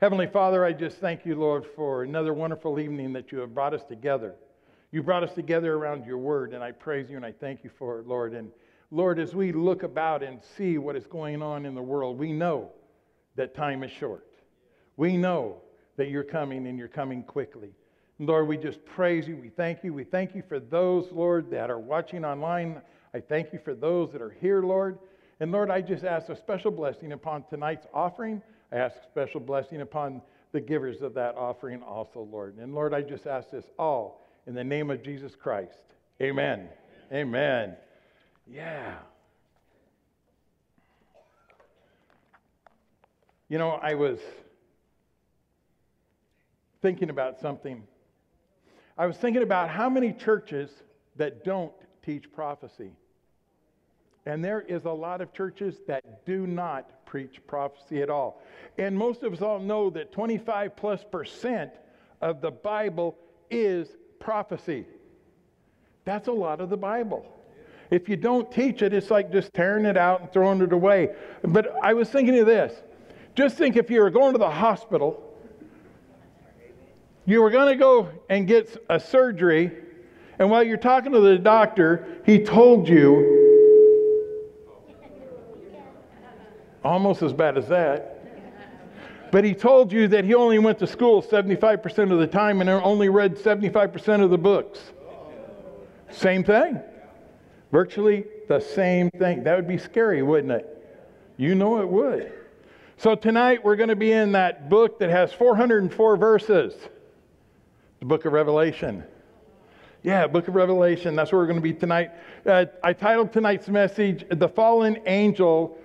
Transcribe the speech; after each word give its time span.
Heavenly 0.00 0.28
Father, 0.28 0.64
I 0.64 0.74
just 0.74 0.98
thank 0.98 1.26
you, 1.26 1.34
Lord, 1.34 1.66
for 1.74 2.04
another 2.04 2.32
wonderful 2.32 2.78
evening 2.78 3.12
that 3.14 3.32
you 3.32 3.38
have 3.38 3.52
brought 3.52 3.74
us 3.74 3.82
together. 3.82 4.36
You 4.92 5.02
brought 5.02 5.24
us 5.24 5.34
together 5.34 5.74
around 5.74 6.06
your 6.06 6.18
word, 6.18 6.54
and 6.54 6.62
I 6.62 6.70
praise 6.70 7.10
you 7.10 7.16
and 7.16 7.26
I 7.26 7.32
thank 7.32 7.64
you 7.64 7.70
for 7.80 7.98
it, 7.98 8.06
Lord. 8.06 8.32
And 8.32 8.52
Lord, 8.92 9.18
as 9.18 9.34
we 9.34 9.50
look 9.50 9.82
about 9.82 10.22
and 10.22 10.40
see 10.56 10.78
what 10.78 10.94
is 10.94 11.08
going 11.08 11.42
on 11.42 11.66
in 11.66 11.74
the 11.74 11.82
world, 11.82 12.16
we 12.16 12.32
know 12.32 12.70
that 13.34 13.56
time 13.56 13.82
is 13.82 13.90
short. 13.90 14.24
We 14.96 15.16
know 15.16 15.62
that 15.96 16.10
you're 16.10 16.22
coming 16.22 16.68
and 16.68 16.78
you're 16.78 16.86
coming 16.86 17.24
quickly. 17.24 17.70
Lord, 18.20 18.46
we 18.46 18.56
just 18.56 18.84
praise 18.84 19.26
you. 19.26 19.36
We 19.36 19.48
thank 19.48 19.82
you. 19.82 19.92
We 19.92 20.04
thank 20.04 20.32
you 20.32 20.44
for 20.48 20.60
those, 20.60 21.10
Lord, 21.10 21.50
that 21.50 21.70
are 21.70 21.80
watching 21.80 22.24
online. 22.24 22.80
I 23.14 23.18
thank 23.18 23.52
you 23.52 23.58
for 23.64 23.74
those 23.74 24.12
that 24.12 24.22
are 24.22 24.36
here, 24.40 24.62
Lord. 24.62 25.00
And 25.40 25.50
Lord, 25.50 25.72
I 25.72 25.80
just 25.80 26.04
ask 26.04 26.28
a 26.28 26.36
special 26.36 26.70
blessing 26.70 27.10
upon 27.10 27.42
tonight's 27.50 27.88
offering. 27.92 28.40
I 28.72 28.76
ask 28.76 28.96
special 29.04 29.40
blessing 29.40 29.80
upon 29.80 30.22
the 30.52 30.60
givers 30.60 31.02
of 31.02 31.14
that 31.14 31.36
offering 31.36 31.82
also, 31.82 32.20
Lord. 32.30 32.56
And 32.58 32.74
Lord, 32.74 32.94
I 32.94 33.02
just 33.02 33.26
ask 33.26 33.50
this 33.50 33.64
all 33.78 34.26
in 34.46 34.54
the 34.54 34.64
name 34.64 34.90
of 34.90 35.02
Jesus 35.02 35.34
Christ. 35.34 35.72
Amen. 36.20 36.68
Amen. 37.12 37.28
Amen. 37.28 37.76
Yeah. 38.46 38.94
You 43.48 43.58
know, 43.58 43.78
I 43.82 43.94
was 43.94 44.18
thinking 46.82 47.08
about 47.10 47.40
something. 47.40 47.82
I 48.96 49.06
was 49.06 49.16
thinking 49.16 49.42
about 49.42 49.70
how 49.70 49.88
many 49.88 50.12
churches 50.12 50.70
that 51.16 51.44
don't 51.44 51.72
teach 52.04 52.30
prophecy. 52.32 52.90
And 54.28 54.44
there 54.44 54.60
is 54.60 54.84
a 54.84 54.90
lot 54.90 55.22
of 55.22 55.32
churches 55.32 55.76
that 55.86 56.26
do 56.26 56.46
not 56.46 57.06
preach 57.06 57.40
prophecy 57.46 58.02
at 58.02 58.10
all. 58.10 58.42
And 58.76 58.94
most 58.94 59.22
of 59.22 59.32
us 59.32 59.40
all 59.40 59.58
know 59.58 59.88
that 59.88 60.12
25 60.12 60.76
plus 60.76 61.02
percent 61.10 61.70
of 62.20 62.42
the 62.42 62.50
Bible 62.50 63.16
is 63.50 63.88
prophecy. 64.20 64.84
That's 66.04 66.28
a 66.28 66.32
lot 66.32 66.60
of 66.60 66.68
the 66.68 66.76
Bible. 66.76 67.24
If 67.90 68.06
you 68.06 68.16
don't 68.16 68.52
teach 68.52 68.82
it, 68.82 68.92
it's 68.92 69.10
like 69.10 69.32
just 69.32 69.54
tearing 69.54 69.86
it 69.86 69.96
out 69.96 70.20
and 70.20 70.30
throwing 70.30 70.60
it 70.60 70.74
away. 70.74 71.14
But 71.42 71.74
I 71.82 71.94
was 71.94 72.10
thinking 72.10 72.38
of 72.38 72.44
this. 72.44 72.74
Just 73.34 73.56
think 73.56 73.76
if 73.76 73.90
you 73.90 74.02
were 74.02 74.10
going 74.10 74.34
to 74.34 74.38
the 74.38 74.50
hospital, 74.50 75.24
you 77.24 77.40
were 77.40 77.50
going 77.50 77.72
to 77.72 77.76
go 77.76 78.10
and 78.28 78.46
get 78.46 78.76
a 78.90 79.00
surgery, 79.00 79.72
and 80.38 80.50
while 80.50 80.62
you're 80.62 80.76
talking 80.76 81.12
to 81.12 81.20
the 81.20 81.38
doctor, 81.38 82.20
he 82.26 82.44
told 82.44 82.90
you, 82.90 83.37
almost 86.88 87.22
as 87.22 87.32
bad 87.32 87.58
as 87.58 87.68
that, 87.68 88.14
but 89.30 89.44
he 89.44 89.54
told 89.54 89.92
you 89.92 90.08
that 90.08 90.24
he 90.24 90.34
only 90.34 90.58
went 90.58 90.78
to 90.78 90.86
school 90.86 91.22
75% 91.22 92.10
of 92.10 92.18
the 92.18 92.26
time 92.26 92.60
and 92.62 92.70
only 92.70 93.10
read 93.10 93.36
75% 93.36 94.22
of 94.22 94.30
the 94.30 94.38
books. 94.38 94.80
Same 96.10 96.42
thing. 96.42 96.80
Virtually 97.70 98.24
the 98.48 98.60
same 98.60 99.10
thing. 99.10 99.44
That 99.44 99.56
would 99.56 99.68
be 99.68 99.76
scary, 99.76 100.22
wouldn't 100.22 100.52
it? 100.52 100.74
You 101.36 101.54
know 101.54 101.80
it 101.80 101.88
would. 101.88 102.32
So 102.96 103.14
tonight 103.14 103.62
we're 103.62 103.76
going 103.76 103.90
to 103.90 103.96
be 103.96 104.12
in 104.12 104.32
that 104.32 104.70
book 104.70 104.98
that 105.00 105.10
has 105.10 105.30
404 105.34 106.16
verses, 106.16 106.74
the 108.00 108.06
book 108.06 108.24
of 108.24 108.32
Revelation. 108.32 109.04
Yeah, 110.02 110.26
book 110.26 110.48
of 110.48 110.54
Revelation. 110.54 111.14
That's 111.14 111.32
where 111.32 111.40
we're 111.40 111.46
going 111.46 111.58
to 111.58 111.62
be 111.62 111.74
tonight. 111.74 112.12
Uh, 112.46 112.64
I 112.82 112.94
titled 112.94 113.32
tonight's 113.32 113.68
message, 113.68 114.24
The 114.30 114.48
Fallen 114.48 114.98
Angel 115.04 115.76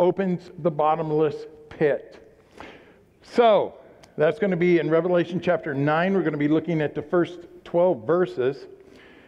Opens 0.00 0.50
the 0.60 0.70
Bottomless 0.70 1.36
Pit. 1.68 2.42
So 3.20 3.74
that's 4.16 4.38
going 4.38 4.50
to 4.50 4.56
be 4.56 4.78
in 4.78 4.88
Revelation 4.88 5.40
chapter 5.40 5.74
9. 5.74 6.14
We're 6.14 6.20
going 6.20 6.32
to 6.32 6.38
be 6.38 6.48
looking 6.48 6.80
at 6.80 6.94
the 6.94 7.02
first 7.02 7.40
12 7.64 8.06
verses. 8.06 8.64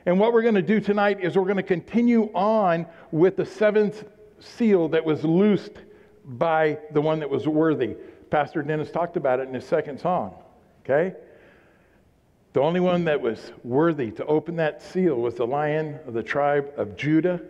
And 0.06 0.18
what 0.18 0.32
we're 0.32 0.40
going 0.40 0.54
to 0.54 0.62
do 0.62 0.80
tonight 0.80 1.22
is 1.22 1.36
we're 1.36 1.44
going 1.44 1.56
to 1.58 1.62
continue 1.62 2.30
on 2.34 2.86
with 3.10 3.36
the 3.36 3.44
seventh 3.44 4.06
seal 4.40 4.88
that 4.88 5.04
was 5.04 5.24
loosed 5.24 5.72
by 6.24 6.78
the 6.92 7.02
one 7.02 7.18
that 7.18 7.28
was 7.28 7.46
worthy. 7.46 7.94
Pastor 8.30 8.62
Dennis 8.62 8.90
talked 8.90 9.18
about 9.18 9.40
it 9.40 9.48
in 9.48 9.52
his 9.52 9.66
second 9.66 10.00
song. 10.00 10.34
Okay? 10.86 11.14
The 12.54 12.60
only 12.60 12.80
one 12.80 13.04
that 13.04 13.20
was 13.20 13.52
worthy 13.62 14.10
to 14.12 14.24
open 14.24 14.56
that 14.56 14.80
seal 14.80 15.16
was 15.16 15.34
the 15.34 15.46
lion 15.46 15.98
of 16.06 16.14
the 16.14 16.22
tribe 16.22 16.72
of 16.78 16.96
Judah, 16.96 17.42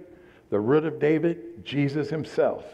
the 0.51 0.59
root 0.59 0.85
of 0.85 0.99
David, 0.99 1.65
Jesus 1.65 2.11
himself. 2.11 2.65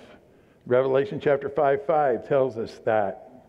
Revelation 0.69 1.19
chapter 1.19 1.49
5 1.49 1.87
5 1.87 2.29
tells 2.29 2.59
us 2.59 2.79
that. 2.85 3.47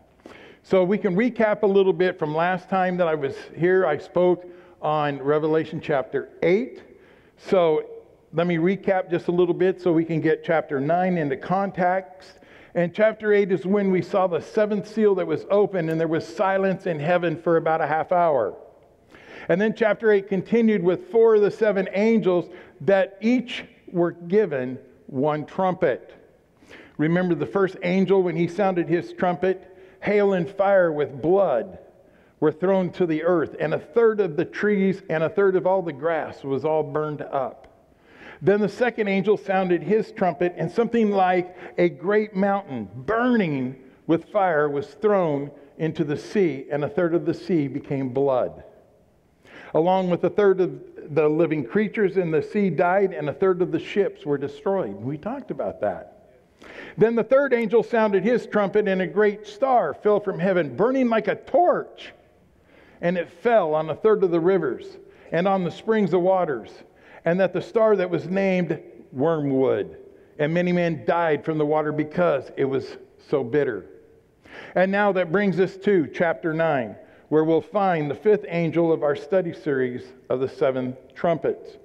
So 0.62 0.82
we 0.82 0.96
can 0.96 1.14
recap 1.14 1.64
a 1.64 1.66
little 1.66 1.92
bit 1.92 2.18
from 2.18 2.34
last 2.34 2.70
time 2.70 2.96
that 2.96 3.08
I 3.08 3.14
was 3.14 3.36
here. 3.54 3.84
I 3.84 3.98
spoke 3.98 4.46
on 4.80 5.18
Revelation 5.18 5.82
chapter 5.82 6.30
8. 6.42 6.82
So 7.36 7.84
let 8.32 8.46
me 8.46 8.56
recap 8.56 9.10
just 9.10 9.28
a 9.28 9.32
little 9.32 9.52
bit 9.52 9.82
so 9.82 9.92
we 9.92 10.02
can 10.02 10.22
get 10.22 10.42
chapter 10.42 10.80
9 10.80 11.18
into 11.18 11.36
context. 11.36 12.38
And 12.74 12.94
chapter 12.94 13.34
8 13.34 13.52
is 13.52 13.66
when 13.66 13.90
we 13.90 14.00
saw 14.00 14.26
the 14.26 14.40
seventh 14.40 14.88
seal 14.88 15.14
that 15.16 15.26
was 15.26 15.44
open, 15.50 15.90
and 15.90 16.00
there 16.00 16.08
was 16.08 16.26
silence 16.26 16.86
in 16.86 16.98
heaven 16.98 17.36
for 17.36 17.58
about 17.58 17.82
a 17.82 17.86
half 17.86 18.12
hour. 18.12 18.56
And 19.50 19.60
then 19.60 19.74
chapter 19.76 20.10
8 20.10 20.26
continued 20.26 20.82
with 20.82 21.10
four 21.10 21.34
of 21.34 21.42
the 21.42 21.50
seven 21.50 21.86
angels 21.92 22.48
that 22.80 23.18
each 23.20 23.64
were 23.92 24.12
given 24.12 24.78
one 25.06 25.44
trumpet. 25.44 26.14
Remember 27.00 27.34
the 27.34 27.46
first 27.46 27.78
angel 27.82 28.22
when 28.22 28.36
he 28.36 28.46
sounded 28.46 28.86
his 28.86 29.14
trumpet? 29.14 29.74
Hail 30.02 30.34
and 30.34 30.46
fire 30.46 30.92
with 30.92 31.22
blood 31.22 31.78
were 32.40 32.52
thrown 32.52 32.90
to 32.90 33.06
the 33.06 33.22
earth, 33.22 33.56
and 33.58 33.72
a 33.72 33.78
third 33.78 34.20
of 34.20 34.36
the 34.36 34.44
trees 34.44 35.00
and 35.08 35.22
a 35.22 35.30
third 35.30 35.56
of 35.56 35.66
all 35.66 35.80
the 35.80 35.94
grass 35.94 36.44
was 36.44 36.62
all 36.62 36.82
burned 36.82 37.22
up. 37.22 37.68
Then 38.42 38.60
the 38.60 38.68
second 38.68 39.08
angel 39.08 39.38
sounded 39.38 39.82
his 39.82 40.12
trumpet, 40.12 40.52
and 40.58 40.70
something 40.70 41.10
like 41.10 41.56
a 41.78 41.88
great 41.88 42.36
mountain 42.36 42.86
burning 42.94 43.76
with 44.06 44.26
fire 44.26 44.68
was 44.68 44.88
thrown 44.88 45.50
into 45.78 46.04
the 46.04 46.18
sea, 46.18 46.66
and 46.70 46.84
a 46.84 46.88
third 46.88 47.14
of 47.14 47.24
the 47.24 47.32
sea 47.32 47.66
became 47.66 48.10
blood. 48.10 48.62
Along 49.72 50.10
with 50.10 50.22
a 50.24 50.30
third 50.30 50.60
of 50.60 51.14
the 51.14 51.30
living 51.30 51.64
creatures 51.64 52.18
in 52.18 52.30
the 52.30 52.42
sea 52.42 52.68
died, 52.68 53.14
and 53.14 53.30
a 53.30 53.32
third 53.32 53.62
of 53.62 53.72
the 53.72 53.80
ships 53.80 54.26
were 54.26 54.36
destroyed. 54.36 54.96
We 54.96 55.16
talked 55.16 55.50
about 55.50 55.80
that. 55.80 56.19
Then 56.96 57.14
the 57.14 57.24
third 57.24 57.52
angel 57.52 57.82
sounded 57.82 58.24
his 58.24 58.46
trumpet, 58.46 58.88
and 58.88 59.00
a 59.00 59.06
great 59.06 59.46
star 59.46 59.94
fell 59.94 60.20
from 60.20 60.38
heaven, 60.38 60.76
burning 60.76 61.08
like 61.08 61.28
a 61.28 61.36
torch. 61.36 62.12
And 63.00 63.16
it 63.16 63.30
fell 63.30 63.74
on 63.74 63.88
a 63.88 63.94
third 63.94 64.22
of 64.22 64.30
the 64.30 64.40
rivers 64.40 64.98
and 65.32 65.48
on 65.48 65.64
the 65.64 65.70
springs 65.70 66.12
of 66.12 66.20
waters. 66.20 66.70
And 67.24 67.40
that 67.40 67.52
the 67.52 67.62
star 67.62 67.96
that 67.96 68.10
was 68.10 68.26
named 68.26 68.80
Wormwood. 69.12 69.96
And 70.38 70.52
many 70.52 70.72
men 70.72 71.04
died 71.06 71.44
from 71.44 71.58
the 71.58 71.66
water 71.66 71.92
because 71.92 72.50
it 72.56 72.64
was 72.64 72.96
so 73.28 73.44
bitter. 73.44 73.86
And 74.74 74.90
now 74.90 75.12
that 75.12 75.32
brings 75.32 75.58
us 75.60 75.76
to 75.78 76.06
chapter 76.08 76.52
9, 76.52 76.96
where 77.28 77.44
we'll 77.44 77.60
find 77.60 78.10
the 78.10 78.14
fifth 78.14 78.44
angel 78.48 78.92
of 78.92 79.02
our 79.02 79.16
study 79.16 79.52
series 79.52 80.04
of 80.28 80.40
the 80.40 80.48
seven 80.48 80.96
trumpets. 81.14 81.76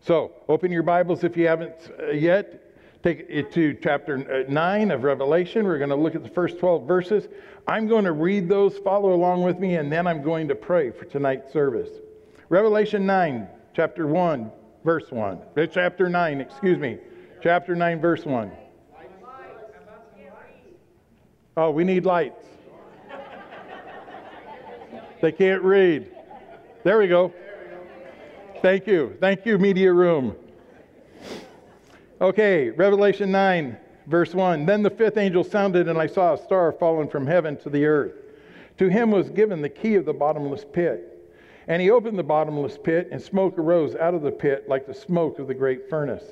So 0.00 0.32
open 0.48 0.70
your 0.70 0.82
Bibles 0.82 1.24
if 1.24 1.36
you 1.36 1.46
haven't 1.46 1.74
uh, 1.98 2.10
yet 2.10 2.63
take 3.04 3.26
it 3.28 3.52
to 3.52 3.74
chapter 3.82 4.46
uh, 4.48 4.50
9 4.50 4.90
of 4.90 5.04
Revelation. 5.04 5.66
We're 5.66 5.76
going 5.76 5.90
to 5.90 5.96
look 5.96 6.14
at 6.14 6.22
the 6.22 6.30
first 6.30 6.58
12 6.58 6.88
verses. 6.88 7.28
I'm 7.68 7.86
going 7.86 8.04
to 8.04 8.12
read 8.12 8.48
those, 8.48 8.78
follow 8.78 9.12
along 9.12 9.42
with 9.42 9.58
me, 9.58 9.76
and 9.76 9.92
then 9.92 10.06
I'm 10.06 10.22
going 10.22 10.48
to 10.48 10.54
pray 10.54 10.90
for 10.90 11.04
tonight's 11.04 11.52
service. 11.52 11.90
Revelation 12.48 13.04
9, 13.04 13.46
chapter 13.76 14.06
1, 14.06 14.50
verse 14.84 15.10
1. 15.10 15.38
Uh, 15.54 15.66
chapter 15.66 16.08
9, 16.08 16.40
excuse 16.40 16.78
me. 16.78 16.96
Chapter 17.42 17.76
9, 17.76 18.00
verse 18.00 18.24
1. 18.24 18.50
Oh, 21.58 21.70
we 21.70 21.84
need 21.84 22.06
lights. 22.06 22.46
They 25.20 25.30
can't 25.30 25.62
read. 25.62 26.10
There 26.84 26.98
we 26.98 27.08
go. 27.08 27.34
Thank 28.62 28.86
you. 28.86 29.16
Thank 29.20 29.44
you, 29.44 29.58
media 29.58 29.92
room. 29.92 30.36
Okay, 32.20 32.70
Revelation 32.70 33.32
9, 33.32 33.76
verse 34.06 34.34
1. 34.34 34.66
Then 34.66 34.82
the 34.82 34.90
fifth 34.90 35.16
angel 35.16 35.42
sounded, 35.42 35.88
and 35.88 35.98
I 35.98 36.06
saw 36.06 36.34
a 36.34 36.38
star 36.38 36.70
fallen 36.70 37.08
from 37.08 37.26
heaven 37.26 37.56
to 37.58 37.70
the 37.70 37.86
earth. 37.86 38.12
To 38.78 38.88
him 38.88 39.10
was 39.10 39.30
given 39.30 39.60
the 39.60 39.68
key 39.68 39.96
of 39.96 40.04
the 40.04 40.12
bottomless 40.12 40.64
pit. 40.64 41.10
And 41.66 41.82
he 41.82 41.90
opened 41.90 42.16
the 42.16 42.22
bottomless 42.22 42.78
pit, 42.78 43.08
and 43.10 43.20
smoke 43.20 43.58
arose 43.58 43.96
out 43.96 44.14
of 44.14 44.22
the 44.22 44.30
pit 44.30 44.68
like 44.68 44.86
the 44.86 44.94
smoke 44.94 45.40
of 45.40 45.48
the 45.48 45.54
great 45.54 45.90
furnace. 45.90 46.24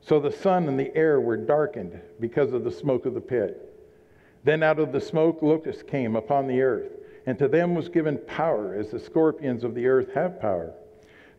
So 0.00 0.18
the 0.18 0.32
sun 0.32 0.66
and 0.66 0.78
the 0.78 0.94
air 0.96 1.20
were 1.20 1.36
darkened 1.36 2.00
because 2.18 2.52
of 2.52 2.64
the 2.64 2.72
smoke 2.72 3.06
of 3.06 3.14
the 3.14 3.20
pit. 3.20 3.64
Then 4.42 4.64
out 4.64 4.80
of 4.80 4.90
the 4.90 5.00
smoke 5.00 5.40
locusts 5.40 5.84
came 5.84 6.16
upon 6.16 6.48
the 6.48 6.62
earth, 6.62 6.90
and 7.26 7.38
to 7.38 7.46
them 7.46 7.76
was 7.76 7.88
given 7.88 8.18
power, 8.26 8.74
as 8.74 8.90
the 8.90 8.98
scorpions 8.98 9.62
of 9.62 9.74
the 9.76 9.86
earth 9.86 10.12
have 10.14 10.40
power. 10.40 10.72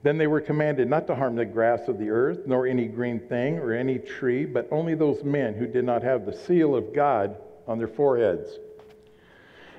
Then 0.01 0.17
they 0.17 0.27
were 0.27 0.39
commanded 0.39 0.89
not 0.89 1.07
to 1.07 1.15
harm 1.15 1.35
the 1.35 1.45
grass 1.45 1.87
of 1.87 1.99
the 1.99 2.09
earth, 2.09 2.39
nor 2.45 2.65
any 2.65 2.87
green 2.87 3.19
thing 3.19 3.57
or 3.57 3.73
any 3.73 3.99
tree, 3.99 4.45
but 4.45 4.67
only 4.71 4.95
those 4.95 5.23
men 5.23 5.55
who 5.55 5.67
did 5.67 5.83
not 5.83 6.03
have 6.03 6.25
the 6.25 6.35
seal 6.35 6.75
of 6.75 6.93
God 6.93 7.35
on 7.67 7.77
their 7.77 7.87
foreheads. 7.87 8.59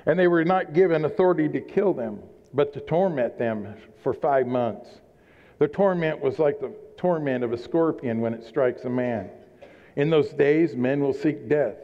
And 0.05 0.17
they 0.17 0.27
were 0.27 0.45
not 0.45 0.73
given 0.73 1.05
authority 1.05 1.49
to 1.49 1.61
kill 1.61 1.93
them, 1.93 2.19
but 2.53 2.73
to 2.73 2.81
torment 2.81 3.39
them 3.39 3.75
for 4.03 4.13
five 4.13 4.45
months. 4.45 4.87
The 5.57 5.67
torment 5.67 6.21
was 6.21 6.39
like 6.39 6.59
the 6.59 6.73
torment 6.97 7.43
of 7.43 7.51
a 7.51 7.57
scorpion 7.57 8.21
when 8.21 8.33
it 8.33 8.43
strikes 8.43 8.83
a 8.83 8.89
man. 8.89 9.29
In 9.95 10.09
those 10.09 10.29
days, 10.29 10.75
men 10.75 11.01
will 11.01 11.13
seek 11.13 11.49
death 11.49 11.77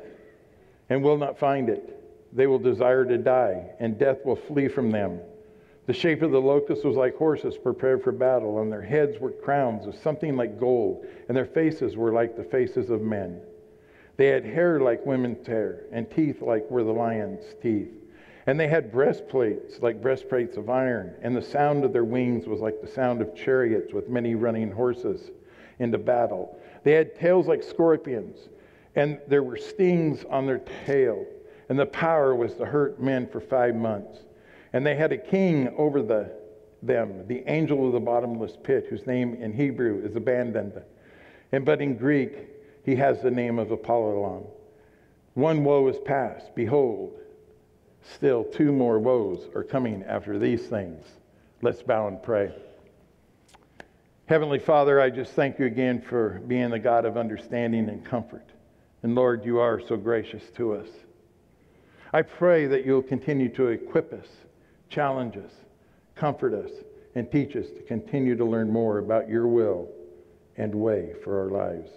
and 0.89 1.03
will 1.03 1.17
not 1.17 1.39
find 1.39 1.69
it. 1.69 1.93
They 2.35 2.47
will 2.47 2.59
desire 2.59 3.05
to 3.05 3.17
die, 3.17 3.71
and 3.79 3.97
death 3.97 4.19
will 4.25 4.35
flee 4.35 4.67
from 4.67 4.91
them. 4.91 5.19
The 5.87 5.93
shape 5.93 6.21
of 6.21 6.31
the 6.31 6.41
locusts 6.41 6.83
was 6.83 6.97
like 6.97 7.15
horses 7.15 7.57
prepared 7.57 8.03
for 8.03 8.11
battle, 8.11 8.61
and 8.61 8.69
their 8.69 8.81
heads 8.81 9.19
were 9.21 9.31
crowns 9.31 9.87
of 9.87 9.95
something 9.95 10.35
like 10.35 10.59
gold, 10.59 11.05
and 11.27 11.35
their 11.35 11.45
faces 11.45 11.95
were 11.95 12.11
like 12.11 12.35
the 12.35 12.43
faces 12.43 12.89
of 12.89 13.01
men. 13.01 13.39
They 14.17 14.27
had 14.27 14.43
hair 14.43 14.81
like 14.81 15.05
women's 15.05 15.47
hair, 15.47 15.85
and 15.93 16.11
teeth 16.11 16.41
like 16.41 16.69
were 16.69 16.83
the 16.83 16.91
lion's 16.91 17.45
teeth. 17.63 17.93
And 18.47 18.59
they 18.59 18.67
had 18.67 18.91
breastplates 18.91 19.81
like 19.81 20.01
breastplates 20.01 20.57
of 20.57 20.69
iron, 20.69 21.13
and 21.21 21.33
the 21.33 21.41
sound 21.41 21.85
of 21.85 21.93
their 21.93 22.03
wings 22.03 22.47
was 22.47 22.59
like 22.59 22.81
the 22.81 22.87
sound 22.87 23.21
of 23.21 23.33
chariots 23.33 23.93
with 23.93 24.09
many 24.09 24.35
running 24.35 24.71
horses 24.71 25.31
into 25.79 25.97
battle. 25.97 26.59
They 26.83 26.93
had 26.93 27.15
tails 27.15 27.47
like 27.47 27.63
scorpions, 27.63 28.49
and 28.97 29.19
there 29.29 29.43
were 29.43 29.57
stings 29.57 30.25
on 30.29 30.47
their 30.47 30.61
tail, 30.85 31.25
and 31.69 31.79
the 31.79 31.85
power 31.85 32.35
was 32.35 32.55
to 32.55 32.65
hurt 32.65 33.01
men 33.01 33.25
for 33.25 33.39
five 33.39 33.73
months. 33.73 34.19
And 34.73 34.85
they 34.85 34.95
had 34.95 35.11
a 35.11 35.17
king 35.17 35.69
over 35.77 36.01
the, 36.01 36.31
them, 36.81 37.27
the 37.27 37.43
angel 37.49 37.87
of 37.87 37.93
the 37.93 37.99
bottomless 37.99 38.57
pit, 38.61 38.87
whose 38.89 39.07
name 39.07 39.35
in 39.35 39.53
Hebrew 39.53 40.03
is 40.05 40.15
Abaddon. 40.15 40.73
And 41.51 41.65
but 41.65 41.81
in 41.81 41.97
Greek, 41.97 42.33
he 42.83 42.95
has 42.95 43.21
the 43.21 43.31
name 43.31 43.59
of 43.59 43.71
Apollyon. 43.71 44.45
One 45.33 45.63
woe 45.63 45.87
is 45.87 45.97
past. 45.99 46.55
Behold, 46.55 47.19
still 48.15 48.43
two 48.43 48.71
more 48.71 48.99
woes 48.99 49.47
are 49.55 49.63
coming 49.63 50.03
after 50.03 50.39
these 50.39 50.65
things. 50.67 51.05
Let's 51.61 51.81
bow 51.81 52.07
and 52.07 52.21
pray. 52.21 52.53
Heavenly 54.27 54.59
Father, 54.59 54.99
I 54.99 55.09
just 55.09 55.33
thank 55.33 55.57
you 55.57 55.65
again 55.65 56.01
for 56.01 56.41
being 56.47 56.69
the 56.69 56.79
God 56.79 57.05
of 57.05 57.17
understanding 57.17 57.87
and 57.87 58.03
comfort. 58.03 58.45
And 59.03 59.15
Lord, 59.15 59.45
you 59.45 59.59
are 59.59 59.79
so 59.79 59.95
gracious 59.95 60.43
to 60.55 60.73
us. 60.73 60.87
I 62.11 62.23
pray 62.23 62.67
that 62.67 62.85
you'll 62.85 63.03
continue 63.03 63.49
to 63.55 63.67
equip 63.67 64.11
us, 64.11 64.27
challenge 64.89 65.37
us, 65.37 65.51
comfort 66.15 66.53
us, 66.53 66.71
and 67.15 67.31
teach 67.31 67.55
us 67.55 67.65
to 67.75 67.83
continue 67.83 68.35
to 68.35 68.45
learn 68.45 68.71
more 68.71 68.99
about 68.99 69.29
your 69.29 69.47
will 69.47 69.89
and 70.57 70.73
way 70.73 71.13
for 71.23 71.39
our 71.41 71.49
lives. 71.49 71.89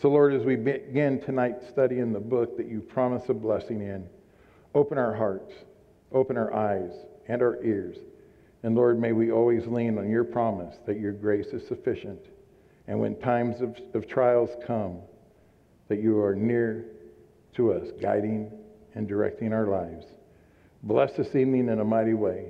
So, 0.00 0.08
Lord, 0.08 0.32
as 0.32 0.44
we 0.44 0.56
begin 0.56 1.20
tonight 1.20 1.56
studying 1.72 2.12
the 2.12 2.20
book 2.20 2.56
that 2.56 2.68
you 2.68 2.80
promise 2.80 3.24
a 3.28 3.34
blessing 3.34 3.82
in, 3.82 4.06
open 4.74 4.96
our 4.96 5.14
hearts, 5.14 5.52
open 6.12 6.36
our 6.36 6.54
eyes 6.54 6.92
and 7.26 7.42
our 7.42 7.62
ears. 7.64 7.96
And 8.62 8.74
Lord, 8.74 9.00
may 9.00 9.12
we 9.12 9.30
always 9.30 9.66
lean 9.66 9.98
on 9.98 10.08
your 10.08 10.24
promise 10.24 10.76
that 10.86 10.98
your 10.98 11.12
grace 11.12 11.48
is 11.48 11.66
sufficient. 11.66 12.20
And 12.86 13.00
when 13.00 13.18
times 13.20 13.60
of, 13.60 13.76
of 13.94 14.08
trials 14.08 14.50
come, 14.66 14.98
that 15.88 16.00
you 16.00 16.20
are 16.20 16.34
near 16.34 16.84
to 17.56 17.72
us, 17.72 17.88
guiding 18.00 18.50
and 18.94 19.08
directing 19.08 19.52
our 19.52 19.66
lives. 19.66 20.06
Bless 20.82 21.12
this 21.12 21.34
evening 21.34 21.68
in 21.68 21.80
a 21.80 21.84
mighty 21.84 22.14
way. 22.14 22.46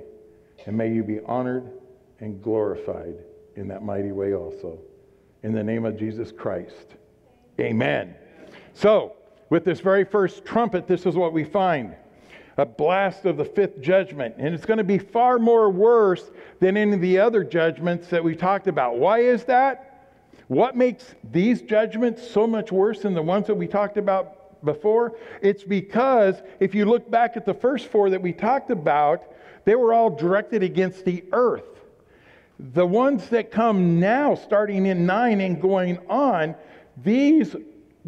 And 0.65 0.77
may 0.77 0.91
you 0.93 1.03
be 1.03 1.19
honored 1.25 1.71
and 2.19 2.41
glorified 2.41 3.15
in 3.55 3.67
that 3.69 3.83
mighty 3.83 4.11
way 4.11 4.33
also. 4.33 4.79
In 5.43 5.53
the 5.53 5.63
name 5.63 5.85
of 5.85 5.97
Jesus 5.97 6.31
Christ. 6.31 6.95
Amen. 7.59 8.15
So, 8.73 9.13
with 9.49 9.65
this 9.65 9.79
very 9.79 10.05
first 10.05 10.45
trumpet, 10.45 10.87
this 10.87 11.05
is 11.05 11.15
what 11.15 11.33
we 11.33 11.43
find 11.43 11.95
a 12.57 12.65
blast 12.65 13.23
of 13.25 13.37
the 13.37 13.45
fifth 13.45 13.79
judgment. 13.79 14.35
And 14.37 14.53
it's 14.53 14.65
going 14.65 14.79
to 14.79 14.83
be 14.83 14.97
far 14.97 15.39
more 15.39 15.69
worse 15.69 16.29
than 16.59 16.75
any 16.75 16.93
of 16.93 17.01
the 17.01 17.17
other 17.17 17.43
judgments 17.43 18.09
that 18.09 18.21
we 18.21 18.35
talked 18.35 18.67
about. 18.67 18.97
Why 18.97 19.19
is 19.19 19.45
that? 19.45 20.11
What 20.49 20.75
makes 20.75 21.15
these 21.31 21.61
judgments 21.61 22.29
so 22.29 22.45
much 22.45 22.71
worse 22.71 22.99
than 22.99 23.13
the 23.13 23.21
ones 23.21 23.47
that 23.47 23.55
we 23.55 23.65
talked 23.65 23.97
about 23.97 24.38
before? 24.63 25.15
It's 25.41 25.63
because 25.63 26.35
if 26.59 26.75
you 26.75 26.85
look 26.85 27.09
back 27.09 27.37
at 27.37 27.45
the 27.45 27.53
first 27.53 27.87
four 27.87 28.09
that 28.09 28.21
we 28.21 28.33
talked 28.33 28.69
about, 28.69 29.23
they 29.65 29.75
were 29.75 29.93
all 29.93 30.09
directed 30.09 30.63
against 30.63 31.05
the 31.05 31.23
earth. 31.31 31.63
The 32.59 32.85
ones 32.85 33.29
that 33.29 33.51
come 33.51 33.99
now, 33.99 34.35
starting 34.35 34.85
in 34.85 35.05
9 35.05 35.41
and 35.41 35.61
going 35.61 35.97
on, 36.09 36.55
these 37.03 37.55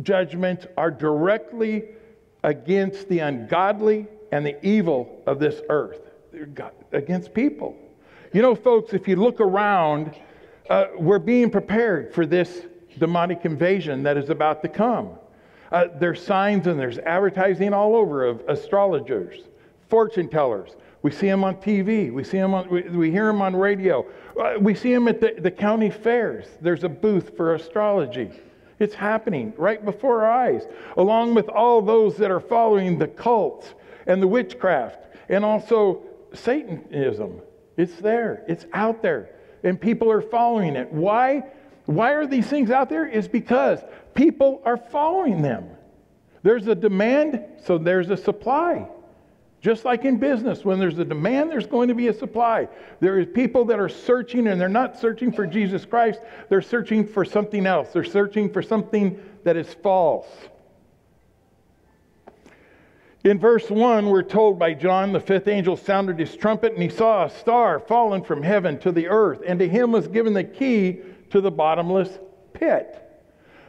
judgments 0.02 0.66
are 0.78 0.92
directly 0.92 1.86
against 2.44 3.08
the 3.08 3.20
ungodly 3.20 4.08
and 4.32 4.46
the 4.46 4.64
evil 4.66 5.22
of 5.26 5.40
this 5.40 5.62
earth, 5.70 6.02
against 6.92 7.34
people. 7.34 7.78
You 8.34 8.42
know, 8.42 8.56
folks, 8.56 8.94
if 8.94 9.08
you 9.08 9.18
look 9.18 9.40
around, 9.40 10.16
uh, 10.70 10.86
we're 10.98 11.20
being 11.20 11.50
prepared 11.50 12.14
for 12.14 12.26
this 12.26 12.66
demonic 12.98 13.46
invasion 13.46 14.04
that 14.04 14.18
is 14.18 14.30
about 14.30 14.62
to 14.64 14.70
come. 14.70 15.12
Uh, 15.72 15.86
there's 16.00 16.24
signs 16.24 16.68
and 16.68 16.80
there's 16.80 16.98
advertising 17.00 17.74
all 17.74 17.96
over 17.96 18.26
of 18.26 18.42
astrologers, 18.48 19.44
fortune 19.90 20.28
tellers. 20.28 20.76
We 21.02 21.12
see 21.12 21.28
them 21.28 21.44
on 21.44 21.56
TV. 21.56 22.12
We 22.12 22.24
see 22.24 22.38
them 22.38 22.54
on, 22.54 22.70
we, 22.70 22.82
we 22.84 23.12
hear 23.12 23.26
them 23.28 23.42
on 23.42 23.56
radio. 23.56 24.06
Uh, 24.40 24.56
we 24.60 24.76
see 24.76 24.94
them 24.94 25.08
at 25.08 25.20
the, 25.20 25.36
the 25.40 25.52
county 25.52 25.90
fairs. 25.90 26.46
There's 26.60 26.84
a 26.84 26.90
booth 26.90 27.36
for 27.36 27.56
astrology. 27.56 28.32
It's 28.80 28.96
happening 28.96 29.54
right 29.58 29.84
before 29.84 30.26
our 30.26 30.32
eyes, 30.32 30.64
along 30.98 31.36
with 31.36 31.50
all 31.50 31.82
those 31.82 32.18
that 32.18 32.32
are 32.32 32.40
following 32.40 32.98
the 32.98 33.08
cults 33.08 33.74
and 34.08 34.22
the 34.22 34.28
witchcraft 34.28 34.98
and 35.30 35.46
also 35.46 36.02
Satanism. 36.34 37.42
It's 37.78 37.96
there, 37.98 38.44
it's 38.48 38.66
out 38.74 39.02
there, 39.02 39.30
and 39.64 39.80
people 39.80 40.12
are 40.12 40.22
following 40.22 40.76
it. 40.76 40.92
Why? 40.92 41.44
Why 41.86 42.14
are 42.14 42.28
these 42.28 42.48
things 42.48 42.70
out 42.70 42.90
there? 42.90 43.08
Is 43.08 43.28
because 43.28 43.80
people 44.14 44.62
are 44.66 44.78
following 44.78 45.42
them. 45.42 45.70
There's 46.44 46.68
a 46.68 46.76
demand, 46.76 47.44
so 47.64 47.78
there's 47.78 48.10
a 48.10 48.18
supply. 48.18 48.88
Just 49.62 49.86
like 49.86 50.06
in 50.06 50.18
business, 50.18 50.66
when 50.66 50.80
there's 50.80 50.98
a 50.98 51.06
demand, 51.06 51.52
there's 51.52 51.68
going 51.68 51.88
to 51.90 51.94
be 51.94 52.08
a 52.08 52.14
supply. 52.14 52.68
There 53.00 53.20
is 53.20 53.28
people 53.28 53.64
that 53.66 53.80
are 53.80 53.90
searching, 53.90 54.48
and 54.48 54.60
they're 54.60 54.68
not 54.68 55.00
searching 55.00 55.32
for 55.32 55.46
Jesus 55.46 55.86
Christ, 55.86 56.20
they're 56.50 56.64
searching 56.64 57.06
for 57.08 57.24
something 57.24 57.68
else. 57.68 57.90
They're 57.94 58.04
searching 58.04 58.52
for 58.52 58.64
something 58.64 59.20
that 59.44 59.56
is 59.56 59.72
false. 59.76 60.28
In 63.24 63.38
verse 63.38 63.70
1, 63.70 64.10
we're 64.10 64.24
told 64.24 64.58
by 64.58 64.74
John, 64.74 65.14
the 65.14 65.20
fifth 65.20 65.48
angel 65.48 65.78
sounded 65.78 66.18
his 66.18 66.36
trumpet, 66.36 66.74
and 66.74 66.82
he 66.82 66.90
saw 66.90 67.26
a 67.26 67.30
star 67.30 67.80
fallen 67.80 68.24
from 68.24 68.42
heaven 68.42 68.80
to 68.80 68.92
the 68.92 69.08
earth, 69.10 69.44
and 69.46 69.60
to 69.60 69.70
him 69.70 69.92
was 69.92 70.08
given 70.08 70.34
the 70.34 70.44
key 70.44 71.02
to 71.30 71.40
the 71.40 71.52
bottomless 71.52 72.18
pit. 72.54 73.11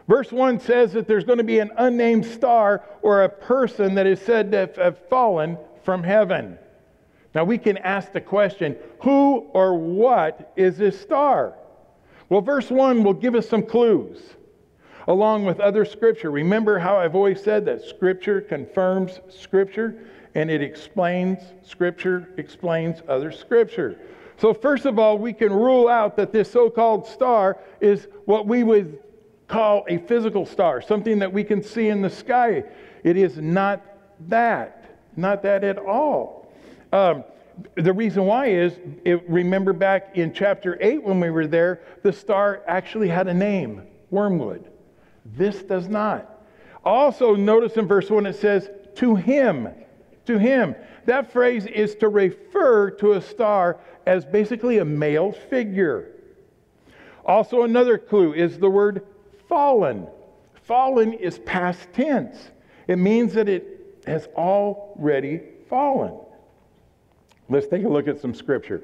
Verse 0.09 0.33
1 0.33 0.61
says 0.61 0.93
that 0.93 1.07
there's 1.07 1.25
going 1.25 1.39
to 1.39 1.45
be 1.45 1.61
an 1.61 1.71
unnamed 1.77 2.27
star 2.27 2.83
or 3.03 3.23
a 3.23 3.29
person 3.29 3.95
that 3.95 4.07
is 4.07 4.21
said 4.21 4.51
to 4.53 4.71
have 4.77 4.99
fallen 5.09 5.57
from 5.85 6.03
heaven. 6.03 6.59
Now 7.35 7.45
we 7.45 7.59
can 7.59 7.79
ask 7.79 8.13
the 8.13 8.21
question 8.21 8.77
who 9.01 9.47
or 9.53 9.75
what 9.79 10.53
is 10.57 10.77
this 10.77 11.01
star? 11.01 11.55
Well, 12.29 12.41
verse 12.41 12.71
1 12.71 13.05
will 13.05 13.15
give 13.15 13.35
us 13.35 13.49
some 13.49 13.63
clues 13.63 14.21
along 15.09 15.45
with 15.45 15.61
other 15.61 15.85
scripture. 15.85 16.31
Remember 16.31 16.79
how 16.79 16.97
I've 16.97 17.15
always 17.15 17.43
said 17.43 17.65
that 17.67 17.83
scripture 17.83 18.41
confirms 18.41 19.21
scripture 19.29 20.07
and 20.35 20.51
it 20.51 20.63
explains 20.63 21.39
scripture, 21.63 22.31
explains 22.39 23.03
other 23.09 23.31
scripture. 23.31 23.99
So, 24.39 24.55
first 24.55 24.87
of 24.87 24.99
all, 24.99 25.19
we 25.19 25.33
can 25.33 25.53
rule 25.53 25.89
out 25.89 26.17
that 26.17 26.33
this 26.33 26.51
so 26.51 26.71
called 26.71 27.07
star 27.07 27.59
is 27.81 28.09
what 28.25 28.47
we 28.47 28.63
would 28.63 28.99
call 29.53 29.85
a 29.87 29.99
physical 29.99 30.47
star, 30.47 30.81
something 30.81 31.19
that 31.19 31.31
we 31.31 31.45
can 31.45 31.63
see 31.63 31.89
in 31.89 32.01
the 32.01 32.09
sky. 32.09 32.65
It 33.05 33.19
is 33.19 33.37
not 33.37 33.85
that. 34.29 34.97
Not 35.15 35.43
that 35.43 35.63
at 35.63 35.79
all. 35.79 36.51
Um, 36.91 37.25
the 37.75 37.93
reason 37.93 38.25
why 38.25 38.47
is, 38.47 38.73
it, 39.05 39.29
remember 39.29 39.75
back 39.75 40.17
in 40.17 40.33
chapter 40.33 40.79
8 40.81 41.03
when 41.03 41.21
we 41.21 41.29
were 41.29 41.47
there, 41.47 41.83
the 42.03 42.13
star 42.13 42.63
actually 42.67 43.09
had 43.09 43.29
a 43.29 43.35
name 43.35 43.83
wormwood. 44.11 44.71
This 45.37 45.63
does 45.63 45.87
not. 45.87 46.43
Also, 46.83 47.35
notice 47.35 47.77
in 47.77 47.87
verse 47.87 48.09
1 48.09 48.25
it 48.25 48.37
says, 48.37 48.71
to 48.97 49.15
him. 49.17 49.69
To 50.27 50.39
him. 50.39 50.75
That 51.05 51.31
phrase 51.31 51.67
is 51.67 51.95
to 51.97 52.09
refer 52.09 52.91
to 52.93 53.13
a 53.13 53.21
star 53.21 53.79
as 54.07 54.25
basically 54.25 54.79
a 54.79 54.85
male 54.85 55.33
figure. 55.33 56.09
Also, 57.27 57.63
another 57.63 57.99
clue 57.99 58.33
is 58.33 58.59
the 58.59 58.71
word 58.71 59.05
fallen. 59.53 60.07
Fallen 60.63 61.13
is 61.13 61.39
past 61.41 61.87
tense. 61.93 62.39
It 62.89 62.97
means 62.97 63.35
that 63.35 63.51
it 63.51 64.01
has 64.07 64.27
already 64.35 65.43
fallen. 65.69 66.15
Let's 67.51 67.67
take 67.67 67.85
a 67.85 67.89
look 67.89 68.09
at 68.09 68.19
some 68.19 68.35
scripture. 68.35 68.83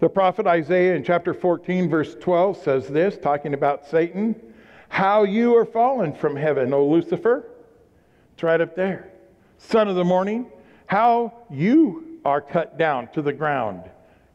The 0.00 0.08
prophet 0.08 0.48
Isaiah 0.48 0.96
in 0.96 1.04
chapter 1.04 1.32
14, 1.32 1.88
verse 1.88 2.16
12 2.16 2.56
says 2.64 2.88
this, 2.88 3.16
talking 3.16 3.54
about 3.54 3.86
Satan 3.86 4.34
How 4.88 5.22
you 5.22 5.56
are 5.56 5.64
fallen 5.64 6.14
from 6.14 6.34
heaven, 6.34 6.74
O 6.74 6.84
Lucifer. 6.88 7.44
It's 8.32 8.42
right 8.42 8.60
up 8.60 8.74
there. 8.74 9.12
Son 9.58 9.86
of 9.86 9.94
the 9.94 10.04
morning, 10.04 10.46
how 10.86 11.32
you 11.48 12.18
are 12.24 12.40
cut 12.40 12.76
down 12.76 13.06
to 13.12 13.22
the 13.22 13.32
ground. 13.32 13.84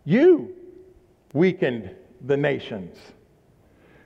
You 0.06 0.56
weakened 1.34 1.94
the 2.26 2.38
nations. 2.38 2.96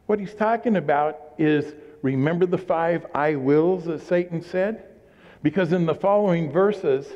What 0.05 0.19
he's 0.19 0.33
talking 0.33 0.75
about 0.75 1.19
is 1.37 1.73
remember 2.01 2.45
the 2.45 2.57
five 2.57 3.05
I 3.15 3.35
wills 3.35 3.85
that 3.85 4.01
Satan 4.01 4.41
said? 4.41 4.83
Because 5.41 5.71
in 5.73 5.85
the 5.85 5.95
following 5.95 6.51
verses, 6.51 7.07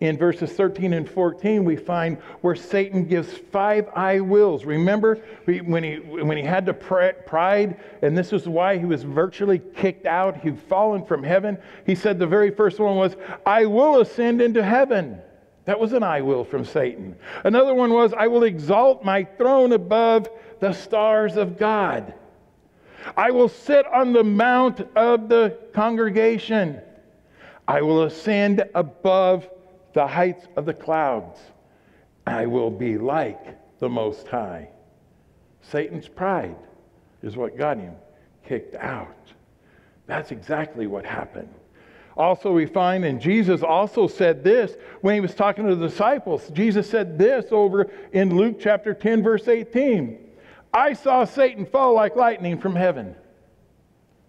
in 0.00 0.16
verses 0.16 0.50
13 0.52 0.94
and 0.94 1.08
14, 1.08 1.64
we 1.64 1.76
find 1.76 2.16
where 2.40 2.54
Satan 2.54 3.04
gives 3.04 3.36
five 3.52 3.88
I 3.94 4.20
wills. 4.20 4.64
Remember 4.64 5.16
when 5.44 5.84
he, 5.84 5.96
when 5.96 6.36
he 6.36 6.42
had 6.42 6.64
the 6.64 6.72
pride, 6.72 7.78
and 8.00 8.16
this 8.16 8.32
is 8.32 8.48
why 8.48 8.78
he 8.78 8.86
was 8.86 9.02
virtually 9.02 9.60
kicked 9.76 10.06
out, 10.06 10.38
he'd 10.38 10.58
fallen 10.58 11.04
from 11.04 11.22
heaven. 11.22 11.58
He 11.84 11.94
said 11.94 12.18
the 12.18 12.26
very 12.26 12.50
first 12.50 12.78
one 12.78 12.96
was, 12.96 13.14
I 13.44 13.66
will 13.66 14.00
ascend 14.00 14.40
into 14.40 14.62
heaven. 14.62 15.20
That 15.66 15.78
was 15.78 15.92
an 15.92 16.02
I 16.02 16.22
will 16.22 16.44
from 16.44 16.64
Satan. 16.64 17.14
Another 17.44 17.74
one 17.74 17.92
was, 17.92 18.14
I 18.14 18.26
will 18.26 18.44
exalt 18.44 19.04
my 19.04 19.24
throne 19.24 19.72
above 19.72 20.28
the 20.60 20.72
stars 20.72 21.36
of 21.36 21.58
God. 21.58 22.14
I 23.16 23.30
will 23.30 23.48
sit 23.48 23.86
on 23.86 24.12
the 24.12 24.24
mount 24.24 24.80
of 24.96 25.28
the 25.28 25.56
congregation. 25.72 26.80
I 27.66 27.82
will 27.82 28.04
ascend 28.04 28.64
above 28.74 29.48
the 29.92 30.06
heights 30.06 30.46
of 30.56 30.66
the 30.66 30.74
clouds. 30.74 31.38
I 32.26 32.46
will 32.46 32.70
be 32.70 32.98
like 32.98 33.56
the 33.78 33.88
Most 33.88 34.26
High. 34.28 34.68
Satan's 35.62 36.08
pride 36.08 36.56
is 37.22 37.36
what 37.36 37.56
got 37.56 37.78
him 37.78 37.94
kicked 38.46 38.74
out. 38.74 39.16
That's 40.06 40.32
exactly 40.32 40.86
what 40.86 41.04
happened. 41.04 41.52
Also, 42.16 42.52
we 42.52 42.66
find, 42.66 43.04
and 43.04 43.20
Jesus 43.20 43.62
also 43.62 44.06
said 44.06 44.42
this 44.42 44.76
when 45.00 45.14
he 45.14 45.20
was 45.20 45.34
talking 45.34 45.66
to 45.66 45.76
the 45.76 45.88
disciples. 45.88 46.48
Jesus 46.50 46.90
said 46.90 47.18
this 47.18 47.46
over 47.50 47.90
in 48.12 48.36
Luke 48.36 48.56
chapter 48.60 48.92
10, 48.92 49.22
verse 49.22 49.46
18 49.48 50.29
I 50.72 50.92
saw 50.92 51.24
Satan 51.24 51.66
fall 51.66 51.94
like 51.94 52.16
lightning 52.16 52.58
from 52.58 52.76
heaven. 52.76 53.14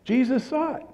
Jesus 0.04 0.44
saw 0.44 0.76
it. 0.76 0.86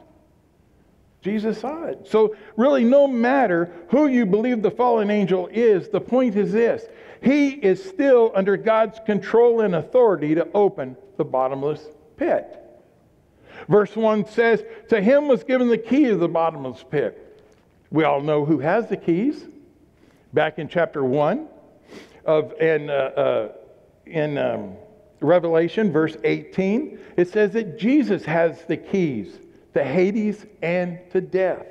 Jesus 1.22 1.60
saw 1.60 1.86
it. 1.86 2.08
So, 2.08 2.36
really, 2.56 2.84
no 2.84 3.08
matter 3.08 3.72
who 3.90 4.08
you 4.08 4.26
believe 4.26 4.62
the 4.62 4.72
fallen 4.72 5.10
angel 5.10 5.48
is, 5.52 5.90
the 5.90 6.02
point 6.02 6.36
is 6.36 6.52
this 6.52 6.86
he 7.22 7.50
is 7.50 7.84
still 7.84 8.32
under 8.36 8.58
God's 8.58 9.00
control 9.06 9.62
and 9.62 9.76
authority 9.76 10.36
to 10.36 10.48
open 10.54 10.96
the 11.18 11.26
bottomless 11.26 11.82
pit. 12.16 12.58
Verse 13.68 13.96
1 13.96 14.28
says, 14.28 14.64
To 14.90 15.02
him 15.02 15.28
was 15.28 15.44
given 15.44 15.68
the 15.68 15.78
key 15.78 16.06
of 16.06 16.20
the 16.20 16.28
bottomless 16.28 16.84
pit. 16.90 17.24
We 17.90 18.04
all 18.04 18.22
know 18.22 18.46
who 18.46 18.60
has 18.60 18.88
the 18.88 18.98
keys. 18.98 19.46
Back 20.34 20.60
in 20.60 20.68
chapter 20.68 21.04
1 21.04 21.48
of, 22.26 22.54
and, 22.62 22.90
uh, 22.90 22.94
uh, 22.94 23.52
in 24.06 24.38
um, 24.38 24.76
Revelation, 25.20 25.92
verse 25.92 26.16
18, 26.24 27.00
it 27.18 27.28
says 27.30 27.52
that 27.54 27.80
Jesus 27.80 28.24
has 28.26 28.64
the 28.66 28.78
keys 28.78 29.40
to 29.74 29.84
Hades 29.84 30.46
and 30.62 31.00
to 31.12 31.22
death. 31.22 31.66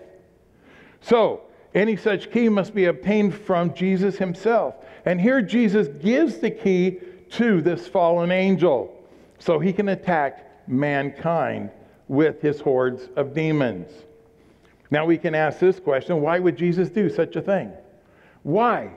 So, 1.00 1.42
any 1.74 1.96
such 1.96 2.32
key 2.32 2.48
must 2.48 2.74
be 2.74 2.86
obtained 2.86 3.34
from 3.34 3.74
Jesus 3.74 4.16
himself. 4.16 4.74
And 5.04 5.20
here 5.20 5.42
Jesus 5.42 5.88
gives 6.02 6.38
the 6.38 6.50
key 6.50 6.98
to 7.30 7.60
this 7.60 7.86
fallen 7.86 8.32
angel 8.32 8.92
so 9.38 9.58
he 9.58 9.72
can 9.72 9.90
attack 9.90 10.68
mankind 10.68 11.70
with 12.08 12.40
his 12.40 12.60
hordes 12.60 13.08
of 13.16 13.34
demons. 13.34 13.90
Now 14.90 15.04
we 15.04 15.18
can 15.18 15.34
ask 15.34 15.58
this 15.58 15.78
question 15.78 16.20
why 16.20 16.38
would 16.38 16.56
Jesus 16.56 16.88
do 16.88 17.10
such 17.10 17.36
a 17.36 17.42
thing? 17.42 17.72
Why? 18.42 18.92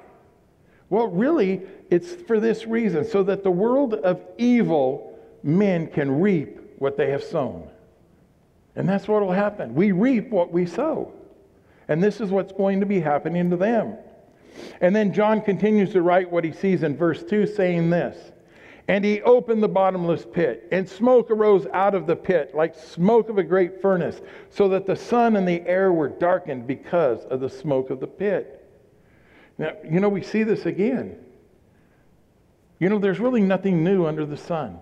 Well, 0.89 1.07
really, 1.07 1.61
it's 1.89 2.13
for 2.13 2.39
this 2.39 2.65
reason 2.65 3.05
so 3.05 3.23
that 3.23 3.43
the 3.43 3.51
world 3.51 3.93
of 3.95 4.21
evil 4.37 5.19
men 5.43 5.87
can 5.87 6.19
reap 6.19 6.59
what 6.77 6.97
they 6.97 7.09
have 7.11 7.23
sown. 7.23 7.69
And 8.75 8.87
that's 8.87 9.07
what 9.07 9.21
will 9.21 9.31
happen. 9.31 9.75
We 9.75 9.91
reap 9.91 10.29
what 10.29 10.51
we 10.51 10.65
sow. 10.65 11.11
And 11.87 12.03
this 12.03 12.21
is 12.21 12.29
what's 12.29 12.53
going 12.53 12.79
to 12.79 12.85
be 12.85 12.99
happening 12.99 13.49
to 13.49 13.57
them. 13.57 13.97
And 14.81 14.95
then 14.95 15.13
John 15.13 15.41
continues 15.41 15.91
to 15.93 16.01
write 16.01 16.31
what 16.31 16.43
he 16.43 16.51
sees 16.51 16.83
in 16.83 16.95
verse 16.95 17.23
2, 17.23 17.47
saying 17.47 17.89
this 17.89 18.31
And 18.87 19.03
he 19.03 19.21
opened 19.21 19.63
the 19.63 19.69
bottomless 19.69 20.25
pit, 20.31 20.67
and 20.71 20.87
smoke 20.87 21.31
arose 21.31 21.65
out 21.73 21.95
of 21.95 22.05
the 22.05 22.15
pit, 22.15 22.53
like 22.53 22.75
smoke 22.75 23.29
of 23.29 23.37
a 23.37 23.43
great 23.43 23.81
furnace, 23.81 24.21
so 24.49 24.69
that 24.69 24.85
the 24.85 24.95
sun 24.95 25.35
and 25.35 25.47
the 25.47 25.61
air 25.67 25.91
were 25.91 26.09
darkened 26.09 26.67
because 26.67 27.25
of 27.25 27.39
the 27.39 27.49
smoke 27.49 27.89
of 27.89 27.99
the 27.99 28.07
pit. 28.07 28.67
Now, 29.57 29.71
you 29.89 29.99
know, 29.99 30.09
we 30.09 30.21
see 30.21 30.43
this 30.43 30.65
again. 30.65 31.17
You 32.79 32.89
know, 32.89 32.97
there's 32.97 33.19
really 33.19 33.41
nothing 33.41 33.83
new 33.83 34.05
under 34.05 34.25
the 34.25 34.37
sun. 34.37 34.79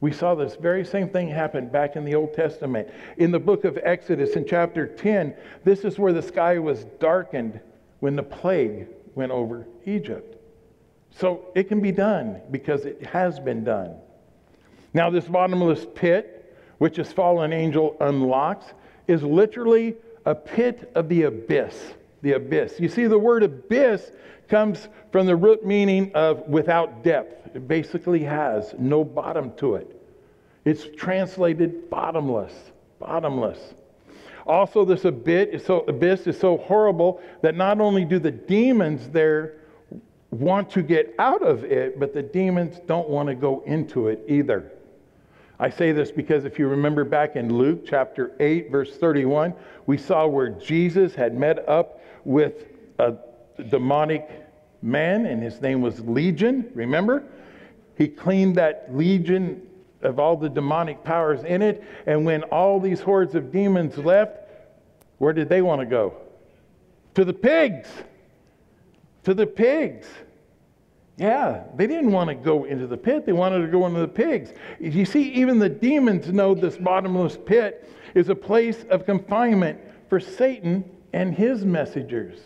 We 0.00 0.12
saw 0.12 0.34
this 0.34 0.56
very 0.56 0.84
same 0.84 1.10
thing 1.10 1.28
happen 1.28 1.68
back 1.68 1.94
in 1.94 2.04
the 2.06 2.14
Old 2.14 2.32
Testament. 2.32 2.88
In 3.18 3.30
the 3.30 3.38
book 3.38 3.64
of 3.64 3.78
Exodus, 3.82 4.34
in 4.34 4.46
chapter 4.46 4.86
10, 4.86 5.34
this 5.62 5.84
is 5.84 5.98
where 5.98 6.14
the 6.14 6.22
sky 6.22 6.58
was 6.58 6.84
darkened 6.98 7.60
when 8.00 8.16
the 8.16 8.22
plague 8.22 8.86
went 9.14 9.30
over 9.30 9.66
Egypt. 9.84 10.38
So 11.10 11.50
it 11.54 11.64
can 11.64 11.80
be 11.80 11.92
done 11.92 12.40
because 12.50 12.86
it 12.86 13.04
has 13.04 13.38
been 13.38 13.62
done. 13.62 13.96
Now, 14.94 15.10
this 15.10 15.26
bottomless 15.26 15.86
pit, 15.94 16.56
which 16.78 16.96
this 16.96 17.12
fallen 17.12 17.52
angel 17.52 17.96
unlocks, 18.00 18.72
is 19.06 19.22
literally 19.22 19.96
a 20.24 20.34
pit 20.34 20.90
of 20.94 21.10
the 21.10 21.24
abyss. 21.24 21.94
The 22.22 22.32
abyss. 22.32 22.80
You 22.80 22.88
see, 22.88 23.06
the 23.06 23.18
word 23.18 23.42
abyss 23.42 24.10
comes 24.50 24.88
from 25.12 25.26
the 25.26 25.36
root 25.36 25.64
meaning 25.64 26.10
of 26.14 26.40
without 26.48 27.02
depth. 27.02 27.56
It 27.56 27.66
basically 27.66 28.22
has 28.24 28.74
no 28.78 29.04
bottom 29.04 29.52
to 29.56 29.76
it. 29.76 29.96
It's 30.64 30.86
translated 30.96 31.88
bottomless, 31.88 32.52
bottomless. 32.98 33.74
Also, 34.46 34.84
this 34.84 35.04
abyss 35.04 35.48
is, 35.52 35.64
so, 35.64 35.80
abyss 35.80 36.26
is 36.26 36.38
so 36.38 36.58
horrible 36.58 37.22
that 37.42 37.56
not 37.56 37.80
only 37.80 38.04
do 38.04 38.18
the 38.18 38.30
demons 38.30 39.08
there 39.08 39.54
want 40.30 40.70
to 40.70 40.82
get 40.82 41.14
out 41.18 41.42
of 41.42 41.64
it, 41.64 41.98
but 41.98 42.12
the 42.12 42.22
demons 42.22 42.78
don't 42.86 43.08
want 43.08 43.28
to 43.28 43.34
go 43.34 43.62
into 43.66 44.08
it 44.08 44.24
either. 44.28 44.72
I 45.58 45.68
say 45.70 45.92
this 45.92 46.10
because 46.10 46.44
if 46.44 46.58
you 46.58 46.68
remember 46.68 47.04
back 47.04 47.36
in 47.36 47.52
Luke 47.52 47.84
chapter 47.86 48.32
8, 48.40 48.70
verse 48.70 48.96
31, 48.96 49.52
we 49.86 49.98
saw 49.98 50.26
where 50.26 50.48
Jesus 50.48 51.14
had 51.14 51.36
met 51.36 51.68
up 51.68 52.00
with 52.24 52.64
a 52.98 53.14
demonic 53.64 54.28
man, 54.82 55.26
and 55.26 55.42
his 55.42 55.60
name 55.60 55.82
was 55.82 56.00
Legion. 56.00 56.70
Remember? 56.74 57.24
He 57.96 58.08
cleaned 58.08 58.56
that 58.56 58.86
legion 58.90 59.66
of 60.02 60.18
all 60.18 60.36
the 60.36 60.48
demonic 60.48 61.04
powers 61.04 61.44
in 61.44 61.60
it. 61.60 61.84
And 62.06 62.24
when 62.24 62.44
all 62.44 62.80
these 62.80 63.00
hordes 63.00 63.34
of 63.34 63.52
demons 63.52 63.98
left, 63.98 64.38
where 65.18 65.34
did 65.34 65.48
they 65.48 65.60
want 65.60 65.80
to 65.80 65.86
go? 65.86 66.14
To 67.14 67.24
the 67.24 67.34
pigs. 67.34 67.88
To 69.24 69.34
the 69.34 69.46
pigs. 69.46 70.06
Yeah, 71.18 71.64
they 71.76 71.86
didn't 71.86 72.12
want 72.12 72.28
to 72.28 72.34
go 72.34 72.64
into 72.64 72.86
the 72.86 72.96
pit. 72.96 73.26
They 73.26 73.32
wanted 73.32 73.60
to 73.60 73.66
go 73.66 73.84
into 73.84 74.00
the 74.00 74.08
pigs. 74.08 74.54
You 74.80 75.04
see, 75.04 75.24
even 75.34 75.58
the 75.58 75.68
demons 75.68 76.32
know 76.32 76.54
this 76.54 76.78
bottomless 76.78 77.36
pit 77.44 77.86
is 78.14 78.30
a 78.30 78.34
place 78.34 78.86
of 78.88 79.04
confinement 79.04 79.78
for 80.08 80.18
Satan 80.18 80.82
and 81.12 81.34
his 81.34 81.66
messengers. 81.66 82.38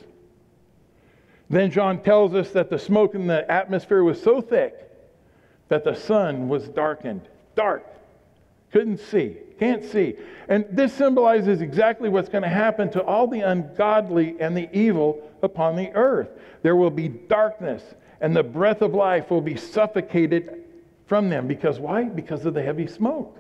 Then 1.51 1.71
John 1.71 2.03
tells 2.03 2.35
us 2.35 2.51
that 2.51 2.71
the 2.71 2.79
smoke 2.79 3.15
in 3.15 3.27
the 3.27 3.51
atmosphere 3.51 4.03
was 4.03 4.21
so 4.21 4.41
thick 4.41 4.91
that 5.69 5.85
the 5.85 5.95
sun 5.95 6.49
was 6.49 6.69
darkened. 6.69 7.23
Dark. 7.55 7.87
Couldn't 8.73 8.99
see. 8.99 9.37
Can't 9.59 9.85
see. 9.85 10.15
And 10.49 10.65
this 10.71 10.93
symbolizes 10.93 11.61
exactly 11.61 12.09
what's 12.09 12.29
going 12.29 12.43
to 12.43 12.49
happen 12.49 12.91
to 12.91 13.03
all 13.03 13.29
the 13.29 13.41
ungodly 13.41 14.37
and 14.41 14.57
the 14.57 14.69
evil 14.77 15.23
upon 15.43 15.77
the 15.77 15.91
earth. 15.93 16.29
There 16.63 16.75
will 16.75 16.91
be 16.91 17.09
darkness, 17.09 17.83
and 18.21 18.35
the 18.35 18.43
breath 18.43 18.83
of 18.83 18.95
life 18.95 19.31
will 19.31 19.41
be 19.41 19.57
suffocated 19.57 20.65
from 21.07 21.29
them. 21.29 21.47
Because 21.47 21.79
why? 21.79 22.05
Because 22.05 22.45
of 22.47 22.55
the 22.55 22.63
heavy 22.63 22.87
smoke. 22.87 23.39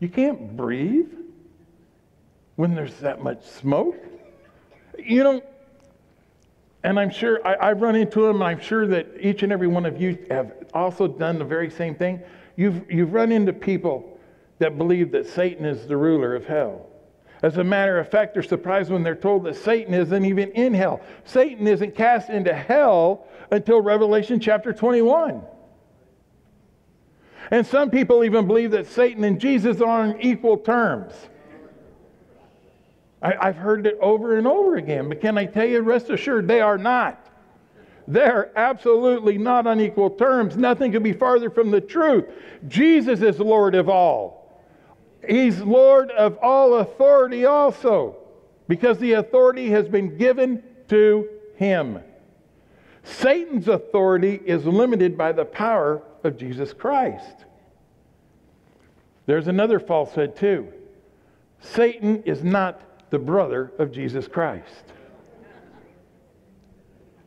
You 0.00 0.08
can't 0.08 0.56
breathe 0.56 1.12
when 2.56 2.74
there's 2.74 2.96
that 2.96 3.22
much 3.22 3.44
smoke. 3.46 3.96
You 4.98 5.22
know, 5.22 5.42
and 6.82 7.00
I'm 7.00 7.10
sure 7.10 7.46
I, 7.46 7.68
have 7.68 7.82
run 7.82 7.96
into 7.96 8.22
them, 8.22 8.36
and 8.36 8.44
I'm 8.44 8.60
sure 8.60 8.86
that 8.86 9.08
each 9.20 9.42
and 9.42 9.52
every 9.52 9.66
one 9.66 9.86
of 9.86 10.00
you 10.00 10.18
have 10.30 10.52
also 10.72 11.08
done 11.08 11.38
the 11.38 11.44
very 11.44 11.70
same 11.70 11.94
thing. 11.94 12.20
You've, 12.56 12.90
you've 12.90 13.12
run 13.12 13.32
into 13.32 13.52
people 13.52 14.18
that 14.58 14.78
believe 14.78 15.12
that 15.12 15.26
Satan 15.26 15.64
is 15.64 15.86
the 15.86 15.96
ruler 15.96 16.34
of 16.34 16.46
hell. 16.46 16.86
As 17.42 17.58
a 17.58 17.64
matter 17.64 17.98
of 17.98 18.08
fact, 18.08 18.34
they're 18.34 18.42
surprised 18.42 18.90
when 18.90 19.02
they're 19.02 19.14
told 19.14 19.44
that 19.44 19.56
Satan 19.56 19.92
isn't 19.92 20.24
even 20.24 20.50
in 20.52 20.72
hell. 20.72 21.00
Satan 21.24 21.66
isn't 21.66 21.94
cast 21.94 22.30
into 22.30 22.54
hell 22.54 23.26
until 23.50 23.80
Revelation 23.80 24.40
chapter 24.40 24.72
21. 24.72 25.42
And 27.50 27.66
some 27.66 27.90
people 27.90 28.24
even 28.24 28.46
believe 28.46 28.70
that 28.72 28.86
Satan 28.86 29.22
and 29.24 29.40
Jesus 29.40 29.80
are 29.80 30.02
on 30.02 30.20
equal 30.20 30.56
terms. 30.56 31.12
I, 33.22 33.46
have 33.46 33.56
heard 33.56 33.86
it 33.86 33.98
over 34.00 34.36
and 34.36 34.46
over 34.46 34.76
again, 34.76 35.08
but 35.08 35.20
can 35.20 35.38
I 35.38 35.46
tell 35.46 35.66
you, 35.66 35.80
rest 35.80 36.10
assured, 36.10 36.46
they 36.46 36.60
are 36.60 36.78
not. 36.78 37.26
They're 38.06 38.56
absolutely 38.56 39.38
not 39.38 39.66
on 39.66 39.80
equal 39.80 40.10
terms. 40.10 40.56
Nothing 40.56 40.92
could 40.92 41.02
be 41.02 41.12
farther 41.12 41.50
from 41.50 41.70
the 41.70 41.80
truth. 41.80 42.26
Jesus 42.68 43.20
is 43.20 43.40
Lord 43.40 43.74
of 43.74 43.88
all. 43.88 44.62
He's 45.28 45.60
Lord 45.60 46.10
of 46.12 46.38
all 46.38 46.74
authority 46.74 47.46
also, 47.46 48.16
because 48.68 48.98
the 48.98 49.14
authority 49.14 49.70
has 49.70 49.88
been 49.88 50.16
given 50.16 50.62
to 50.88 51.28
him. 51.56 52.00
Satan's 53.02 53.66
authority 53.66 54.40
is 54.44 54.64
limited 54.66 55.16
by 55.16 55.32
the 55.32 55.44
power 55.44 56.02
of 56.22 56.36
Jesus 56.36 56.72
Christ. 56.72 57.44
There's 59.26 59.48
another 59.48 59.80
falsehood, 59.80 60.36
too. 60.36 60.72
Satan 61.60 62.22
is 62.24 62.44
not 62.44 62.80
the 63.10 63.18
brother 63.18 63.72
of 63.78 63.92
Jesus 63.92 64.26
Christ. 64.28 64.84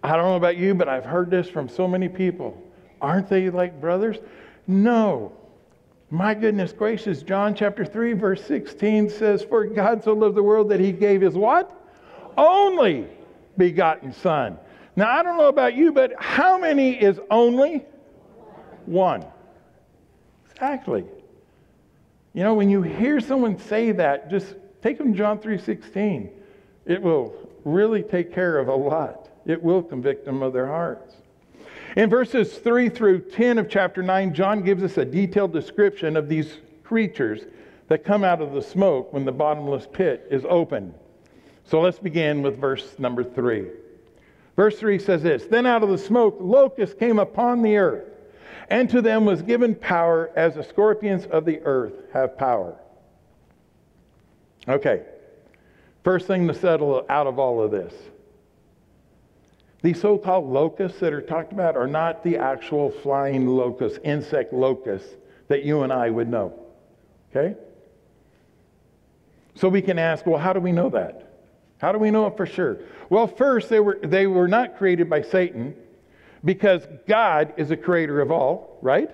I 0.04 0.16
don't 0.16 0.26
know 0.26 0.36
about 0.36 0.58
you, 0.58 0.74
but 0.74 0.88
I've 0.88 1.06
heard 1.06 1.30
this 1.30 1.50
from 1.50 1.68
so 1.68 1.88
many 1.88 2.08
people. 2.08 2.62
Aren't 3.02 3.30
they 3.30 3.50
like 3.50 3.80
brothers? 3.80 4.18
No. 4.68 5.34
My 6.10 6.34
goodness 6.34 6.72
gracious, 6.72 7.22
John 7.22 7.54
chapter 7.54 7.86
3, 7.86 8.14
verse 8.14 8.44
16 8.46 9.10
says, 9.10 9.44
For 9.44 9.66
God 9.66 10.04
so 10.04 10.14
loved 10.14 10.36
the 10.36 10.44
world 10.44 10.70
that 10.70 10.80
he 10.80 10.92
gave 10.92 11.22
his 11.22 11.36
what? 11.36 11.76
Only 12.38 13.08
begotten 13.58 14.14
Son. 14.14 14.58
Now, 14.96 15.10
I 15.10 15.22
don't 15.22 15.38
know 15.38 15.50
about 15.50 15.76
you, 15.76 15.92
but 15.92 16.14
how 16.18 16.58
many 16.58 16.92
is 16.92 17.20
only? 17.30 17.86
One. 18.86 19.26
Exactly. 20.52 21.06
You 22.34 22.44
know, 22.44 22.54
when 22.54 22.70
you 22.70 22.82
hear 22.82 23.20
someone 23.20 23.60
say 23.60 23.92
that, 23.92 24.30
just 24.32 24.56
take 24.82 24.98
them 24.98 25.14
John 25.14 25.40
3:16. 25.40 26.30
It 26.86 27.02
will 27.02 27.34
really 27.66 28.04
take 28.04 28.34
care 28.34 28.58
of 28.58 28.68
a 28.68 28.76
lot 28.76 29.30
it 29.50 29.64
will 29.64 29.82
convict 29.82 30.26
them 30.26 30.44
of 30.44 30.54
their 30.54 30.68
hearts. 30.68 31.16
In 31.96 32.08
verses 32.08 32.60
3 32.60 32.88
through 32.90 33.22
10 33.32 33.58
of 33.58 33.68
chapter 33.68 34.04
9, 34.04 34.34
John 34.34 34.62
gives 34.62 34.84
us 34.84 34.98
a 34.98 35.06
detailed 35.06 35.54
description 35.54 36.16
of 36.16 36.30
these 36.30 36.60
creatures 36.84 37.42
that 37.88 38.04
come 38.04 38.24
out 38.24 38.42
of 38.42 38.54
the 38.54 38.62
smoke 38.62 39.12
when 39.12 39.26
the 39.26 39.32
bottomless 39.32 39.88
pit 39.92 40.28
is 40.30 40.46
open. 40.48 40.94
So 41.66 41.82
let's 41.82 41.98
begin 41.98 42.44
with 42.44 42.60
verse 42.60 43.00
number 43.00 43.24
3. 43.24 43.66
Verse 44.56 44.78
3 44.78 45.00
says 45.00 45.24
this 45.24 45.46
Then 45.46 45.66
out 45.66 45.82
of 45.82 45.90
the 45.90 45.98
smoke, 45.98 46.38
locusts 46.40 46.96
came 46.96 47.18
upon 47.18 47.64
the 47.64 47.78
earth, 47.78 48.08
and 48.70 48.88
to 48.92 49.02
them 49.02 49.26
was 49.26 49.42
given 49.42 49.74
power 49.74 50.30
as 50.36 50.54
the 50.54 50.64
scorpions 50.64 51.26
of 51.26 51.46
the 51.46 51.60
earth 51.62 51.94
have 52.14 52.38
power. 52.38 52.78
Okay, 54.68 55.04
first 56.04 56.28
thing 56.28 56.48
to 56.48 56.54
settle 56.54 57.06
out 57.10 57.28
of 57.28 57.40
all 57.40 57.62
of 57.62 57.72
this 57.72 57.94
these 59.82 60.00
so 60.02 60.18
called 60.18 60.50
locusts 60.50 61.00
that 61.00 61.14
are 61.14 61.22
talked 61.22 61.54
about 61.54 61.78
are 61.78 61.88
not 61.88 62.24
the 62.24 62.38
actual 62.38 62.92
flying 62.92 63.48
locusts, 63.48 64.00
insect 64.04 64.52
locusts 64.52 65.16
that 65.48 65.64
you 65.64 65.84
and 65.84 65.94
I 65.94 66.10
would 66.10 66.28
know. 66.28 66.54
Okay? 67.30 67.56
So 69.56 69.70
we 69.70 69.82
can 69.82 69.98
ask, 69.98 70.26
well, 70.26 70.40
how 70.40 70.54
do 70.54 70.60
we 70.60 70.72
know 70.72 70.90
that? 70.90 71.34
How 71.78 71.94
do 71.94 71.98
we 71.98 72.12
know 72.12 72.28
it 72.28 72.36
for 72.36 72.46
sure? 72.46 72.80
Well, 73.10 73.28
first, 73.28 73.70
they 73.70 73.80
were, 73.80 74.00
they 74.04 74.28
were 74.28 74.50
not 74.50 74.78
created 74.78 75.10
by 75.10 75.22
Satan 75.22 75.76
because 76.44 76.86
God 77.08 77.54
is 77.56 77.70
the 77.70 77.78
creator 77.78 78.20
of 78.20 78.32
all, 78.32 78.78
right? 78.82 79.10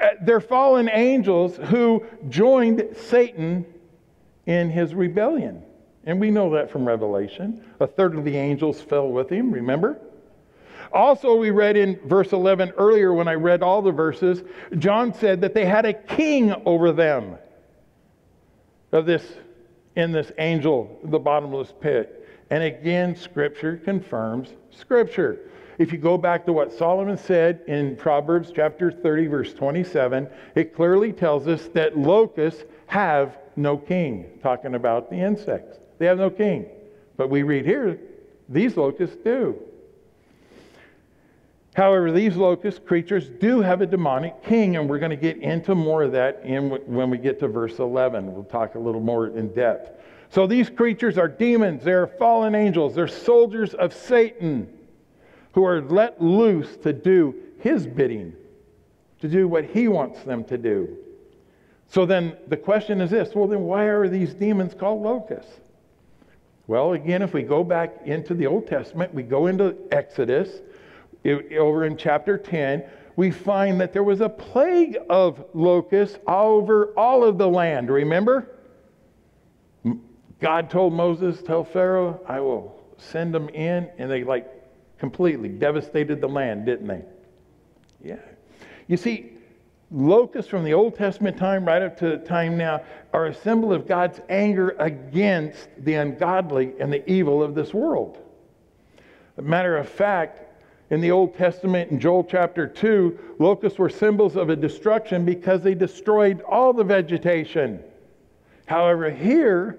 Uh, 0.00 0.08
they're 0.22 0.40
fallen 0.40 0.90
angels 0.90 1.56
who 1.56 2.04
joined 2.28 2.94
Satan 3.08 3.64
in 4.46 4.70
his 4.70 4.94
rebellion. 4.94 5.62
And 6.04 6.20
we 6.20 6.30
know 6.30 6.50
that 6.50 6.70
from 6.70 6.86
Revelation. 6.86 7.64
A 7.80 7.86
third 7.86 8.16
of 8.16 8.24
the 8.24 8.36
angels 8.36 8.80
fell 8.80 9.08
with 9.08 9.30
him, 9.30 9.52
remember? 9.52 10.00
Also, 10.92 11.36
we 11.36 11.50
read 11.50 11.76
in 11.76 11.98
verse 12.06 12.32
11 12.32 12.72
earlier 12.76 13.14
when 13.14 13.28
I 13.28 13.34
read 13.34 13.62
all 13.62 13.80
the 13.80 13.92
verses, 13.92 14.42
John 14.78 15.14
said 15.14 15.40
that 15.40 15.54
they 15.54 15.64
had 15.64 15.86
a 15.86 15.94
king 15.94 16.52
over 16.66 16.92
them 16.92 17.38
of 18.90 19.06
this 19.06 19.24
in 19.96 20.12
this 20.12 20.32
angel, 20.38 20.98
the 21.04 21.18
bottomless 21.18 21.72
pit. 21.80 22.28
And 22.50 22.62
again, 22.62 23.16
scripture 23.16 23.76
confirms 23.76 24.50
scripture. 24.70 25.50
If 25.78 25.92
you 25.92 25.98
go 25.98 26.18
back 26.18 26.44
to 26.46 26.52
what 26.52 26.72
Solomon 26.72 27.16
said 27.16 27.62
in 27.66 27.96
Proverbs 27.96 28.52
chapter 28.54 28.90
30, 28.90 29.26
verse 29.26 29.54
27, 29.54 30.28
it 30.54 30.74
clearly 30.74 31.12
tells 31.12 31.48
us 31.48 31.68
that 31.68 31.96
locusts 31.96 32.64
have 32.86 33.38
no 33.56 33.76
king, 33.76 34.38
talking 34.42 34.74
about 34.74 35.10
the 35.10 35.16
insects. 35.16 35.78
They 35.98 36.06
have 36.06 36.18
no 36.18 36.30
king. 36.30 36.66
But 37.16 37.30
we 37.30 37.42
read 37.42 37.64
here, 37.64 37.98
these 38.48 38.76
locusts 38.76 39.16
do. 39.22 39.56
However, 41.74 42.12
these 42.12 42.36
locust 42.36 42.84
creatures 42.84 43.28
do 43.28 43.60
have 43.60 43.80
a 43.80 43.86
demonic 43.86 44.42
king, 44.44 44.76
and 44.76 44.88
we're 44.88 44.98
going 44.98 45.10
to 45.10 45.16
get 45.16 45.38
into 45.38 45.74
more 45.74 46.02
of 46.02 46.12
that 46.12 46.42
in, 46.44 46.70
when 46.70 47.08
we 47.08 47.16
get 47.16 47.40
to 47.40 47.48
verse 47.48 47.78
11. 47.78 48.32
We'll 48.32 48.44
talk 48.44 48.74
a 48.74 48.78
little 48.78 49.00
more 49.00 49.28
in 49.28 49.54
depth. 49.54 50.02
So 50.28 50.46
these 50.46 50.68
creatures 50.68 51.18
are 51.18 51.28
demons, 51.28 51.84
they're 51.84 52.06
fallen 52.06 52.54
angels, 52.54 52.94
they're 52.94 53.08
soldiers 53.08 53.74
of 53.74 53.92
Satan 53.92 54.78
who 55.52 55.64
are 55.64 55.82
let 55.82 56.22
loose 56.22 56.76
to 56.78 56.92
do 56.92 57.34
his 57.60 57.86
bidding, 57.86 58.34
to 59.20 59.28
do 59.28 59.46
what 59.46 59.64
he 59.64 59.88
wants 59.88 60.22
them 60.22 60.44
to 60.44 60.58
do. 60.58 60.96
So 61.88 62.06
then 62.06 62.36
the 62.48 62.56
question 62.56 63.00
is 63.00 63.10
this 63.10 63.34
well, 63.34 63.46
then 63.46 63.62
why 63.62 63.84
are 63.84 64.08
these 64.08 64.34
demons 64.34 64.74
called 64.74 65.02
locusts? 65.02 65.60
Well, 66.66 66.92
again, 66.92 67.22
if 67.22 67.34
we 67.34 67.42
go 67.42 67.64
back 67.64 67.92
into 68.04 68.34
the 68.34 68.46
Old 68.46 68.66
Testament, 68.66 69.12
we 69.12 69.22
go 69.22 69.46
into 69.46 69.76
Exodus, 69.90 70.62
it, 71.24 71.58
over 71.58 71.84
in 71.84 71.96
chapter 71.96 72.38
10, 72.38 72.84
we 73.16 73.30
find 73.30 73.80
that 73.80 73.92
there 73.92 74.04
was 74.04 74.20
a 74.20 74.28
plague 74.28 74.96
of 75.10 75.44
locusts 75.54 76.18
over 76.26 76.94
all 76.96 77.24
of 77.24 77.36
the 77.36 77.48
land. 77.48 77.90
Remember? 77.90 78.48
God 80.40 80.70
told 80.70 80.92
Moses, 80.92 81.42
Tell 81.42 81.62
Pharaoh, 81.62 82.20
I 82.26 82.40
will 82.40 82.80
send 82.96 83.34
them 83.34 83.48
in, 83.50 83.88
and 83.98 84.10
they 84.10 84.24
like 84.24 84.46
completely 84.98 85.48
devastated 85.48 86.20
the 86.20 86.28
land, 86.28 86.64
didn't 86.66 86.86
they? 86.86 87.02
Yeah. 88.02 88.16
You 88.86 88.96
see, 88.96 89.31
locusts 89.92 90.50
from 90.50 90.64
the 90.64 90.72
Old 90.72 90.96
Testament 90.96 91.36
time 91.36 91.64
right 91.66 91.82
up 91.82 91.96
to 91.98 92.10
the 92.10 92.18
time 92.18 92.56
now 92.56 92.82
are 93.12 93.26
a 93.26 93.34
symbol 93.34 93.72
of 93.72 93.86
God's 93.86 94.20
anger 94.28 94.74
against 94.78 95.68
the 95.78 95.94
ungodly 95.94 96.72
and 96.80 96.92
the 96.92 97.08
evil 97.10 97.42
of 97.42 97.54
this 97.54 97.74
world. 97.74 98.18
A 99.36 99.42
matter 99.42 99.76
of 99.76 99.88
fact, 99.88 100.40
in 100.90 101.00
the 101.00 101.10
Old 101.10 101.36
Testament, 101.36 101.90
in 101.90 102.00
Joel 102.00 102.24
chapter 102.24 102.66
2, 102.66 103.36
locusts 103.38 103.78
were 103.78 103.88
symbols 103.88 104.36
of 104.36 104.50
a 104.50 104.56
destruction 104.56 105.24
because 105.24 105.62
they 105.62 105.74
destroyed 105.74 106.42
all 106.42 106.72
the 106.72 106.84
vegetation. 106.84 107.82
However, 108.66 109.10
here, 109.10 109.78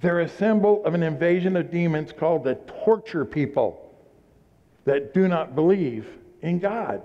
they're 0.00 0.20
a 0.20 0.28
symbol 0.28 0.84
of 0.84 0.94
an 0.94 1.02
invasion 1.02 1.56
of 1.56 1.70
demons 1.70 2.12
called 2.12 2.44
the 2.44 2.56
torture 2.84 3.24
people 3.24 3.94
that 4.84 5.14
do 5.14 5.28
not 5.28 5.54
believe 5.54 6.06
in 6.42 6.58
God. 6.58 7.02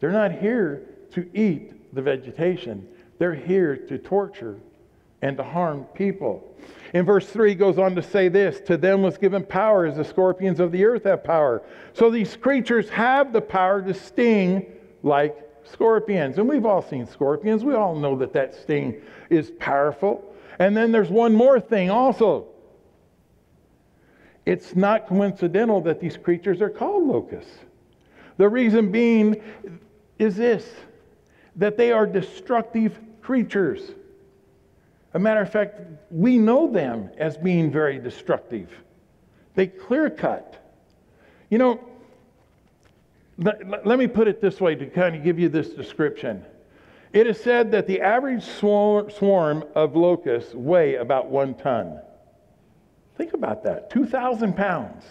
They're 0.00 0.10
not 0.12 0.32
here 0.32 0.95
to 1.12 1.28
eat 1.34 1.94
the 1.94 2.02
vegetation. 2.02 2.86
They're 3.18 3.34
here 3.34 3.76
to 3.76 3.98
torture 3.98 4.58
and 5.22 5.36
to 5.36 5.42
harm 5.42 5.84
people. 5.94 6.54
In 6.94 7.04
verse 7.04 7.28
3 7.28 7.54
goes 7.54 7.78
on 7.78 7.94
to 7.94 8.02
say 8.02 8.28
this 8.28 8.60
To 8.66 8.76
them 8.76 9.02
was 9.02 9.18
given 9.18 9.44
power 9.44 9.86
as 9.86 9.96
the 9.96 10.04
scorpions 10.04 10.60
of 10.60 10.72
the 10.72 10.84
earth 10.84 11.04
have 11.04 11.24
power. 11.24 11.62
So 11.94 12.10
these 12.10 12.36
creatures 12.36 12.88
have 12.90 13.32
the 13.32 13.40
power 13.40 13.82
to 13.82 13.94
sting 13.94 14.66
like 15.02 15.36
scorpions. 15.64 16.38
And 16.38 16.48
we've 16.48 16.66
all 16.66 16.82
seen 16.82 17.06
scorpions. 17.06 17.64
We 17.64 17.74
all 17.74 17.94
know 17.94 18.16
that 18.18 18.32
that 18.34 18.54
sting 18.54 19.00
is 19.30 19.50
powerful. 19.58 20.32
And 20.58 20.76
then 20.76 20.92
there's 20.92 21.10
one 21.10 21.34
more 21.34 21.60
thing 21.60 21.90
also. 21.90 22.46
It's 24.44 24.76
not 24.76 25.08
coincidental 25.08 25.80
that 25.82 26.00
these 26.00 26.16
creatures 26.16 26.62
are 26.62 26.70
called 26.70 27.04
locusts. 27.04 27.50
The 28.36 28.48
reason 28.48 28.92
being 28.92 29.42
is 30.18 30.36
this 30.36 30.66
that 31.56 31.76
they 31.76 31.92
are 31.92 32.06
destructive 32.06 32.98
creatures. 33.22 33.80
A 35.14 35.18
matter 35.18 35.40
of 35.40 35.50
fact, 35.50 35.80
we 36.10 36.38
know 36.38 36.70
them 36.70 37.10
as 37.16 37.36
being 37.36 37.70
very 37.70 37.98
destructive. 37.98 38.70
They 39.54 39.66
clear 39.66 40.10
cut. 40.10 40.62
You 41.48 41.58
know, 41.58 41.80
let, 43.38 43.86
let, 43.86 43.98
me 43.98 44.06
put 44.06 44.28
it 44.28 44.40
this 44.40 44.60
way 44.60 44.74
to 44.74 44.86
kind 44.86 45.16
of 45.16 45.24
give 45.24 45.38
you 45.38 45.48
this 45.48 45.70
description. 45.70 46.44
It 47.12 47.26
is 47.26 47.40
said 47.40 47.70
that 47.72 47.86
the 47.86 48.00
average 48.00 48.44
swarm 48.44 49.64
of 49.74 49.96
locusts 49.96 50.54
weigh 50.54 50.96
about 50.96 51.30
one 51.30 51.54
ton. 51.54 52.00
Think 53.16 53.32
about 53.32 53.64
that 53.64 53.90
2,000 53.90 54.54
pounds. 54.54 55.04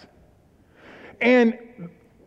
And 1.20 1.58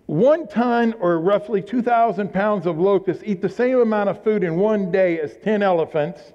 one 0.10 0.48
ton 0.48 0.96
or 1.00 1.20
roughly 1.20 1.62
2,000 1.62 2.34
pounds 2.34 2.66
of 2.66 2.80
locusts 2.80 3.22
eat 3.28 3.44
the 3.44 3.50
same 3.50 3.80
amount 3.80 4.10
of 4.10 4.24
food 4.24 4.44
in 4.44 4.56
one 4.56 4.92
day 4.92 5.20
as 5.20 5.38
10 5.44 5.62
elephants, 5.62 6.34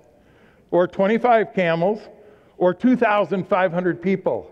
or 0.71 0.87
25 0.87 1.53
camels, 1.53 2.01
or 2.57 2.73
2,500 2.73 4.01
people. 4.01 4.49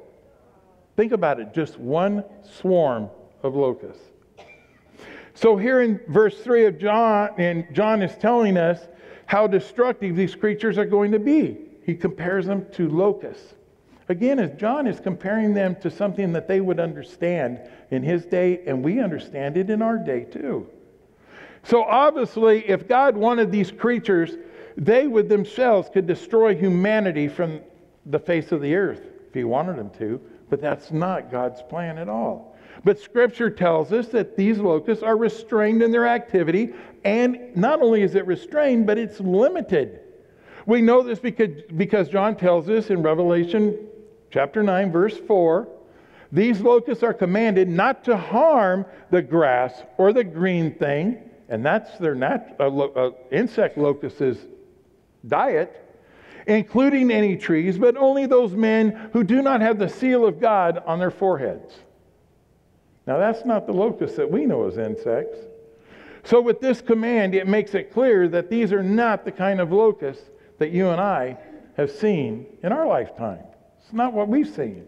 Think 0.97 1.13
about 1.13 1.39
it 1.39 1.55
just 1.55 1.79
one 1.79 2.25
swarm 2.43 3.09
of 3.45 3.55
locusts. 3.55 4.03
So, 5.35 5.57
here 5.57 5.83
in 5.83 6.01
verse 6.09 6.39
3 6.41 6.67
of 6.67 6.79
John, 6.81 7.31
and 7.39 7.65
John 7.73 8.03
is 8.03 8.17
telling 8.17 8.57
us 8.57 8.89
how 9.27 9.47
destructive 9.47 10.17
these 10.17 10.35
creatures 10.35 10.79
are 10.79 10.85
going 10.85 11.13
to 11.13 11.21
be. 11.21 11.59
He 11.87 11.95
compares 11.95 12.47
them 12.47 12.67
to 12.73 12.89
locusts. 12.89 13.55
Again, 14.13 14.39
as 14.41 14.51
John 14.61 14.87
is 14.87 15.01
comparing 15.01 15.55
them 15.55 15.75
to 15.77 15.91
something 15.91 16.35
that 16.35 16.47
they 16.47 16.61
would 16.61 16.79
understand 16.79 17.59
in 17.91 18.03
his 18.03 18.27
day, 18.27 18.61
and 18.67 18.85
we 18.85 19.01
understand 19.01 19.57
it 19.57 19.71
in 19.71 19.81
our 19.81 19.97
day 19.97 20.25
too. 20.25 20.67
So 21.63 21.85
obviously, 21.85 22.69
if 22.69 22.87
God 22.87 23.17
wanted 23.17 23.51
these 23.51 23.71
creatures, 23.71 24.37
they 24.77 25.07
would 25.07 25.31
themselves 25.31 25.89
could 25.89 26.07
destroy 26.07 26.55
humanity 26.55 27.27
from 27.27 27.61
the 28.05 28.19
face 28.19 28.53
of 28.53 28.61
the 28.61 28.75
earth 28.75 29.01
if 29.29 29.33
he 29.33 29.45
wanted 29.45 29.77
them 29.77 29.89
to, 29.97 30.21
but 30.51 30.61
that's 30.61 30.91
not 30.91 31.31
God's 31.31 31.63
plan 31.63 31.97
at 31.97 32.11
all. 32.11 32.55
But 32.85 33.01
scripture 33.01 33.49
tells 33.49 33.95
us 33.95 34.09
that 34.09 34.37
these 34.37 34.59
locusts 34.59 35.03
are 35.03 35.17
restrained 35.17 35.81
in 35.81 35.91
their 35.91 36.07
activity, 36.07 36.75
and 37.03 37.57
not 37.57 37.81
only 37.81 38.03
is 38.03 38.15
it 38.15 38.27
restrained, 38.27 38.87
but 38.87 38.99
it's 38.99 39.21
limited. 39.21 40.01
We 40.67 40.83
know 40.83 41.03
this 41.03 41.19
because, 41.19 41.63
because 41.75 42.11
John 42.11 42.37
tells 42.37 42.69
us 42.69 42.91
in 42.91 43.03
Revelation 43.03 43.89
chapter 44.33 44.63
9, 44.63 44.91
verse 44.91 45.17
4 45.17 45.69
these 46.33 46.63
locusts 46.63 47.05
are 47.05 47.13
commanded 47.13 47.69
not 47.69 48.05
to 48.05 48.17
harm 48.17 48.87
the 49.11 49.21
grass 49.21 49.83
or 49.99 50.15
the 50.15 50.25
green 50.25 50.75
thing, 50.75 51.19
and 51.51 51.65
that's 51.65 51.99
their 51.99 52.15
nat- 52.15 52.57
uh, 52.59 52.69
lo- 52.69 52.93
uh, 52.97 53.11
insect 53.35 53.77
locust's 53.77 54.47
diet, 55.29 55.79
including 56.47 57.11
any 57.11 57.37
trees, 57.37 57.77
but 57.77 57.99
only 57.99 58.25
those 58.25 58.55
men 58.55 59.11
who 59.13 59.23
do 59.23 59.43
not 59.43 59.61
have 59.61 59.79
the 59.79 59.91
seal 59.91 60.25
of 60.25 60.41
God 60.41 60.83
on 60.87 60.99
their 60.99 61.11
foreheads. 61.11 61.75
Now, 63.07 63.19
that's 63.19 63.45
not 63.45 63.67
the 63.67 63.75
locust 63.75 64.17
that 64.17 64.31
we 64.31 64.47
know 64.47 64.67
as 64.67 64.79
insects. 64.79 65.37
So, 66.25 66.41
with 66.41 66.61
this 66.61 66.81
command, 66.81 67.35
it 67.35 67.47
makes 67.47 67.75
it 67.75 67.93
clear 67.93 68.27
that 68.29 68.49
these 68.49 68.73
are 68.73 68.83
not 68.83 69.27
the 69.27 69.33
kind 69.33 69.61
of 69.61 69.71
locusts 69.71 70.31
that 70.59 70.71
you 70.71 70.89
and 70.89 71.01
I 71.01 71.37
have 71.77 71.91
seen 71.91 72.47
in 72.63 72.73
our 72.73 72.87
lifetime. 72.87 73.45
It's 73.83 73.93
not 73.93 74.13
what 74.13 74.29
we've 74.29 74.49
seen. 74.49 74.87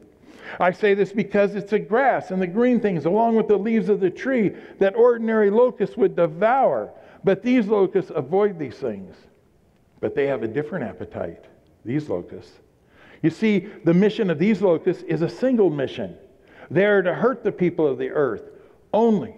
I 0.60 0.72
say 0.72 0.94
this 0.94 1.12
because 1.12 1.54
it's 1.54 1.70
the 1.70 1.78
grass 1.78 2.30
and 2.30 2.40
the 2.40 2.46
green 2.46 2.80
things, 2.80 3.06
along 3.06 3.36
with 3.36 3.48
the 3.48 3.56
leaves 3.56 3.88
of 3.88 4.00
the 4.00 4.10
tree, 4.10 4.50
that 4.78 4.94
ordinary 4.94 5.50
locusts 5.50 5.96
would 5.96 6.16
devour. 6.16 6.92
But 7.24 7.42
these 7.42 7.66
locusts 7.66 8.12
avoid 8.14 8.58
these 8.58 8.76
things. 8.76 9.16
But 10.00 10.14
they 10.14 10.26
have 10.26 10.42
a 10.42 10.48
different 10.48 10.84
appetite, 10.84 11.44
these 11.84 12.08
locusts. 12.08 12.52
You 13.22 13.30
see, 13.30 13.60
the 13.84 13.94
mission 13.94 14.28
of 14.28 14.38
these 14.38 14.60
locusts 14.60 15.02
is 15.04 15.22
a 15.22 15.28
single 15.28 15.70
mission. 15.70 16.16
They 16.70 16.84
are 16.84 17.02
to 17.02 17.14
hurt 17.14 17.42
the 17.42 17.52
people 17.52 17.86
of 17.86 17.98
the 17.98 18.10
earth 18.10 18.50
only. 18.92 19.34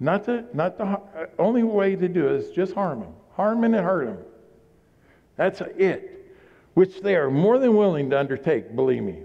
Not 0.00 0.24
the, 0.24 0.44
not 0.52 0.76
the 0.76 0.84
uh, 0.84 1.26
only 1.38 1.62
way 1.62 1.96
to 1.96 2.08
do 2.08 2.26
it 2.26 2.32
is 2.32 2.50
just 2.50 2.74
harm 2.74 3.00
them. 3.00 3.14
Harm 3.32 3.62
them 3.62 3.74
and 3.74 3.84
hurt 3.84 4.06
them. 4.06 4.18
That's 5.36 5.62
it, 5.78 6.13
which 6.74 7.00
they 7.00 7.14
are 7.16 7.30
more 7.30 7.58
than 7.58 7.76
willing 7.76 8.10
to 8.10 8.18
undertake, 8.18 8.74
believe 8.74 9.02
me. 9.02 9.22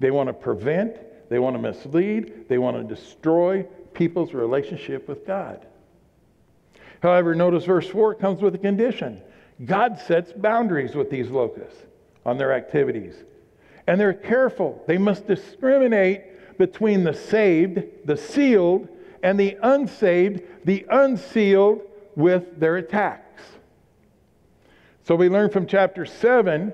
They 0.00 0.10
want 0.10 0.28
to 0.28 0.32
prevent, 0.32 0.96
they 1.28 1.38
want 1.38 1.54
to 1.54 1.62
mislead, 1.62 2.48
they 2.48 2.58
want 2.58 2.76
to 2.76 2.94
destroy 2.94 3.62
people's 3.94 4.34
relationship 4.34 5.08
with 5.08 5.26
God. 5.26 5.66
However, 7.02 7.34
notice 7.34 7.64
verse 7.64 7.86
4 7.88 8.14
comes 8.14 8.42
with 8.42 8.54
a 8.54 8.58
condition. 8.58 9.20
God 9.64 9.98
sets 9.98 10.32
boundaries 10.32 10.94
with 10.94 11.10
these 11.10 11.30
locusts 11.30 11.82
on 12.24 12.38
their 12.38 12.52
activities. 12.52 13.14
And 13.86 14.00
they're 14.00 14.14
careful. 14.14 14.82
They 14.86 14.98
must 14.98 15.26
discriminate 15.26 16.58
between 16.58 17.04
the 17.04 17.14
saved, 17.14 17.82
the 18.04 18.16
sealed, 18.16 18.88
and 19.22 19.38
the 19.38 19.58
unsaved, 19.62 20.42
the 20.64 20.86
unsealed, 20.90 21.82
with 22.14 22.60
their 22.60 22.76
attacks. 22.76 23.42
So 25.04 25.14
we 25.14 25.28
learn 25.28 25.50
from 25.50 25.66
chapter 25.66 26.06
7 26.06 26.72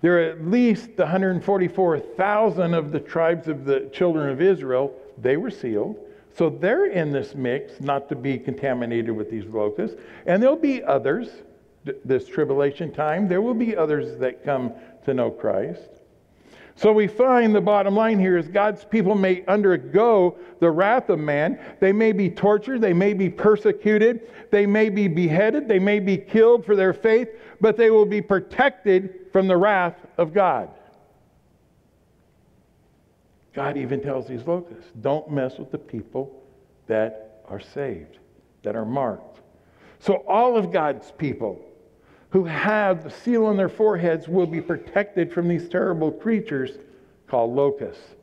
there 0.00 0.18
are 0.18 0.30
at 0.30 0.46
least 0.46 0.90
144,000 0.96 2.74
of 2.74 2.92
the 2.92 3.00
tribes 3.00 3.48
of 3.48 3.64
the 3.64 3.90
children 3.92 4.30
of 4.30 4.40
Israel. 4.40 4.94
They 5.20 5.36
were 5.36 5.50
sealed. 5.50 5.98
So 6.36 6.48
they're 6.48 6.86
in 6.86 7.10
this 7.10 7.34
mix, 7.34 7.80
not 7.80 8.08
to 8.10 8.14
be 8.14 8.38
contaminated 8.38 9.10
with 9.10 9.28
these 9.28 9.44
locusts. 9.46 9.96
And 10.26 10.40
there'll 10.40 10.54
be 10.54 10.84
others, 10.84 11.28
this 12.04 12.28
tribulation 12.28 12.92
time, 12.92 13.26
there 13.26 13.42
will 13.42 13.54
be 13.54 13.76
others 13.76 14.18
that 14.20 14.44
come 14.44 14.72
to 15.04 15.14
know 15.14 15.30
Christ. 15.32 15.97
So 16.78 16.92
we 16.92 17.08
find 17.08 17.52
the 17.52 17.60
bottom 17.60 17.96
line 17.96 18.20
here 18.20 18.38
is 18.38 18.46
God's 18.46 18.84
people 18.84 19.16
may 19.16 19.44
undergo 19.46 20.38
the 20.60 20.70
wrath 20.70 21.08
of 21.08 21.18
man. 21.18 21.58
They 21.80 21.90
may 21.90 22.12
be 22.12 22.30
tortured, 22.30 22.80
they 22.80 22.92
may 22.92 23.14
be 23.14 23.28
persecuted, 23.28 24.30
they 24.52 24.64
may 24.64 24.88
be 24.88 25.08
beheaded, 25.08 25.66
they 25.66 25.80
may 25.80 25.98
be 25.98 26.16
killed 26.16 26.64
for 26.64 26.76
their 26.76 26.92
faith, 26.92 27.30
but 27.60 27.76
they 27.76 27.90
will 27.90 28.06
be 28.06 28.22
protected 28.22 29.26
from 29.32 29.48
the 29.48 29.56
wrath 29.56 29.96
of 30.18 30.32
God. 30.32 30.70
God 33.54 33.76
even 33.76 34.00
tells 34.00 34.28
these 34.28 34.46
locusts, 34.46 34.92
don't 35.00 35.28
mess 35.32 35.58
with 35.58 35.72
the 35.72 35.78
people 35.78 36.44
that 36.86 37.42
are 37.48 37.58
saved, 37.58 38.18
that 38.62 38.76
are 38.76 38.86
marked. 38.86 39.40
So 39.98 40.22
all 40.28 40.56
of 40.56 40.70
God's 40.70 41.10
people 41.10 41.60
who 42.30 42.44
have 42.44 43.04
the 43.04 43.10
seal 43.10 43.46
on 43.46 43.56
their 43.56 43.68
foreheads 43.68 44.28
will 44.28 44.46
be 44.46 44.60
protected 44.60 45.32
from 45.32 45.48
these 45.48 45.68
terrible 45.68 46.10
creatures 46.10 46.72
called 47.26 47.54
locusts. 47.54 48.14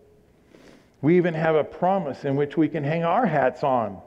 We 1.02 1.18
even 1.18 1.34
have 1.34 1.56
a 1.56 1.64
promise 1.64 2.26
in 2.26 2.36
which 2.36 2.58
we 2.58 2.68
can 2.68 2.84
hang 2.84 3.04
our 3.04 3.26
hats 3.26 3.64
on. 3.64 4.02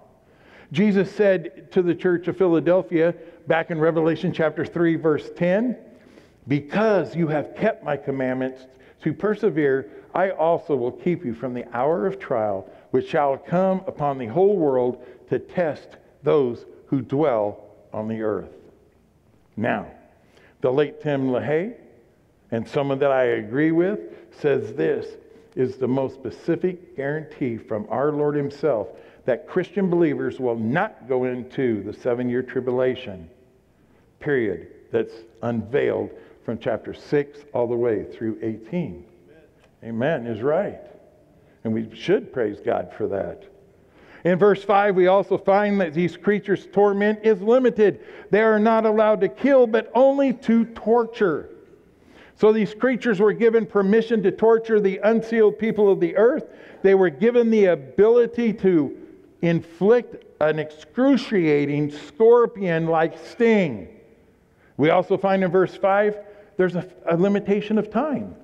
Jesus 0.73 1.11
said 1.11 1.73
to 1.73 1.83
the 1.83 1.95
church 1.95 2.29
of 2.29 2.37
Philadelphia 2.37 3.15
back 3.47 3.71
in 3.71 3.79
Revelation 3.79 4.33
chapter 4.33 4.65
3, 4.65 4.97
verse 4.97 5.31
10, 5.37 5.77
Because 6.47 7.17
you 7.17 7.29
have 7.29 7.57
kept 7.57 7.85
my 7.85 7.97
commandments 7.97 8.67
to 9.03 9.13
persevere, 9.13 9.91
I 10.15 10.31
also 10.31 10.75
will 10.77 10.93
keep 10.93 11.25
you 11.25 11.35
from 11.35 11.55
the 11.55 11.65
hour 11.77 12.07
of 12.07 12.19
trial, 12.19 12.69
which 12.91 13.09
shall 13.09 13.37
come 13.37 13.83
upon 13.87 14.19
the 14.19 14.27
whole 14.27 14.57
world 14.57 15.05
to 15.31 15.39
test 15.39 15.97
those 16.23 16.67
who 16.87 17.01
dwell 17.01 17.65
on 17.93 18.09
the 18.09 18.23
earth. 18.23 18.58
Now, 19.59 19.89
the 20.61 20.73
late 20.73 21.01
Tim 21.03 21.31
LaHaye, 21.31 21.75
and 22.53 22.67
someone 22.67 23.01
that 23.01 23.11
I 23.11 23.25
agree 23.25 23.73
with, 23.73 23.99
says 24.41 24.73
this 24.75 25.17
is 25.57 25.79
the 25.79 25.89
most 25.89 26.15
specific 26.15 26.97
guarantee 26.97 27.59
from 27.59 27.85
our 27.91 28.13
Lord 28.13 28.37
Himself 28.37 28.87
that 29.25 29.49
Christian 29.49 29.91
believers 29.91 30.39
will 30.39 30.57
not 30.57 31.09
go 31.09 31.25
into 31.25 31.83
the 31.83 31.93
seven 31.93 32.31
year 32.31 32.43
tribulation 32.43 33.29
period 34.21 34.69
that's 34.93 35.15
unveiled 35.43 36.11
from 36.45 36.59
chapter 36.59 36.95
6 36.95 37.41
all 37.53 37.67
the 37.67 37.75
way 37.75 38.05
through 38.05 38.39
18. 38.41 38.63
Amen, 38.73 39.05
Amen 39.83 40.27
is 40.29 40.41
right. 40.41 40.81
And 41.65 41.75
we 41.75 41.93
should 41.97 42.33
praise 42.33 42.61
God 42.65 42.93
for 42.97 43.09
that. 43.09 43.43
In 44.29 44.39
verse 44.39 44.63
5, 44.63 44.95
we 44.95 45.07
also 45.07 45.39
find 45.39 45.81
that 45.81 45.95
these 45.95 46.15
creatures' 46.15 46.69
torment 46.71 47.21
is 47.23 47.41
limited. 47.41 48.05
They 48.31 48.43
are 48.43 48.59
not 48.59 48.85
allowed 48.85 49.23
to 49.23 49.29
kill, 49.29 49.67
but 49.67 49.91
only 49.95 50.35
to 50.35 50.67
torture. 50.67 51.49
So 52.35 52.53
these 52.53 52.75
creatures 52.75 53.21
were 53.21 53.33
given 53.33 53.65
permission 53.65 54.23
to 54.25 54.31
torture 54.31 54.81
the 54.81 54.99
unsealed 54.99 55.59
people 55.59 55.91
of 55.91 55.99
the 55.99 56.15
earth. 56.15 56.45
They 56.83 56.95
were 56.95 57.09
given 57.09 57.49
the 57.49 57.67
ability 57.67 58.53
to 58.53 58.95
inflict 59.41 60.27
an 60.43 60.59
excruciating 60.59 61.91
scorpion 61.91 62.87
like 62.87 63.17
sting. 63.17 63.89
We 64.77 64.91
also 64.91 65.17
find 65.17 65.43
in 65.43 65.51
verse 65.51 65.75
5 65.75 66.19
there's 66.59 66.77
a, 66.77 66.87
a 67.09 67.17
limitation 67.17 67.79
of 67.79 67.91
time 67.91 68.35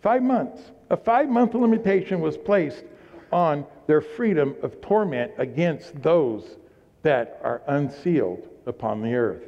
five 0.00 0.22
months. 0.22 0.62
A 0.88 0.96
five 0.96 1.28
month 1.28 1.52
limitation 1.52 2.20
was 2.20 2.38
placed 2.38 2.84
on 3.32 3.66
their 3.86 4.00
freedom 4.00 4.56
of 4.62 4.80
torment 4.80 5.32
against 5.38 6.02
those 6.02 6.56
that 7.02 7.40
are 7.42 7.62
unsealed 7.68 8.48
upon 8.66 9.02
the 9.02 9.14
earth. 9.14 9.44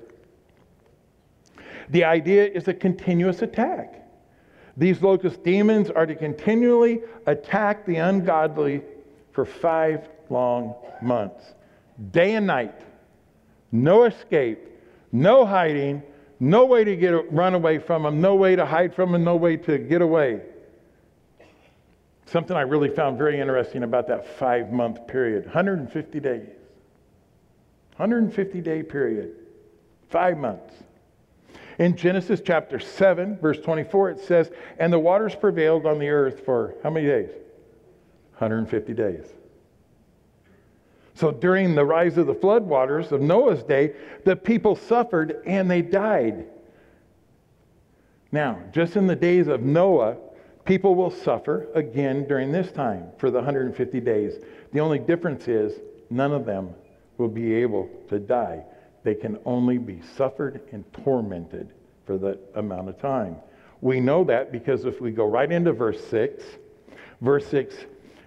The 1.91 2.05
idea 2.05 2.47
is 2.47 2.69
a 2.69 2.75
continuous 2.75 3.43
attack. 3.43 3.95
These 4.77 5.03
locust 5.03 5.43
demons 5.43 5.91
are 5.91 6.07
to 6.07 6.15
continually 6.15 7.01
attack 7.27 7.85
the 7.85 7.97
ungodly 7.97 8.83
for 9.33 9.45
five 9.45 10.09
long 10.31 10.75
months, 11.03 11.55
day 12.13 12.35
and 12.35 12.47
night. 12.47 12.81
No 13.73 14.05
escape, 14.05 14.69
no 15.11 15.45
hiding, 15.45 16.03
no 16.41 16.67
way 16.67 16.85
to 16.85 16.95
get 16.95 17.33
run 17.33 17.55
away 17.55 17.79
from 17.79 18.05
them, 18.05 18.21
no 18.21 18.37
way 18.37 18.55
to 18.55 18.65
hide 18.65 18.95
from 18.95 19.13
them, 19.13 19.25
no 19.25 19.37
way 19.37 19.57
to 19.57 19.79
get 19.79 20.01
away. 20.01 20.43
Something 22.31 22.57
I 22.57 22.63
really 22.63 22.91
found 22.91 23.17
very 23.17 23.41
interesting 23.41 23.83
about 23.83 24.07
that 24.09 24.27
five 24.39 24.71
month 24.71 25.07
period 25.07 25.47
150 25.47 26.21
days. 26.21 26.49
150 27.97 28.61
day 28.61 28.83
period, 28.83 29.35
five 30.11 30.37
months. 30.37 30.75
In 31.79 31.97
Genesis 31.97 32.41
chapter 32.45 32.79
7, 32.79 33.39
verse 33.39 33.59
24, 33.59 34.11
it 34.11 34.21
says, 34.21 34.51
And 34.79 34.93
the 34.93 34.99
waters 34.99 35.35
prevailed 35.35 35.87
on 35.87 35.99
the 35.99 36.09
earth 36.09 36.45
for 36.45 36.75
how 36.83 36.91
many 36.91 37.07
days? 37.07 37.31
150 38.39 38.93
days. 38.95 39.25
So 41.15 41.33
during 41.33 41.75
the 41.75 41.85
rise 41.85 42.19
of 42.19 42.27
the 42.27 42.35
flood 42.35 42.63
waters 42.63 43.11
of 43.11 43.21
Noah's 43.21 43.63
day, 43.65 43.95
the 44.25 44.37
people 44.37 44.77
suffered 44.77 45.43
and 45.47 45.69
they 45.69 45.83
died. 45.83 46.47
Now, 48.31 48.61
just 48.73 48.97
in 48.97 49.07
the 49.07 49.17
days 49.17 49.49
of 49.49 49.63
Noah, 49.63 50.17
people 50.69 50.95
will 50.95 51.11
suffer 51.11 51.67
again 51.75 52.29
during 52.29 52.53
this 52.53 52.71
time 52.71 53.07
for 53.17 53.31
the 53.31 53.39
150 53.39 54.01
days. 54.01 54.35
The 54.73 54.81
only 54.81 54.99
difference 54.99 55.49
is 55.49 55.81
none 56.11 56.33
of 56.33 56.45
them 56.45 56.75
will 57.17 57.31
be 57.31 57.55
able 57.55 57.89
to 58.11 58.19
die. 58.19 58.65
They 59.03 59.15
can 59.15 59.39
only 59.47 59.79
be 59.79 60.03
suffered 60.15 60.61
and 60.71 60.85
tormented 60.93 61.73
for 62.05 62.19
that 62.19 62.39
amount 62.55 62.91
of 62.91 63.01
time. 63.01 63.37
We 63.81 63.99
know 63.99 64.25
that 64.25 64.53
because 64.53 64.85
if 64.85 65.01
we 65.01 65.11
go 65.11 65.25
right 65.25 65.51
into 65.51 65.73
verse 65.73 66.05
6, 66.09 66.45
verse 67.23 67.47
6, 67.47 67.75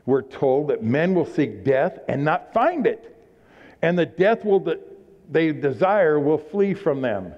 we're 0.07 0.23
told 0.23 0.69
that 0.69 0.83
men 0.83 1.13
will 1.13 1.27
seek 1.27 1.63
death 1.63 1.99
and 2.07 2.25
not 2.25 2.53
find 2.53 2.87
it, 2.87 3.15
and 3.83 3.99
the 3.99 4.07
death 4.07 4.43
will 4.43 4.61
de- 4.61 4.79
they 5.29 5.51
desire 5.51 6.19
will 6.19 6.39
flee 6.39 6.73
from 6.73 7.01
them. 7.01 7.35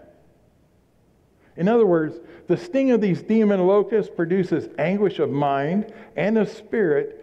In 1.56 1.68
other 1.68 1.86
words, 1.86 2.20
the 2.48 2.58
sting 2.58 2.92
of 2.92 3.02
these 3.02 3.22
demon 3.22 3.66
locusts 3.68 4.12
produces 4.13 4.70
anguish 4.78 5.20
of 5.20 5.30
mind 5.30 5.94
and 6.16 6.38
of 6.38 6.50
spirit 6.50 7.20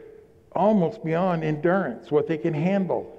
almost 0.52 1.04
beyond 1.04 1.44
endurance, 1.44 2.10
what 2.10 2.26
they 2.26 2.38
can 2.38 2.54
handle. 2.54 3.16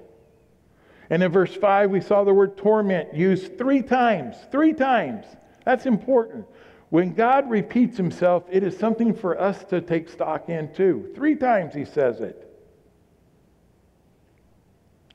And 1.10 1.22
in 1.22 1.30
verse 1.30 1.54
5, 1.54 1.90
we 1.90 2.00
saw 2.00 2.24
the 2.24 2.32
word 2.32 2.56
torment 2.56 3.14
used 3.14 3.58
three 3.58 3.82
times. 3.82 4.36
Three 4.50 4.72
times. 4.72 5.26
That's 5.64 5.86
important. 5.86 6.46
When 6.88 7.14
God 7.14 7.48
repeats 7.48 7.96
himself, 7.96 8.44
it 8.50 8.62
is 8.62 8.76
something 8.78 9.14
for 9.14 9.40
us 9.40 9.64
to 9.64 9.80
take 9.80 10.08
stock 10.08 10.48
in 10.48 10.74
too. 10.74 11.10
Three 11.14 11.36
times 11.36 11.74
he 11.74 11.84
says 11.84 12.20
it. 12.20 12.48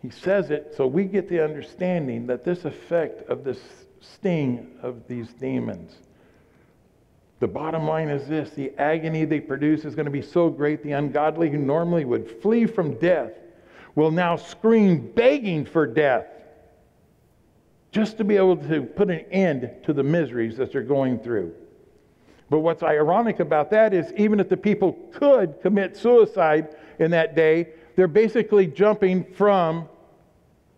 He 0.01 0.09
says 0.09 0.51
it 0.51 0.73
so 0.75 0.87
we 0.87 1.05
get 1.05 1.29
the 1.29 1.43
understanding 1.43 2.27
that 2.27 2.43
this 2.43 2.65
effect 2.65 3.27
of 3.29 3.43
this 3.43 3.59
sting 4.01 4.77
of 4.81 5.07
these 5.07 5.29
demons. 5.33 5.95
The 7.39 7.47
bottom 7.47 7.85
line 7.85 8.09
is 8.09 8.27
this 8.27 8.49
the 8.51 8.71
agony 8.77 9.25
they 9.25 9.39
produce 9.39 9.85
is 9.85 9.95
going 9.95 10.05
to 10.05 10.11
be 10.11 10.21
so 10.21 10.49
great, 10.49 10.81
the 10.83 10.93
ungodly 10.93 11.49
who 11.49 11.57
normally 11.57 12.05
would 12.05 12.41
flee 12.41 12.65
from 12.65 12.95
death 12.95 13.33
will 13.95 14.11
now 14.11 14.35
scream 14.35 15.11
begging 15.15 15.65
for 15.65 15.85
death 15.85 16.25
just 17.91 18.17
to 18.17 18.23
be 18.23 18.35
able 18.35 18.57
to 18.57 18.81
put 18.81 19.09
an 19.09 19.25
end 19.31 19.71
to 19.83 19.93
the 19.93 20.03
miseries 20.03 20.57
that 20.57 20.71
they're 20.71 20.81
going 20.81 21.19
through. 21.19 21.53
But 22.49 22.59
what's 22.59 22.83
ironic 22.83 23.39
about 23.39 23.69
that 23.71 23.93
is 23.93 24.13
even 24.13 24.39
if 24.39 24.49
the 24.49 24.57
people 24.57 24.93
could 25.13 25.61
commit 25.61 25.97
suicide 25.97 26.75
in 26.99 27.11
that 27.11 27.35
day, 27.35 27.69
they're 27.95 28.07
basically 28.07 28.67
jumping 28.67 29.23
from 29.23 29.89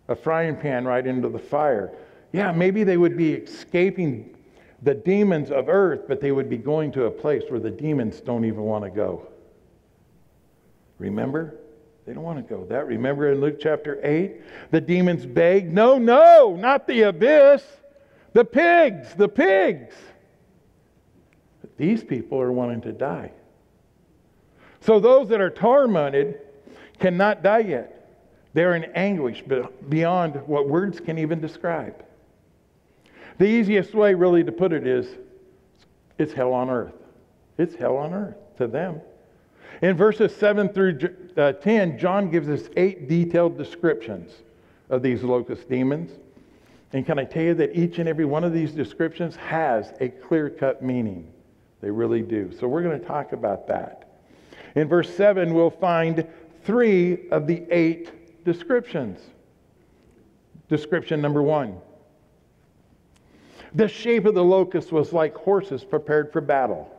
a 0.08 0.16
frying 0.16 0.56
pan 0.56 0.84
right 0.84 1.06
into 1.06 1.28
the 1.28 1.38
fire. 1.38 1.92
Yeah, 2.32 2.52
maybe 2.52 2.84
they 2.84 2.96
would 2.96 3.16
be 3.16 3.34
escaping 3.34 4.36
the 4.82 4.94
demons 4.94 5.50
of 5.50 5.68
earth, 5.68 6.02
but 6.08 6.20
they 6.20 6.32
would 6.32 6.48
be 6.48 6.56
going 6.56 6.92
to 6.92 7.04
a 7.04 7.10
place 7.10 7.42
where 7.48 7.60
the 7.60 7.70
demons 7.70 8.20
don't 8.20 8.44
even 8.44 8.62
want 8.62 8.84
to 8.84 8.90
go. 8.90 9.26
Remember? 10.98 11.56
They 12.06 12.14
don't 12.14 12.22
want 12.22 12.38
to 12.38 12.54
go 12.54 12.64
that. 12.66 12.86
Remember 12.86 13.32
in 13.32 13.40
Luke 13.40 13.58
chapter 13.60 13.98
8? 14.02 14.40
The 14.70 14.80
demons 14.80 15.26
begged, 15.26 15.72
No, 15.72 15.98
no, 15.98 16.56
not 16.58 16.86
the 16.86 17.02
abyss. 17.02 17.62
The 18.32 18.44
pigs, 18.44 19.14
the 19.14 19.28
pigs. 19.28 19.94
But 21.60 21.76
these 21.76 22.04
people 22.04 22.40
are 22.40 22.52
wanting 22.52 22.80
to 22.82 22.92
die. 22.92 23.32
So 24.80 25.00
those 25.00 25.28
that 25.28 25.40
are 25.40 25.50
tormented 25.50 26.40
cannot 26.98 27.42
die 27.42 27.58
yet. 27.60 27.96
They're 28.54 28.74
in 28.74 28.84
anguish 28.94 29.42
beyond 29.88 30.36
what 30.46 30.68
words 30.68 31.00
can 31.00 31.18
even 31.18 31.40
describe. 31.40 32.04
The 33.40 33.46
easiest 33.46 33.94
way, 33.94 34.12
really, 34.12 34.44
to 34.44 34.52
put 34.52 34.70
it 34.74 34.86
is 34.86 35.16
it's 36.18 36.34
hell 36.34 36.52
on 36.52 36.68
earth. 36.68 36.92
It's 37.56 37.74
hell 37.74 37.96
on 37.96 38.12
earth 38.12 38.36
to 38.58 38.66
them. 38.66 39.00
In 39.80 39.96
verses 39.96 40.36
7 40.36 40.68
through 40.68 40.98
uh, 41.38 41.52
10, 41.52 41.98
John 41.98 42.30
gives 42.30 42.50
us 42.50 42.68
eight 42.76 43.08
detailed 43.08 43.56
descriptions 43.56 44.30
of 44.90 45.00
these 45.00 45.22
locust 45.22 45.70
demons. 45.70 46.10
And 46.92 47.06
can 47.06 47.18
I 47.18 47.24
tell 47.24 47.42
you 47.42 47.54
that 47.54 47.74
each 47.74 47.98
and 47.98 48.06
every 48.06 48.26
one 48.26 48.44
of 48.44 48.52
these 48.52 48.72
descriptions 48.72 49.36
has 49.36 49.94
a 50.02 50.10
clear 50.10 50.50
cut 50.50 50.82
meaning? 50.82 51.32
They 51.80 51.90
really 51.90 52.20
do. 52.20 52.52
So 52.60 52.68
we're 52.68 52.82
going 52.82 53.00
to 53.00 53.06
talk 53.06 53.32
about 53.32 53.66
that. 53.68 54.18
In 54.74 54.86
verse 54.86 55.08
7, 55.16 55.54
we'll 55.54 55.70
find 55.70 56.26
three 56.64 57.26
of 57.30 57.46
the 57.46 57.64
eight 57.70 58.44
descriptions. 58.44 59.18
Description 60.68 61.22
number 61.22 61.40
one 61.40 61.80
the 63.74 63.88
shape 63.88 64.24
of 64.24 64.34
the 64.34 64.44
locust 64.44 64.92
was 64.92 65.12
like 65.12 65.34
horses 65.34 65.84
prepared 65.84 66.32
for 66.32 66.40
battle. 66.40 66.90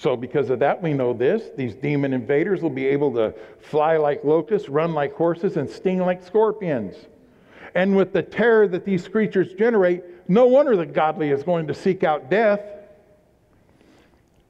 So, 0.00 0.16
because 0.16 0.48
of 0.50 0.60
that, 0.60 0.82
we 0.82 0.94
know 0.94 1.12
this. 1.12 1.50
These 1.56 1.74
demon 1.74 2.14
invaders 2.14 2.62
will 2.62 2.70
be 2.70 2.86
able 2.86 3.12
to 3.14 3.34
fly 3.60 3.98
like 3.98 4.24
locusts, 4.24 4.68
run 4.68 4.94
like 4.94 5.14
horses, 5.14 5.56
and 5.56 5.68
sting 5.68 5.98
like 5.98 6.24
scorpions. 6.24 6.96
And 7.74 7.96
with 7.96 8.12
the 8.12 8.22
terror 8.22 8.66
that 8.68 8.84
these 8.84 9.06
creatures 9.06 9.52
generate, 9.52 10.02
no 10.28 10.46
wonder 10.46 10.76
the 10.76 10.86
godly 10.86 11.30
is 11.30 11.42
going 11.42 11.66
to 11.66 11.74
seek 11.74 12.02
out 12.02 12.30
death. 12.30 12.60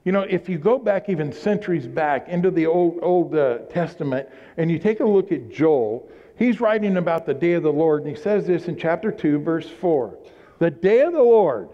You 0.05 0.13
know, 0.13 0.23
if 0.23 0.49
you 0.49 0.57
go 0.57 0.79
back 0.79 1.09
even 1.09 1.33
centuries 1.33 1.87
back 1.87 2.29
into 2.29 2.51
the 2.51 2.67
Old, 2.67 3.01
Old 3.03 3.35
uh, 3.35 3.59
Testament 3.71 4.29
and 4.57 4.71
you 4.71 4.79
take 4.79 5.01
a 5.01 5.05
look 5.05 5.33
at 5.33 5.51
Joel, 5.51 6.09
he's 6.37 6.61
writing 6.61 6.97
about 6.97 7.27
the 7.27 7.35
day 7.35 7.53
of 7.53 7.63
the 7.63 7.73
Lord, 7.73 8.05
and 8.05 8.17
he 8.17 8.21
says 8.21 8.47
this 8.47 8.69
in 8.69 8.77
chapter 8.77 9.11
2, 9.11 9.41
verse 9.41 9.69
4. 9.69 10.17
The 10.61 10.71
day 10.71 11.01
of 11.01 11.13
the 11.13 11.23
Lord. 11.23 11.71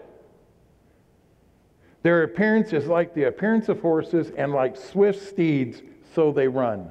Their 2.03 2.23
appearance 2.23 2.71
is 2.71 2.87
like 2.87 3.13
the 3.13 3.25
appearance 3.25 3.67
of 3.67 3.81
horses, 3.81 4.31
and 4.37 4.53
like 4.53 4.77
swift 4.77 5.27
steeds, 5.27 5.81
so 6.15 6.31
they 6.31 6.47
run. 6.47 6.89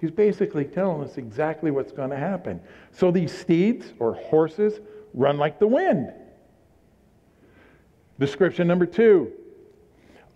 He's 0.00 0.10
basically 0.10 0.66
telling 0.66 1.02
us 1.02 1.16
exactly 1.16 1.70
what's 1.70 1.92
going 1.92 2.10
to 2.10 2.16
happen. 2.16 2.60
So 2.92 3.10
these 3.10 3.32
steeds 3.32 3.94
or 3.98 4.14
horses 4.14 4.80
run 5.14 5.38
like 5.38 5.58
the 5.58 5.66
wind. 5.66 6.12
Description 8.18 8.68
number 8.68 8.86
two 8.86 9.32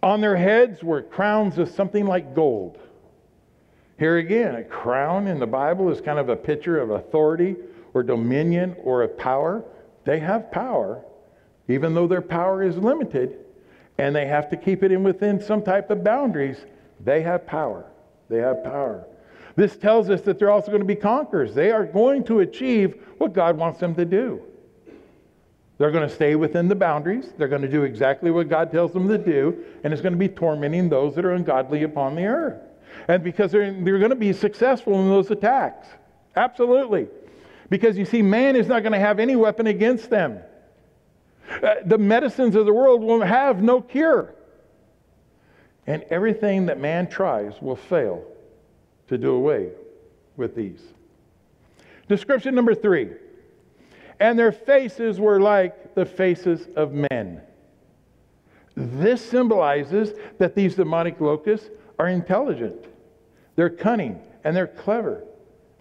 on 0.03 0.23
their 0.23 0.37
heads 0.37 0.83
were 0.83 1.03
crowns 1.03 1.59
of 1.59 1.69
something 1.69 2.07
like 2.07 2.35
gold. 2.35 2.79
Here 3.99 4.17
again, 4.17 4.55
a 4.55 4.65
crown 4.65 5.27
in 5.27 5.39
the 5.39 5.47
Bible 5.47 5.91
is 5.91 6.01
kind 6.01 6.19
of 6.19 6.31
a 6.31 6.37
picture 6.37 6.79
of 6.79 6.89
authority 6.89 7.57
or 7.93 8.03
dominion 8.03 8.75
or 8.83 9.03
of 9.03 9.19
power. 9.19 9.63
They 10.05 10.19
have 10.21 10.51
power, 10.51 11.05
even 11.69 11.95
though 11.95 12.07
their 12.07 12.23
power 12.23 12.63
is 12.63 12.77
limited, 12.77 13.39
and 13.99 14.15
they 14.15 14.27
have 14.27 14.49
to 14.51 14.57
keep 14.57 14.83
it 14.83 14.93
in 14.93 15.03
within 15.03 15.41
some 15.41 15.63
type 15.63 15.91
of 15.91 16.03
boundaries. 16.03 16.65
They 17.01 17.23
have 17.23 17.47
power. 17.47 17.85
They 18.29 18.39
have 18.39 18.65
power. 18.65 19.07
This 19.57 19.77
tells 19.77 20.09
us 20.09 20.23
that 20.23 20.39
they're 20.39 20.51
also 20.51 20.69
going 20.69 20.81
to 20.81 20.87
be 20.87 20.95
conquerors. 20.95 21.55
They 21.55 21.71
are 21.71 21.85
going 21.85 22.25
to 22.25 22.41
achieve 22.41 23.03
what 23.19 23.33
God 23.33 23.59
wants 23.59 23.81
them 23.81 23.95
to 23.97 24.05
do. 24.05 24.43
They're 25.77 25.91
going 25.91 26.09
to 26.09 26.15
stay 26.15 26.35
within 26.35 26.69
the 26.69 26.75
boundaries. 26.75 27.33
They're 27.37 27.49
going 27.49 27.63
to 27.63 27.69
do 27.69 27.85
exactly 27.85 28.31
what 28.31 28.49
God 28.49 28.71
tells 28.71 28.93
them 28.93 29.09
to 29.09 29.19
do, 29.19 29.65
and 29.83 29.93
it's 29.93 30.03
going 30.03 30.13
to 30.13 30.19
be 30.19 30.29
tormenting 30.29 30.89
those 30.89 31.15
that 31.15 31.25
are 31.25 31.33
ungodly 31.33 31.83
upon 31.83 32.15
the 32.15 32.27
earth. 32.27 32.61
And 33.09 33.25
because 33.25 33.51
they're, 33.51 33.73
they're 33.73 33.99
going 33.99 34.11
to 34.11 34.17
be 34.17 34.33
successful 34.33 35.01
in 35.01 35.09
those 35.09 35.31
attacks. 35.31 35.89
Absolutely. 36.37 37.09
Because 37.71 37.97
you 37.97 38.05
see, 38.05 38.21
man 38.21 38.57
is 38.57 38.67
not 38.67 38.83
going 38.83 38.93
to 38.93 38.99
have 38.99 39.19
any 39.19 39.37
weapon 39.37 39.69
against 39.69 40.11
them. 40.11 40.41
Uh, 41.51 41.77
the 41.87 41.99
medicines 41.99 42.55
of 42.57 42.67
the 42.67 42.73
world 42.73 43.03
will 43.03 43.23
have 43.23 43.63
no 43.63 43.81
cure. 43.81 44.35
And 45.87 46.03
everything 46.11 46.67
that 46.67 46.79
man 46.79 47.09
tries 47.09 47.61
will 47.63 47.77
fail 47.77 48.25
to 49.09 49.17
do 49.17 49.31
away 49.31 49.71
with 50.37 50.55
these. 50.55 50.81
Description 52.09 52.55
number 52.55 52.75
three. 52.75 53.11
And 54.19 54.39
their 54.39 54.53
faces 54.53 55.19
were 55.19 55.41
like 55.41 55.95
the 55.95 56.05
faces 56.05 56.69
of 56.77 56.93
men. 56.93 57.41
This 58.77 59.25
symbolizes 59.25 60.13
that 60.39 60.55
these 60.55 60.75
demonic 60.75 61.21
locusts 61.21 61.69
are 61.99 62.09
intelligent, 62.09 62.87
they're 63.57 63.71
cunning, 63.71 64.21
and 64.45 64.57
they're 64.57 64.67
clever. 64.67 65.25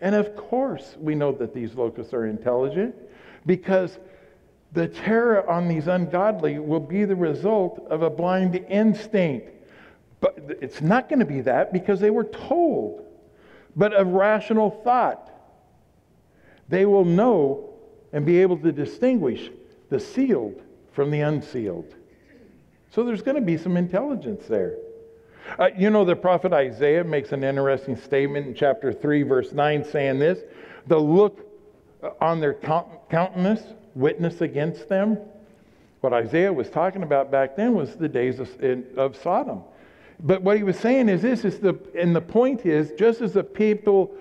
And 0.01 0.15
of 0.15 0.35
course, 0.35 0.95
we 0.99 1.15
know 1.15 1.31
that 1.33 1.53
these 1.53 1.75
locusts 1.75 2.13
are 2.13 2.25
intelligent 2.25 2.95
because 3.45 3.97
the 4.71 4.87
terror 4.87 5.49
on 5.49 5.67
these 5.67 5.87
ungodly 5.87 6.59
will 6.59 6.79
be 6.79 7.05
the 7.05 7.15
result 7.15 7.85
of 7.89 8.01
a 8.01 8.09
blind 8.09 8.55
instinct. 8.69 9.49
But 10.21 10.37
it's 10.61 10.81
not 10.81 11.09
going 11.09 11.19
to 11.19 11.25
be 11.25 11.41
that 11.41 11.73
because 11.73 11.99
they 11.99 12.11
were 12.11 12.25
told, 12.25 13.05
but 13.75 13.93
of 13.93 14.07
rational 14.07 14.69
thought. 14.83 15.31
They 16.67 16.85
will 16.85 17.05
know 17.05 17.73
and 18.13 18.25
be 18.25 18.41
able 18.41 18.57
to 18.57 18.71
distinguish 18.71 19.49
the 19.89 19.99
sealed 19.99 20.61
from 20.91 21.09
the 21.09 21.21
unsealed. 21.21 21.95
So 22.91 23.03
there's 23.03 23.21
going 23.21 23.35
to 23.35 23.41
be 23.41 23.57
some 23.57 23.77
intelligence 23.77 24.45
there. 24.47 24.77
Uh, 25.57 25.69
you 25.77 25.89
know, 25.89 26.05
the 26.05 26.15
prophet 26.15 26.53
Isaiah 26.53 27.03
makes 27.03 27.31
an 27.31 27.43
interesting 27.43 27.95
statement 27.95 28.47
in 28.47 28.53
chapter 28.53 28.93
3, 28.93 29.23
verse 29.23 29.51
9, 29.51 29.83
saying 29.83 30.19
this 30.19 30.39
The 30.87 30.99
look 30.99 31.45
on 32.21 32.39
their 32.39 32.53
countenance 32.53 33.61
witness 33.95 34.41
against 34.41 34.87
them. 34.87 35.17
What 36.01 36.13
Isaiah 36.13 36.53
was 36.53 36.69
talking 36.69 37.03
about 37.03 37.31
back 37.31 37.55
then 37.55 37.73
was 37.73 37.95
the 37.95 38.07
days 38.07 38.39
of, 38.39 38.49
of 38.97 39.17
Sodom. 39.17 39.63
But 40.21 40.41
what 40.41 40.57
he 40.57 40.63
was 40.63 40.77
saying 40.77 41.09
is 41.09 41.21
this 41.21 41.45
is 41.45 41.59
the 41.59 41.77
and 41.97 42.15
the 42.15 42.21
point 42.21 42.65
is 42.65 42.91
just 42.97 43.21
as 43.21 43.33
the 43.33 43.43
people 43.43 44.15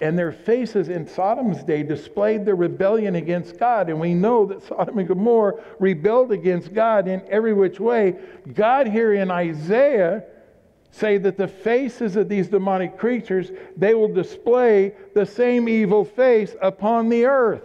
and 0.00 0.18
their 0.18 0.32
faces 0.32 0.88
in 0.88 1.06
Sodom's 1.06 1.62
day 1.62 1.82
displayed 1.82 2.46
their 2.46 2.56
rebellion 2.56 3.16
against 3.16 3.58
God, 3.58 3.90
and 3.90 4.00
we 4.00 4.14
know 4.14 4.46
that 4.46 4.62
Sodom 4.62 4.98
and 4.98 5.06
Gomorrah 5.06 5.60
rebelled 5.78 6.32
against 6.32 6.72
God 6.72 7.06
in 7.06 7.22
every 7.28 7.52
which 7.52 7.78
way. 7.78 8.16
God 8.54 8.88
here 8.88 9.12
in 9.12 9.30
Isaiah 9.30 10.24
say 10.90 11.18
that 11.18 11.36
the 11.36 11.48
faces 11.48 12.16
of 12.16 12.28
these 12.28 12.48
demonic 12.48 12.98
creatures 12.98 13.50
they 13.76 13.94
will 13.94 14.12
display 14.12 14.94
the 15.14 15.24
same 15.24 15.68
evil 15.68 16.04
face 16.04 16.56
upon 16.60 17.08
the 17.08 17.26
earth. 17.26 17.62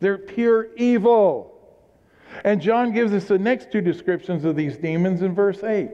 They're 0.00 0.18
pure 0.18 0.68
evil. 0.76 1.54
And 2.44 2.60
John 2.60 2.92
gives 2.92 3.12
us 3.12 3.24
the 3.24 3.38
next 3.38 3.72
two 3.72 3.80
descriptions 3.80 4.44
of 4.44 4.54
these 4.54 4.76
demons 4.76 5.22
in 5.22 5.34
verse 5.34 5.62
8. 5.64 5.90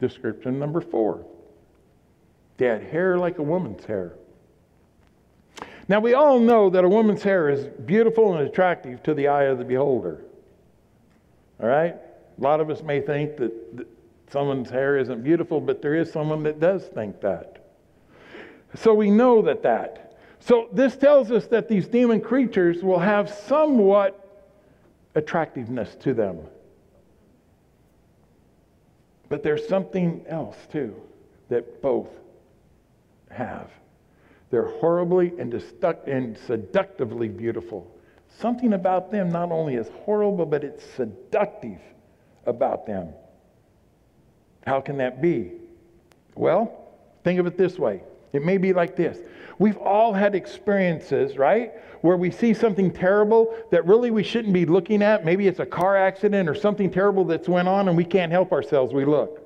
Description 0.00 0.58
number 0.58 0.80
4. 0.80 1.24
They 2.56 2.66
had 2.66 2.82
hair 2.82 3.18
like 3.18 3.38
a 3.38 3.42
woman's 3.42 3.84
hair. 3.84 4.14
Now, 5.88 5.98
we 5.98 6.14
all 6.14 6.38
know 6.38 6.70
that 6.70 6.84
a 6.84 6.88
woman's 6.88 7.22
hair 7.22 7.48
is 7.48 7.66
beautiful 7.84 8.36
and 8.36 8.46
attractive 8.46 9.02
to 9.02 9.14
the 9.14 9.26
eye 9.26 9.44
of 9.44 9.58
the 9.58 9.64
beholder. 9.64 10.24
All 11.60 11.68
right? 11.68 11.96
A 11.96 12.40
lot 12.40 12.60
of 12.60 12.70
us 12.70 12.82
may 12.82 13.00
think 13.00 13.36
that, 13.38 13.76
that 13.76 13.88
someone's 14.30 14.70
hair 14.70 14.96
isn't 14.98 15.22
beautiful, 15.22 15.60
but 15.60 15.82
there 15.82 15.94
is 15.94 16.12
someone 16.12 16.42
that 16.44 16.60
does 16.60 16.84
think 16.84 17.20
that. 17.20 17.64
So 18.74 18.94
we 18.94 19.10
know 19.10 19.42
that 19.42 19.62
that. 19.62 20.18
So 20.40 20.68
this 20.72 20.96
tells 20.96 21.30
us 21.30 21.46
that 21.48 21.68
these 21.68 21.86
demon 21.86 22.20
creatures 22.20 22.82
will 22.82 22.98
have 22.98 23.28
somewhat 23.28 24.16
attractiveness 25.14 25.96
to 25.96 26.14
them. 26.14 26.38
But 29.28 29.42
there's 29.42 29.66
something 29.68 30.24
else 30.28 30.56
too 30.72 30.94
that 31.48 31.82
both 31.82 32.08
have. 33.30 33.70
They're 34.50 34.68
horribly 34.78 35.32
and, 35.38 35.52
destu- 35.52 36.06
and 36.06 36.36
seductively 36.46 37.28
beautiful. 37.28 37.90
Something 38.38 38.72
about 38.72 39.10
them 39.10 39.30
not 39.30 39.52
only 39.52 39.74
is 39.74 39.88
horrible, 40.04 40.46
but 40.46 40.64
it's 40.64 40.84
seductive 40.96 41.80
about 42.46 42.86
them. 42.86 43.12
How 44.66 44.80
can 44.80 44.98
that 44.98 45.22
be? 45.22 45.52
Well, 46.34 46.88
think 47.24 47.40
of 47.40 47.46
it 47.46 47.56
this 47.56 47.78
way 47.78 48.02
it 48.32 48.44
may 48.44 48.58
be 48.58 48.72
like 48.72 48.96
this. 48.96 49.18
We've 49.58 49.76
all 49.76 50.12
had 50.12 50.34
experiences, 50.34 51.36
right? 51.36 51.72
Where 52.00 52.16
we 52.16 52.30
see 52.30 52.54
something 52.54 52.90
terrible 52.90 53.54
that 53.70 53.84
really 53.86 54.10
we 54.10 54.22
shouldn't 54.22 54.54
be 54.54 54.64
looking 54.64 55.02
at. 55.02 55.24
Maybe 55.24 55.48
it's 55.48 55.58
a 55.58 55.66
car 55.66 55.96
accident 55.96 56.48
or 56.48 56.54
something 56.54 56.90
terrible 56.90 57.24
that's 57.24 57.48
went 57.48 57.68
on 57.68 57.88
and 57.88 57.96
we 57.96 58.04
can't 58.04 58.32
help 58.32 58.52
ourselves. 58.52 58.94
We 58.94 59.04
look, 59.04 59.42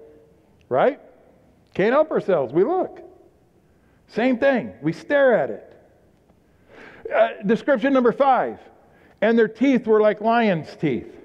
right? 0.68 1.00
Can't 1.74 1.92
help 1.92 2.10
ourselves. 2.10 2.52
We 2.52 2.62
look. 2.62 3.00
Same 4.08 4.38
thing. 4.38 4.72
We 4.82 4.92
stare 4.92 5.34
at 5.34 5.50
it. 5.50 5.70
Uh, 7.12 7.28
description 7.44 7.92
number 7.92 8.12
five. 8.12 8.58
And 9.20 9.38
their 9.38 9.48
teeth 9.48 9.86
were 9.86 10.00
like 10.00 10.20
lion's 10.20 10.76
teeth. 10.76 11.23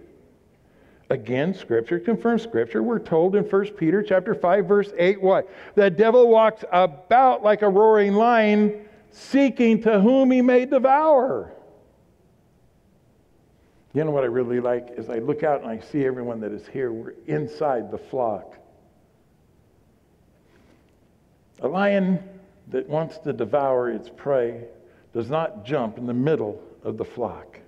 Again, 1.12 1.56
scripture 1.56 2.00
confirms 2.00 2.44
scripture. 2.44 2.84
We're 2.84 3.00
told 3.00 3.36
in 3.36 3.44
1 3.44 3.68
Peter 3.70 4.04
chapter 4.04 4.36
5 4.36 4.66
verse 4.68 4.92
8 4.98 5.22
what? 5.22 5.50
The 5.76 5.90
devil 5.90 6.30
walks 6.30 6.64
about 6.72 7.44
like 7.44 7.64
a 7.64 7.70
roaring 7.70 8.14
lion 8.14 8.86
seeking 9.12 9.82
to 9.82 10.00
whom 10.00 10.30
he 10.30 10.42
may 10.42 10.66
devour. 10.66 11.52
You 13.94 14.04
know 14.04 14.12
what 14.12 14.24
I 14.24 14.28
really 14.28 14.60
like 14.60 14.90
is 14.98 15.10
I 15.10 15.18
look 15.18 15.42
out 15.42 15.62
and 15.62 15.70
I 15.70 15.80
see 15.80 16.06
everyone 16.06 16.40
that 16.42 16.52
is 16.52 16.68
here. 16.68 16.92
We're 16.92 17.16
inside 17.26 17.90
the 17.90 17.98
flock. 17.98 18.56
A 21.62 21.68
lion 21.68 22.24
that 22.68 22.88
wants 22.88 23.18
to 23.20 23.34
devour 23.34 23.90
its 23.90 24.10
prey 24.16 24.66
does 25.12 25.32
not 25.32 25.66
jump 25.66 25.98
in 25.98 26.06
the 26.06 26.14
middle 26.14 26.62
of 26.84 26.98
the 26.98 27.04
flock. 27.04 27.60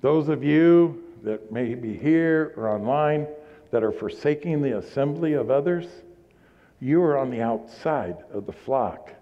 Those 0.00 0.30
of 0.30 0.42
you 0.42 1.04
that 1.22 1.50
may 1.52 1.74
be 1.74 1.96
here 1.96 2.52
or 2.56 2.68
online 2.68 3.26
that 3.70 3.82
are 3.82 3.92
forsaking 3.92 4.62
the 4.62 4.78
assembly 4.78 5.34
of 5.34 5.50
others, 5.50 5.86
you 6.80 7.02
are 7.02 7.18
on 7.18 7.30
the 7.30 7.40
outside 7.40 8.16
of 8.32 8.46
the 8.46 8.52
flock. 8.52 9.12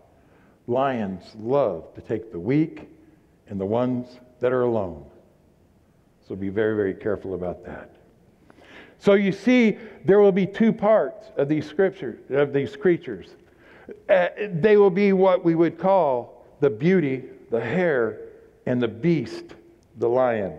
Lions 0.67 1.23
love 1.39 1.95
to 1.95 2.01
take 2.01 2.33
the 2.33 2.39
weak 2.39 2.89
and 3.49 3.61
the 3.61 3.67
ones 3.67 4.21
that 4.41 4.53
are 4.53 4.63
alone. 4.63 5.05
So 6.27 6.35
be 6.35 6.49
very, 6.49 6.75
very 6.75 6.95
careful 6.95 7.35
about 7.35 7.65
that. 7.65 7.91
So 8.99 9.15
you 9.15 9.33
see, 9.33 9.79
there 10.05 10.21
will 10.21 10.33
be 10.33 10.47
two 10.47 10.73
parts 10.73 11.29
of 11.37 11.49
these 11.49 11.69
scriptures, 11.69 12.19
of 12.31 12.53
these 12.53 12.77
creatures. 12.77 13.29
Uh, 14.09 14.29
they 14.39 14.77
will 14.77 14.91
be 14.91 15.13
what 15.13 15.45
we 15.45 15.55
would 15.55 15.79
call 15.79 16.45
the 16.61 16.71
beauty, 16.71 17.25
the 17.51 17.61
hair, 17.61 18.19
and 18.65 18.83
the 18.83 18.89
beast, 18.89 19.55
the 19.99 20.09
lion. 20.09 20.59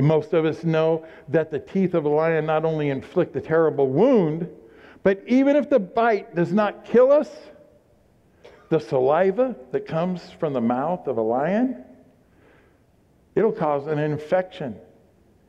And 0.00 0.08
most 0.08 0.32
of 0.32 0.46
us 0.46 0.64
know 0.64 1.04
that 1.28 1.50
the 1.50 1.58
teeth 1.58 1.92
of 1.92 2.06
a 2.06 2.08
lion 2.08 2.46
not 2.46 2.64
only 2.64 2.88
inflict 2.88 3.36
a 3.36 3.40
terrible 3.42 3.86
wound, 3.86 4.48
but 5.02 5.22
even 5.26 5.56
if 5.56 5.68
the 5.68 5.78
bite 5.78 6.34
does 6.34 6.54
not 6.54 6.86
kill 6.86 7.12
us, 7.12 7.28
the 8.70 8.80
saliva 8.80 9.54
that 9.72 9.86
comes 9.86 10.30
from 10.30 10.54
the 10.54 10.60
mouth 10.62 11.06
of 11.06 11.18
a 11.18 11.20
lion, 11.20 11.84
it'll 13.34 13.52
cause 13.52 13.88
an 13.88 13.98
infection. 13.98 14.74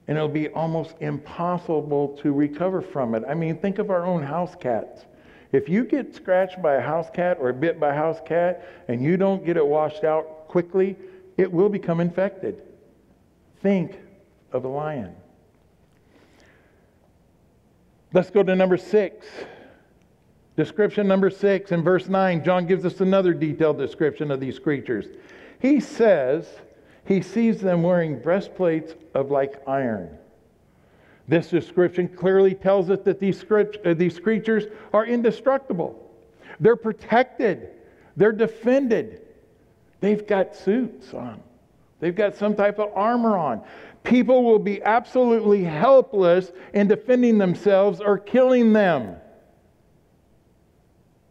And 0.10 0.18
it'll 0.18 0.28
be 0.28 0.50
almost 0.50 0.96
impossible 1.00 2.20
to 2.22 2.34
recover 2.34 2.82
from 2.82 3.16
it. 3.16 3.24
I 3.26 3.36
mean, 3.36 3.58
think 3.58 3.80
of 3.80 3.90
our 3.90 4.06
own 4.06 4.22
house 4.22 4.54
cats. 4.60 5.06
If 5.54 5.70
you 5.70 5.86
get 5.86 6.14
scratched 6.14 6.62
by 6.62 6.74
a 6.74 6.82
house 6.82 7.10
cat 7.14 7.38
or 7.40 7.54
bit 7.54 7.80
by 7.80 7.92
a 7.92 7.96
house 7.96 8.20
cat 8.26 8.68
and 8.90 9.02
you 9.02 9.16
don't 9.16 9.46
get 9.46 9.56
it 9.56 9.66
washed 9.66 10.04
out 10.04 10.50
quickly, 10.50 10.98
it 11.38 11.50
will 11.50 11.70
become 11.70 12.02
infected. 12.02 12.64
Think 13.62 13.98
of 14.52 14.64
the 14.64 14.70
lion. 14.70 15.16
Let's 18.14 18.30
go 18.30 18.44
to 18.44 18.56
number 18.56 18.78
six. 18.78 19.26
Description 20.58 21.08
number 21.08 21.30
six 21.30 21.72
in 21.72 21.82
verse 21.82 22.08
9, 22.08 22.44
John 22.44 22.66
gives 22.66 22.86
us 22.86 23.00
another 23.00 23.34
detailed 23.34 23.78
description 23.78 24.32
of 24.32 24.40
these 24.40 24.60
creatures. 24.60 25.06
He 25.60 25.80
says 25.80 26.48
he 27.06 27.22
sees 27.22 27.62
them 27.62 27.84
wearing 27.84 28.20
breastplates 28.20 28.94
of 29.14 29.32
like 29.32 29.62
iron. 29.68 30.18
This 31.28 31.50
description 31.50 32.10
clearly 32.10 32.54
tells 32.54 32.90
us 32.90 33.00
that 33.06 33.20
these, 33.20 33.44
uh, 33.50 33.94
these 33.94 34.20
creatures 34.20 34.66
are 34.94 35.06
indestructible. 35.06 36.12
They're 36.60 36.76
protected, 36.76 37.70
they're 38.18 38.32
defended. 38.32 39.22
They've 40.02 40.26
got 40.26 40.56
suits 40.56 41.14
on, 41.14 41.42
they've 42.02 42.16
got 42.16 42.36
some 42.36 42.56
type 42.56 42.80
of 42.80 42.92
armor 42.94 43.38
on. 43.38 43.62
People 44.04 44.44
will 44.44 44.60
be 44.60 44.82
absolutely 44.84 45.64
helpless 45.64 46.52
in 46.74 46.88
defending 46.88 47.38
themselves 47.38 48.02
or 48.02 48.18
killing 48.18 48.74
them. 48.74 49.16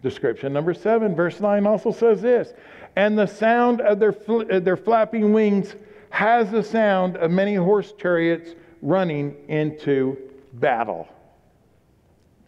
Description 0.03 0.53
number 0.53 0.73
seven, 0.73 1.15
verse 1.15 1.41
9 1.41 1.67
also 1.67 1.93
says 1.93 2.23
this 2.23 2.55
And 2.97 3.19
the 3.19 3.27
sound 3.27 3.81
of 3.81 3.99
their, 3.99 4.13
fl- 4.13 4.51
uh, 4.51 4.61
their 4.61 4.77
flapping 4.77 5.33
wings 5.33 5.75
has 6.11 6.51
the 6.51 6.63
sound 6.63 7.17
of 7.17 7.31
many 7.31 7.55
horse 7.55 7.93
chariots 7.93 8.55
running 8.83 9.37
into 9.49 10.17
battle. 10.55 11.09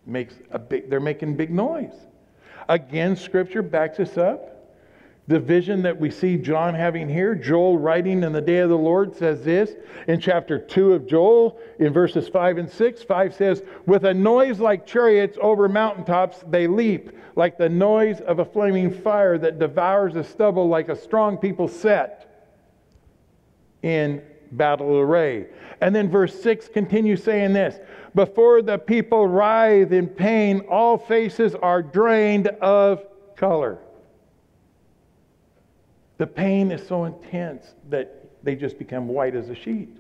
Makes 0.06 0.34
a 0.50 0.58
big, 0.58 0.88
they're 0.88 1.00
making 1.00 1.36
big 1.36 1.50
noise. 1.50 1.94
Again, 2.68 3.16
scripture 3.16 3.62
backs 3.62 4.00
us 4.00 4.16
up. 4.16 4.51
The 5.28 5.38
vision 5.38 5.82
that 5.82 5.98
we 5.98 6.10
see 6.10 6.36
John 6.36 6.74
having 6.74 7.08
here, 7.08 7.36
Joel 7.36 7.78
writing 7.78 8.24
in 8.24 8.32
the 8.32 8.40
day 8.40 8.58
of 8.58 8.70
the 8.70 8.76
Lord 8.76 9.14
says 9.14 9.44
this 9.44 9.76
in 10.08 10.18
chapter 10.20 10.58
2 10.58 10.94
of 10.94 11.06
Joel, 11.06 11.60
in 11.78 11.92
verses 11.92 12.28
5 12.28 12.58
and 12.58 12.68
6. 12.68 13.02
5 13.04 13.34
says, 13.34 13.62
With 13.86 14.04
a 14.04 14.12
noise 14.12 14.58
like 14.58 14.84
chariots 14.84 15.38
over 15.40 15.68
mountaintops, 15.68 16.42
they 16.48 16.66
leap, 16.66 17.12
like 17.36 17.56
the 17.56 17.68
noise 17.68 18.20
of 18.20 18.40
a 18.40 18.44
flaming 18.44 18.90
fire 18.90 19.38
that 19.38 19.60
devours 19.60 20.14
the 20.14 20.24
stubble, 20.24 20.68
like 20.68 20.88
a 20.88 20.96
strong 20.96 21.38
people 21.38 21.68
set 21.68 22.28
in 23.82 24.22
battle 24.50 24.98
array. 24.98 25.46
And 25.80 25.94
then 25.94 26.10
verse 26.10 26.42
6 26.42 26.68
continues 26.68 27.22
saying 27.22 27.52
this 27.52 27.78
Before 28.16 28.60
the 28.60 28.76
people 28.76 29.28
writhe 29.28 29.92
in 29.92 30.08
pain, 30.08 30.60
all 30.68 30.98
faces 30.98 31.54
are 31.54 31.80
drained 31.80 32.48
of 32.48 33.04
color. 33.36 33.78
The 36.22 36.28
pain 36.28 36.70
is 36.70 36.86
so 36.86 37.04
intense 37.06 37.74
that 37.88 38.30
they 38.44 38.54
just 38.54 38.78
become 38.78 39.08
white 39.08 39.34
as 39.34 39.48
a 39.48 39.56
sheet. 39.56 39.96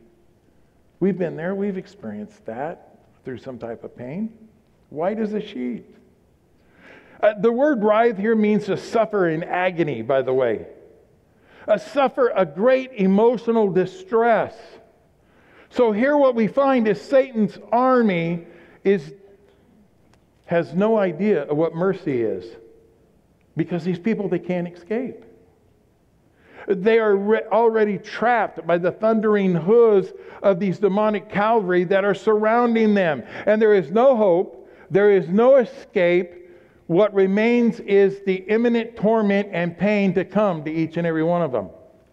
We've 1.00 1.18
been 1.18 1.36
there, 1.36 1.52
we've 1.56 1.76
experienced 1.76 2.46
that 2.46 3.00
through 3.24 3.38
some 3.38 3.58
type 3.58 3.82
of 3.82 3.96
pain. 3.96 4.32
White 4.90 5.18
as 5.18 5.34
a 5.34 5.40
sheet. 5.40 5.84
Uh, 7.20 7.34
the 7.40 7.50
word 7.50 7.82
writhe 7.82 8.18
here 8.18 8.36
means 8.36 8.66
to 8.66 8.76
suffer 8.76 9.30
in 9.30 9.42
agony, 9.42 10.00
by 10.02 10.22
the 10.22 10.32
way. 10.32 10.66
Uh, 11.66 11.76
suffer 11.76 12.30
a 12.36 12.46
great 12.46 12.92
emotional 12.92 13.68
distress. 13.68 14.54
So 15.70 15.90
here 15.90 16.16
what 16.16 16.36
we 16.36 16.46
find 16.46 16.86
is 16.86 17.00
Satan's 17.00 17.58
army 17.72 18.46
is 18.84 19.12
has 20.46 20.72
no 20.72 20.98
idea 20.98 21.42
of 21.42 21.56
what 21.56 21.74
mercy 21.74 22.22
is 22.22 22.44
because 23.56 23.82
these 23.82 23.98
people 23.98 24.28
they 24.28 24.38
can't 24.38 24.72
escape. 24.72 25.24
They 26.68 26.98
are 26.98 27.16
re- 27.16 27.42
already 27.50 27.98
trapped 27.98 28.66
by 28.66 28.78
the 28.78 28.92
thundering 28.92 29.54
hooves 29.54 30.12
of 30.42 30.60
these 30.60 30.78
demonic 30.78 31.28
cavalry 31.28 31.84
that 31.84 32.04
are 32.04 32.14
surrounding 32.14 32.94
them. 32.94 33.22
And 33.46 33.60
there 33.60 33.74
is 33.74 33.90
no 33.90 34.16
hope, 34.16 34.68
there 34.90 35.10
is 35.10 35.28
no 35.28 35.56
escape. 35.56 36.34
What 36.86 37.14
remains 37.14 37.80
is 37.80 38.20
the 38.26 38.36
imminent 38.48 38.96
torment 38.96 39.48
and 39.52 39.76
pain 39.76 40.12
to 40.14 40.24
come 40.24 40.64
to 40.64 40.70
each 40.70 40.96
and 40.96 41.06
every 41.06 41.22
one 41.22 41.42
of 41.42 41.52
them. 41.52 41.66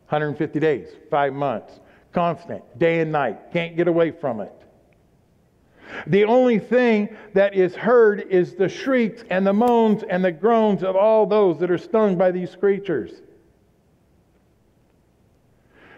150 0.09 0.59
days, 0.59 0.87
five 1.11 1.33
months, 1.33 1.79
constant, 2.13 2.63
day 2.79 3.01
and 3.01 3.11
night, 3.11 3.51
can't 3.51 3.75
get 3.75 3.87
away 3.87 4.11
from 4.11 4.41
it. 4.41 4.53
The 6.07 6.23
only 6.25 6.59
thing 6.59 7.15
that 7.33 7.53
is 7.53 7.75
heard 7.75 8.21
is 8.29 8.55
the 8.55 8.69
shrieks 8.69 9.23
and 9.29 9.45
the 9.45 9.53
moans 9.53 10.03
and 10.03 10.23
the 10.23 10.31
groans 10.31 10.83
of 10.83 10.95
all 10.95 11.25
those 11.25 11.59
that 11.59 11.71
are 11.71 11.77
stung 11.77 12.15
by 12.15 12.31
these 12.31 12.55
creatures. 12.55 13.21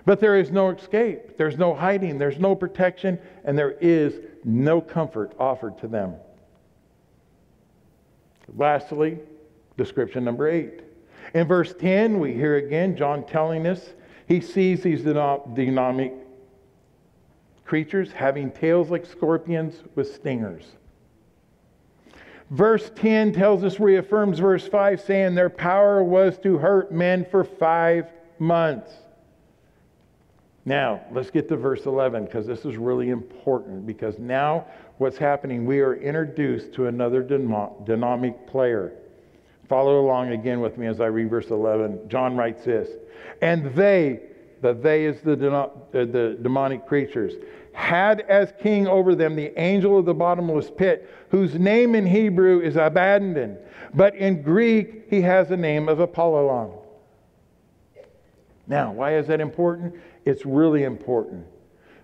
But 0.06 0.20
there 0.20 0.38
is 0.38 0.52
no 0.52 0.70
escape, 0.70 1.38
there's 1.38 1.58
no 1.58 1.76
hiding, 1.76 2.18
there's 2.18 2.40
no 2.40 2.56
protection, 2.56 3.20
and 3.44 3.58
there 3.58 3.72
is 3.80 4.20
no 4.44 4.82
comfort 4.82 5.34
offered 5.40 5.78
to 5.80 5.88
them. 5.88 6.16
Lastly, 8.56 9.20
description 9.78 10.24
number 10.24 10.48
eight. 10.50 10.82
In 11.34 11.48
verse 11.48 11.74
10, 11.80 12.20
we 12.20 12.34
hear 12.34 12.58
again 12.58 12.98
John 12.98 13.26
telling 13.26 13.68
us 13.68 13.94
he 14.28 14.42
sees 14.42 14.82
these 14.82 15.04
demonic 15.04 16.14
creatures 17.64 18.12
having 18.12 18.52
tails 18.52 18.90
like 18.90 19.06
scorpions 19.06 19.76
with 19.96 20.14
stingers. 20.14 20.66
Verse 22.50 22.92
10 22.96 23.32
tells 23.32 23.64
us, 23.64 23.80
reaffirms 23.80 24.40
verse 24.40 24.68
5, 24.68 25.00
saying 25.00 25.36
their 25.36 25.50
power 25.50 26.04
was 26.04 26.38
to 26.40 26.58
hurt 26.58 26.92
men 26.92 27.26
for 27.32 27.46
five 27.46 28.12
months. 28.40 28.92
Now, 30.66 31.02
let's 31.12 31.32
get 31.32 31.50
to 31.50 31.58
verse 31.58 31.86
11 31.86 32.26
because 32.26 32.46
this 32.46 32.66
is 32.66 32.78
really 32.78 33.10
important. 33.10 33.86
Because 33.88 34.20
now, 34.20 34.66
what's 35.00 35.18
happening, 35.18 35.66
we 35.66 35.80
are 35.80 35.96
introduced 35.96 36.74
to 36.74 36.86
another 36.88 37.24
dynamic 37.24 38.48
player. 38.48 38.94
Follow 39.68 40.02
along 40.02 40.32
again 40.32 40.60
with 40.60 40.78
me 40.78 40.86
as 40.88 41.02
I 41.02 41.06
read 41.06 41.30
verse 41.30 41.50
11. 41.50 42.10
John 42.10 42.36
writes 42.36 42.64
this 42.66 42.90
And 43.42 43.74
they, 43.74 44.20
the 44.62 44.74
they 44.74 45.06
is 45.06 45.22
the, 45.22 45.52
uh, 45.52 45.70
the 45.92 46.38
demonic 46.42 46.86
creatures, 46.86 47.34
had 47.74 48.22
as 48.22 48.54
king 48.62 48.88
over 48.88 49.16
them 49.16 49.36
the 49.36 49.58
angel 49.60 49.98
of 49.98 50.06
the 50.06 50.14
bottomless 50.14 50.70
pit, 50.70 51.10
whose 51.30 51.56
name 51.56 51.96
in 51.96 52.06
Hebrew 52.06 52.60
is 52.60 52.76
Abaddon, 52.76 53.58
but 53.94 54.14
in 54.16 54.42
Greek 54.44 55.08
he 55.10 55.22
has 55.22 55.48
the 55.48 55.58
name 55.58 55.90
of 55.90 56.00
Apollyon. 56.00 56.72
Now, 58.68 58.92
why 58.92 59.18
is 59.18 59.28
that 59.28 59.42
important? 59.42 59.96
It's 60.26 60.46
really 60.46 60.84
important. 60.84 61.46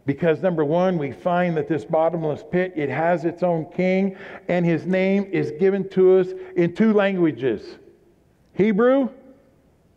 Because 0.05 0.41
number 0.41 0.63
one, 0.63 0.97
we 0.97 1.11
find 1.11 1.57
that 1.57 1.67
this 1.67 1.83
bottomless 1.83 2.43
pit, 2.49 2.73
it 2.75 2.89
has 2.89 3.25
its 3.25 3.43
own 3.43 3.65
king, 3.65 4.15
and 4.47 4.65
his 4.65 4.85
name 4.85 5.25
is 5.31 5.51
given 5.59 5.87
to 5.89 6.19
us 6.19 6.29
in 6.55 6.73
two 6.73 6.93
languages 6.93 7.77
Hebrew 8.53 9.09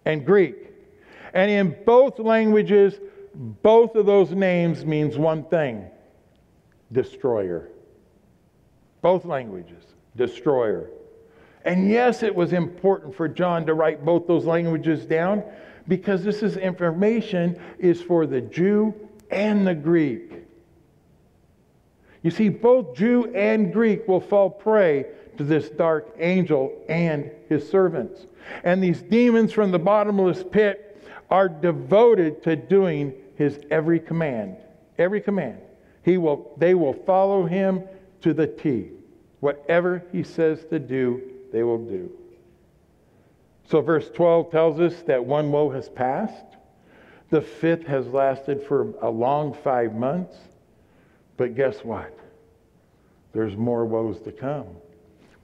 and 0.05 0.27
Greek. 0.27 0.57
And 1.33 1.51
in 1.51 1.77
both 1.87 2.19
languages, 2.19 2.99
both 3.35 3.95
of 3.95 4.05
those 4.05 4.33
names 4.33 4.85
means 4.85 5.17
one 5.17 5.45
thing 5.45 5.89
destroyer. 6.93 7.71
Both 9.03 9.25
languages, 9.25 9.85
destroyer. 10.17 10.91
And 11.65 11.89
yes, 11.89 12.23
it 12.23 12.35
was 12.35 12.53
important 12.53 13.15
for 13.15 13.29
John 13.29 13.65
to 13.67 13.75
write 13.75 14.05
both 14.05 14.27
those 14.27 14.45
languages 14.45 15.07
down 15.07 15.45
because 15.91 16.23
this 16.23 16.45
is 16.45 16.57
information 16.57 17.61
is 17.81 18.01
for 18.01 18.25
the 18.25 18.41
Jew 18.41 18.95
and 19.29 19.67
the 19.67 19.75
Greek. 19.75 20.33
You 22.23 22.31
see, 22.31 22.49
both 22.49 22.95
Jew 22.95 23.27
and 23.35 23.73
Greek 23.73 24.07
will 24.07 24.21
fall 24.21 24.49
prey 24.51 25.07
to 25.37 25.43
this 25.43 25.69
dark 25.69 26.15
angel 26.21 26.81
and 26.89 27.29
his 27.49 27.69
servants. 27.69 28.25
And 28.63 28.81
these 28.81 29.03
demons 29.03 29.53
from 29.53 29.73
the 29.73 29.81
bottomless 29.81 30.45
pit 30.45 31.05
are 31.29 31.49
devoted 31.49 32.45
to 32.45 32.55
doing 32.55 33.13
his 33.35 33.59
every 33.73 33.99
command. 33.99 34.59
Every 34.97 35.21
command. 35.21 35.59
He 36.05 36.19
will, 36.19 36.55
they 36.57 36.75
will 36.75 36.93
follow 36.93 37.47
him 37.47 37.83
to 38.21 38.33
the 38.33 38.47
T. 38.47 38.91
Whatever 39.41 40.05
he 40.13 40.23
says 40.23 40.65
to 40.71 40.79
do, 40.79 41.21
they 41.53 41.65
will 41.65 41.85
do. 41.85 42.13
So, 43.71 43.81
verse 43.81 44.11
12 44.11 44.51
tells 44.51 44.81
us 44.81 45.03
that 45.03 45.25
one 45.25 45.53
woe 45.53 45.71
has 45.71 45.89
passed. 45.89 46.57
The 47.29 47.41
fifth 47.41 47.87
has 47.87 48.05
lasted 48.09 48.65
for 48.67 48.93
a 49.01 49.09
long 49.09 49.55
five 49.55 49.95
months. 49.95 50.37
But 51.37 51.55
guess 51.55 51.85
what? 51.85 52.19
There's 53.33 53.57
more 53.57 53.87
woes 53.87 54.21
to 54.23 54.33
come. 54.33 54.67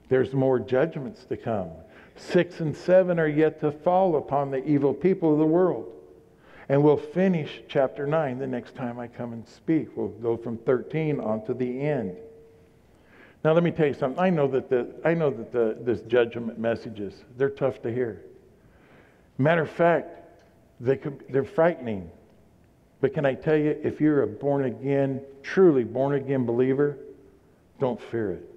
There's 0.09 0.33
more 0.33 0.59
judgments 0.59 1.25
to 1.27 1.37
come. 1.37 1.71
Six 2.17 2.59
and 2.59 2.77
seven 2.77 3.21
are 3.21 3.29
yet 3.29 3.61
to 3.61 3.71
fall 3.71 4.17
upon 4.17 4.51
the 4.51 4.65
evil 4.67 4.93
people 4.93 5.33
of 5.33 5.39
the 5.39 5.47
world. 5.47 5.93
And 6.69 6.83
we'll 6.83 6.97
finish 6.97 7.63
chapter 7.69 8.09
9 8.09 8.41
the 8.41 8.47
next 8.49 8.75
time 8.75 8.99
I 8.99 9.07
come 9.07 9.35
and 9.35 9.47
speak. 9.47 9.97
We'll 9.97 10.09
go 10.09 10.37
from 10.37 10.59
13 10.59 11.21
on 11.21 11.47
to 11.47 11.55
the 11.55 11.81
end. 11.81 12.17
Now, 13.47 13.53
let 13.53 13.63
me 13.63 13.71
tell 13.71 13.87
you 13.87 13.95
something. 13.95 14.19
I 14.19 14.29
know 14.29 14.49
that, 14.49 14.69
the, 14.69 14.89
I 15.05 15.15
know 15.15 15.31
that 15.31 15.53
the, 15.53 15.79
this 15.81 16.01
judgment 16.01 16.59
messages, 16.59 17.15
they're 17.37 17.49
tough 17.49 17.81
to 17.83 17.95
hear. 17.95 18.25
Matter 19.39 19.63
of 19.63 19.71
fact, 19.71 20.09
they 20.81 20.97
could, 20.97 21.23
they're 21.29 21.45
frightening. 21.45 22.11
But 23.01 23.15
can 23.15 23.25
I 23.25 23.35
tell 23.35 23.57
you, 23.57 23.79
if 23.85 24.01
you're 24.01 24.25
a 24.25 24.27
born 24.27 24.65
again, 24.65 25.21
truly 25.45 25.85
born 25.85 26.17
again 26.17 26.45
believer, 26.45 26.99
don't 27.79 28.03
fear 28.11 28.33
it. 28.33 28.53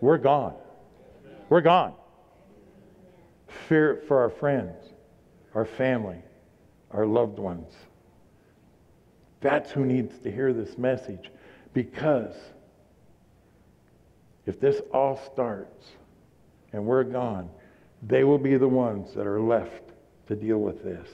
We're 0.00 0.16
gone. 0.16 0.54
We're 1.50 1.60
gone. 1.60 1.92
Fear 3.68 3.90
it 3.90 4.08
for 4.08 4.20
our 4.22 4.30
friends, 4.30 4.74
our 5.54 5.66
family, 5.66 6.22
our 6.92 7.04
loved 7.04 7.38
ones. 7.38 7.74
That's 9.42 9.70
who 9.70 9.84
needs 9.84 10.18
to 10.20 10.32
hear 10.32 10.54
this 10.54 10.78
message 10.78 11.30
because 11.74 12.34
if 14.46 14.60
this 14.60 14.80
all 14.92 15.20
starts 15.32 15.88
and 16.72 16.84
we're 16.84 17.04
gone, 17.04 17.48
they 18.02 18.24
will 18.24 18.38
be 18.38 18.56
the 18.56 18.68
ones 18.68 19.14
that 19.14 19.26
are 19.26 19.40
left 19.40 19.82
to 20.28 20.36
deal 20.36 20.58
with 20.58 20.82
this. 20.82 21.08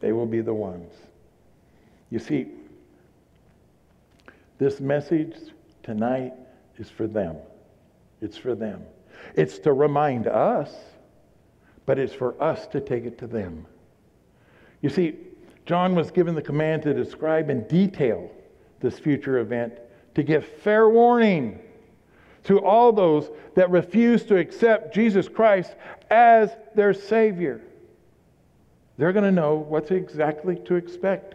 They 0.00 0.12
will 0.12 0.26
be 0.26 0.40
the 0.40 0.54
ones. 0.54 0.92
You 2.10 2.18
see, 2.18 2.48
this 4.58 4.80
message 4.80 5.34
tonight 5.82 6.32
is 6.78 6.90
for 6.90 7.06
them. 7.06 7.36
It's 8.20 8.36
for 8.36 8.54
them. 8.54 8.82
It's 9.34 9.58
to 9.60 9.72
remind 9.72 10.26
us, 10.26 10.72
but 11.86 11.98
it's 11.98 12.12
for 12.12 12.40
us 12.42 12.66
to 12.68 12.80
take 12.80 13.04
it 13.04 13.18
to 13.18 13.26
them. 13.26 13.66
You 14.80 14.90
see, 14.90 15.16
John 15.66 15.94
was 15.94 16.10
given 16.10 16.34
the 16.34 16.42
command 16.42 16.82
to 16.82 16.94
describe 16.94 17.50
in 17.50 17.66
detail 17.66 18.30
this 18.80 18.98
future 18.98 19.38
event, 19.38 19.72
to 20.14 20.22
give 20.22 20.44
fair 20.44 20.88
warning 20.88 21.58
to 22.44 22.60
all 22.60 22.92
those 22.92 23.30
that 23.54 23.70
refuse 23.70 24.24
to 24.24 24.36
accept 24.36 24.94
Jesus 24.94 25.28
Christ 25.28 25.74
as 26.10 26.50
their 26.74 26.92
Savior. 26.92 27.60
They're 28.96 29.12
going 29.12 29.24
to 29.24 29.32
know 29.32 29.56
what's 29.56 29.90
exactly 29.90 30.56
to 30.66 30.76
expect. 30.76 31.34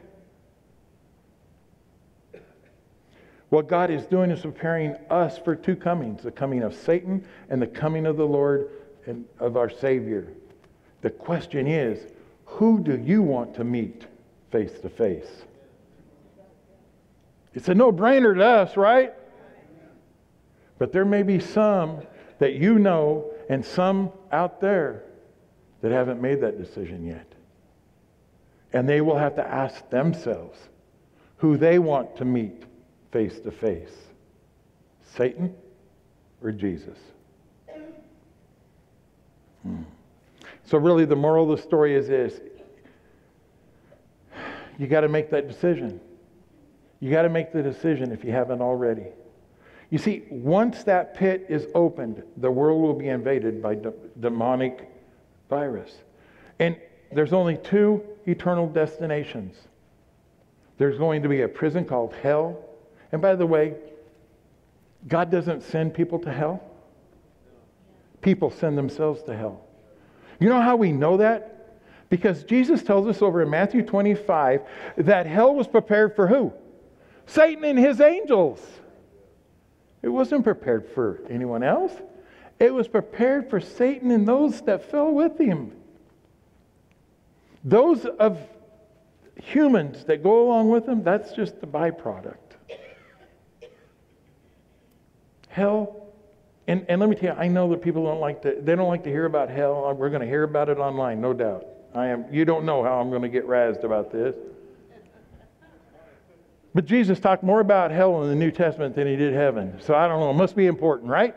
What 3.49 3.67
God 3.67 3.89
is 3.89 4.05
doing 4.05 4.29
is 4.29 4.41
preparing 4.41 4.95
us 5.09 5.39
for 5.39 5.55
two 5.55 5.75
comings 5.75 6.21
the 6.21 6.31
coming 6.31 6.61
of 6.61 6.75
Satan 6.75 7.25
and 7.49 7.61
the 7.61 7.67
coming 7.67 8.05
of 8.05 8.15
the 8.15 8.27
Lord 8.27 8.69
and 9.07 9.25
of 9.39 9.57
our 9.57 9.69
Savior. 9.69 10.31
The 11.01 11.09
question 11.09 11.67
is 11.67 11.99
who 12.45 12.79
do 12.79 12.97
you 12.97 13.21
want 13.21 13.55
to 13.55 13.63
meet 13.63 14.05
face 14.51 14.79
to 14.81 14.89
face? 14.89 15.43
It's 17.53 17.69
a 17.69 17.73
no 17.73 17.91
brainer 17.91 18.35
to 18.35 18.43
us, 18.43 18.77
right? 18.77 19.13
But 20.79 20.93
there 20.93 21.05
may 21.05 21.21
be 21.21 21.39
some 21.39 22.01
that 22.39 22.53
you 22.53 22.79
know 22.79 23.31
and 23.49 23.63
some 23.63 24.11
out 24.31 24.61
there 24.61 25.03
that 25.81 25.91
haven't 25.91 26.21
made 26.21 26.41
that 26.41 26.57
decision 26.57 27.05
yet. 27.05 27.27
And 28.73 28.87
they 28.87 29.01
will 29.01 29.17
have 29.17 29.35
to 29.35 29.45
ask 29.45 29.87
themselves 29.89 30.57
who 31.37 31.57
they 31.57 31.79
want 31.79 32.15
to 32.17 32.25
meet 32.25 32.63
face 33.11 33.39
to 33.41 33.51
face 33.51 33.93
Satan 35.15 35.53
or 36.41 36.51
Jesus. 36.51 36.97
Hmm. 39.63 39.81
So, 40.65 40.77
really, 40.77 41.05
the 41.05 41.15
moral 41.15 41.51
of 41.51 41.57
the 41.57 41.63
story 41.63 41.95
is 41.95 42.07
this 42.07 42.39
you 44.77 44.87
got 44.87 45.01
to 45.01 45.09
make 45.09 45.29
that 45.31 45.47
decision. 45.47 45.99
You 47.01 47.11
got 47.11 47.23
to 47.23 47.29
make 47.29 47.51
the 47.51 47.63
decision 47.63 48.11
if 48.11 48.23
you 48.23 48.31
haven't 48.31 48.61
already. 48.61 49.07
You 49.89 49.97
see, 49.97 50.23
once 50.29 50.83
that 50.83 51.15
pit 51.15 51.47
is 51.49 51.65
opened, 51.73 52.21
the 52.37 52.51
world 52.51 52.81
will 52.81 52.93
be 52.93 53.09
invaded 53.09 53.61
by 53.61 53.75
de- 53.75 53.93
demonic 54.19 54.89
virus. 55.49 55.91
And 56.59 56.77
there's 57.11 57.33
only 57.33 57.57
two 57.57 58.03
eternal 58.27 58.67
destinations. 58.67 59.55
There's 60.77 60.97
going 60.97 61.23
to 61.23 61.29
be 61.29 61.41
a 61.41 61.47
prison 61.47 61.85
called 61.85 62.13
hell. 62.13 62.63
And 63.11 63.21
by 63.21 63.35
the 63.35 63.47
way, 63.47 63.75
God 65.07 65.31
doesn't 65.31 65.63
send 65.63 65.93
people 65.93 66.19
to 66.19 66.31
hell. 66.31 66.63
People 68.21 68.51
send 68.51 68.77
themselves 68.77 69.23
to 69.23 69.35
hell. 69.35 69.65
You 70.39 70.49
know 70.49 70.61
how 70.61 70.75
we 70.75 70.91
know 70.91 71.17
that? 71.17 71.79
Because 72.09 72.43
Jesus 72.43 72.83
tells 72.83 73.07
us 73.07 73.21
over 73.21 73.41
in 73.41 73.49
Matthew 73.49 73.83
25 73.83 74.61
that 74.97 75.25
hell 75.25 75.55
was 75.55 75.67
prepared 75.67 76.15
for 76.15 76.27
who? 76.27 76.53
Satan 77.25 77.63
and 77.63 77.77
his 77.77 78.01
angels. 78.01 78.59
It 80.01 80.09
wasn't 80.09 80.43
prepared 80.43 80.87
for 80.93 81.21
anyone 81.29 81.63
else. 81.63 81.93
It 82.59 82.73
was 82.73 82.87
prepared 82.87 83.49
for 83.49 83.59
Satan 83.59 84.11
and 84.11 84.27
those 84.27 84.61
that 84.61 84.89
fell 84.89 85.11
with 85.11 85.39
him. 85.39 85.73
Those 87.63 88.05
of 88.05 88.39
humans 89.41 90.05
that 90.05 90.23
go 90.23 90.47
along 90.47 90.69
with 90.69 90.87
him, 90.87 91.03
that's 91.03 91.33
just 91.33 91.59
the 91.61 91.67
byproduct. 91.67 92.35
Hell, 95.49 95.99
and, 96.67 96.85
and 96.87 97.01
let 97.01 97.09
me 97.09 97.15
tell 97.15 97.35
you, 97.35 97.41
I 97.41 97.47
know 97.47 97.69
that 97.71 97.81
people 97.81 98.03
don't 98.03 98.19
like 98.19 98.43
to, 98.43 98.55
they 98.61 98.75
don't 98.75 98.87
like 98.87 99.03
to 99.03 99.09
hear 99.09 99.25
about 99.25 99.49
hell. 99.49 99.93
We're 99.93 100.09
going 100.09 100.21
to 100.21 100.27
hear 100.27 100.43
about 100.43 100.69
it 100.69 100.77
online, 100.77 101.19
no 101.19 101.33
doubt. 101.33 101.65
I 101.95 102.07
am, 102.07 102.25
you 102.31 102.45
don't 102.45 102.65
know 102.65 102.83
how 102.83 102.99
I'm 102.99 103.09
going 103.09 103.23
to 103.23 103.29
get 103.29 103.47
razzed 103.47 103.83
about 103.83 104.11
this. 104.11 104.35
But 106.73 106.85
Jesus 106.85 107.19
talked 107.19 107.43
more 107.43 107.59
about 107.59 107.91
hell 107.91 108.21
in 108.23 108.29
the 108.29 108.35
New 108.35 108.51
Testament 108.51 108.95
than 108.95 109.07
he 109.07 109.15
did 109.15 109.33
heaven. 109.33 109.79
So 109.81 109.95
I 109.95 110.07
don't 110.07 110.19
know. 110.19 110.29
It 110.29 110.35
must 110.35 110.55
be 110.55 110.67
important, 110.67 111.09
right? 111.09 111.35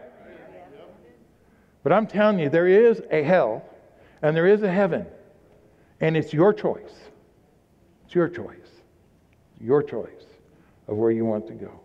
But 1.82 1.92
I'm 1.92 2.06
telling 2.06 2.38
you, 2.38 2.48
there 2.48 2.68
is 2.68 3.02
a 3.10 3.22
hell 3.22 3.64
and 4.20 4.36
there 4.36 4.46
is 4.46 4.62
a 4.62 4.70
heaven. 4.70 5.06
And 6.00 6.16
it's 6.16 6.32
your 6.32 6.52
choice. 6.52 6.92
It's 8.04 8.14
your 8.14 8.28
choice. 8.28 8.56
Your 9.60 9.82
choice 9.82 10.26
of 10.88 10.96
where 10.96 11.10
you 11.10 11.24
want 11.24 11.46
to 11.48 11.54
go. 11.54 11.80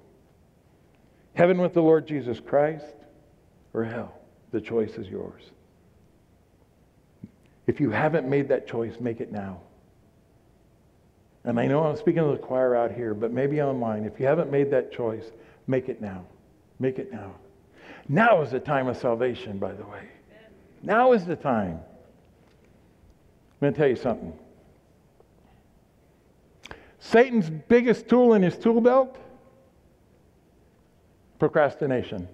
Heaven 1.35 1.59
with 1.59 1.73
the 1.73 1.81
Lord 1.81 2.07
Jesus 2.07 2.39
Christ 2.39 2.95
or 3.73 3.83
hell. 3.83 4.13
The 4.51 4.59
choice 4.59 4.95
is 4.95 5.07
yours. 5.07 5.43
If 7.67 7.79
you 7.79 7.91
haven't 7.91 8.27
made 8.27 8.47
that 8.49 8.67
choice, 8.67 8.99
make 8.99 9.19
it 9.19 9.31
now. 9.31 9.61
And 11.43 11.59
I 11.59 11.65
know 11.65 11.83
I'm 11.83 11.95
speaking 11.95 12.23
to 12.23 12.31
the 12.31 12.37
choir 12.37 12.75
out 12.75 12.91
here, 12.91 13.13
but 13.13 13.31
maybe 13.31 13.61
online. 13.61 14.03
If 14.03 14.19
you 14.19 14.25
haven't 14.25 14.51
made 14.51 14.69
that 14.71 14.91
choice, 14.91 15.31
make 15.67 15.89
it 15.89 16.01
now. 16.01 16.25
Make 16.79 16.99
it 16.99 17.11
now. 17.11 17.35
Now 18.09 18.41
is 18.41 18.51
the 18.51 18.59
time 18.59 18.87
of 18.87 18.97
salvation, 18.97 19.57
by 19.57 19.73
the 19.73 19.85
way. 19.85 20.07
Now 20.83 21.13
is 21.13 21.25
the 21.25 21.35
time. 21.35 21.79
I'm 21.79 23.59
going 23.61 23.73
to 23.73 23.79
tell 23.79 23.89
you 23.89 23.95
something. 23.95 24.33
Satan's 26.99 27.49
biggest 27.49 28.07
tool 28.07 28.33
in 28.33 28.43
his 28.43 28.57
tool 28.57 28.81
belt 28.81 29.17
procrastination. 31.39 32.27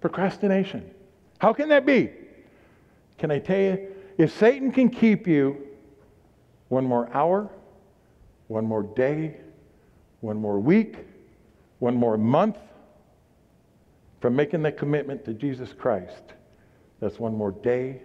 Procrastination. 0.00 0.90
How 1.38 1.52
can 1.52 1.68
that 1.68 1.84
be? 1.84 2.10
Can 3.18 3.30
I 3.30 3.38
tell 3.38 3.58
you? 3.58 3.88
If 4.16 4.36
Satan 4.36 4.72
can 4.72 4.90
keep 4.90 5.26
you 5.26 5.67
one 6.68 6.84
more 6.84 7.08
hour, 7.14 7.50
one 8.48 8.64
more 8.64 8.82
day, 8.82 9.36
one 10.20 10.36
more 10.36 10.58
week, 10.58 10.96
one 11.78 11.94
more 11.94 12.16
month 12.16 12.58
from 14.20 14.34
making 14.34 14.62
that 14.62 14.76
commitment 14.76 15.24
to 15.24 15.32
Jesus 15.32 15.72
Christ, 15.72 16.22
that's 17.00 17.18
one 17.18 17.34
more 17.34 17.52
day, 17.52 18.02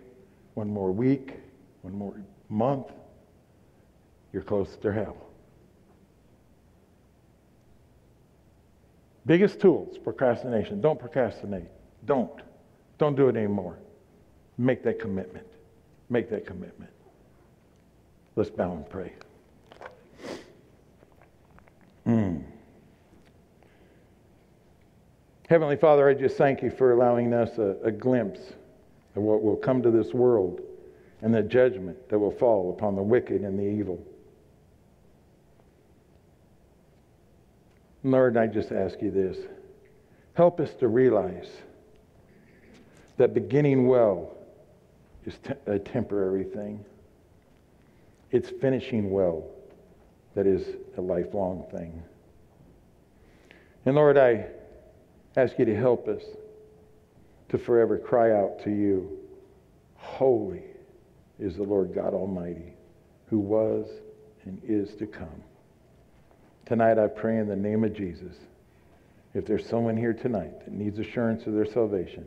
one 0.53 0.69
more 0.69 0.91
week, 0.91 1.33
one 1.81 1.95
more 1.95 2.21
month, 2.49 2.87
you're 4.31 4.43
close 4.43 4.75
to 4.77 4.91
hell. 4.91 5.17
Biggest 9.25 9.59
tools, 9.59 9.97
procrastination. 9.97 10.81
Don't 10.81 10.99
procrastinate. 10.99 11.69
Don't. 12.05 12.41
Don't 12.97 13.15
do 13.15 13.29
it 13.29 13.37
anymore. 13.37 13.79
Make 14.57 14.83
that 14.83 14.99
commitment. 14.99 15.47
Make 16.09 16.29
that 16.29 16.45
commitment. 16.45 16.91
Let's 18.35 18.49
bow 18.49 18.71
and 18.71 18.89
pray. 18.89 19.13
Mm. 22.07 22.43
Heavenly 25.47 25.75
Father, 25.77 26.09
I 26.09 26.13
just 26.13 26.35
thank 26.37 26.63
you 26.63 26.71
for 26.71 26.93
allowing 26.93 27.33
us 27.33 27.57
a, 27.57 27.77
a 27.83 27.91
glimpse 27.91 28.39
of 29.15 29.21
what 29.21 29.43
will 29.43 29.55
come 29.55 29.83
to 29.83 29.91
this 29.91 30.13
world 30.13 30.61
and 31.21 31.33
the 31.33 31.43
judgment 31.43 32.09
that 32.09 32.17
will 32.17 32.31
fall 32.31 32.71
upon 32.71 32.95
the 32.95 33.03
wicked 33.03 33.41
and 33.41 33.57
the 33.57 33.63
evil. 33.63 34.03
Lord, 38.03 38.35
I 38.35 38.47
just 38.47 38.71
ask 38.71 39.01
you 39.01 39.11
this. 39.11 39.37
Help 40.33 40.59
us 40.59 40.73
to 40.79 40.87
realize 40.87 41.49
that 43.17 43.33
beginning 43.33 43.87
well 43.87 44.35
is 45.25 45.37
te- 45.43 45.53
a 45.67 45.79
temporary 45.79 46.43
thing. 46.43 46.83
It's 48.33 48.49
finishing 48.49 49.11
well 49.11 49.45
that 50.33 50.47
is 50.47 50.65
a 50.97 51.01
lifelong 51.01 51.65
thing. 51.71 52.01
And 53.85 53.93
Lord, 53.93 54.17
I 54.17 54.47
ask 55.37 55.57
you 55.59 55.65
to 55.65 55.75
help 55.75 56.07
us 56.07 56.23
to 57.49 57.59
forever 57.59 57.99
cry 57.99 58.31
out 58.31 58.63
to 58.63 58.71
you 58.71 59.19
Holy 59.95 60.63
is 61.39 61.55
the 61.55 61.63
Lord 61.63 61.93
God 61.93 62.13
Almighty, 62.13 62.73
who 63.27 63.37
was 63.37 63.87
and 64.45 64.59
is 64.67 64.95
to 64.95 65.05
come. 65.05 65.43
Tonight, 66.65 66.97
I 66.97 67.07
pray 67.07 67.37
in 67.37 67.47
the 67.47 67.55
name 67.55 67.83
of 67.83 67.93
Jesus. 67.93 68.35
If 69.35 69.45
there's 69.45 69.67
someone 69.67 69.95
here 69.95 70.13
tonight 70.13 70.65
that 70.65 70.73
needs 70.73 70.97
assurance 70.97 71.45
of 71.45 71.53
their 71.53 71.65
salvation, 71.65 72.25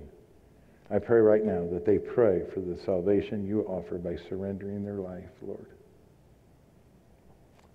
I 0.89 1.01
pray 1.01 1.19
right 1.19 1.45
now 1.45 1.67
that 1.73 1.85
they 1.85 1.99
pray 1.99 2.43
for 2.55 2.61
the 2.61 2.79
salvation 2.85 3.47
you 3.47 3.63
offer 3.63 3.99
by 3.99 4.17
surrendering 4.29 4.85
their 4.85 4.95
life, 4.95 5.31
Lord. 5.43 5.67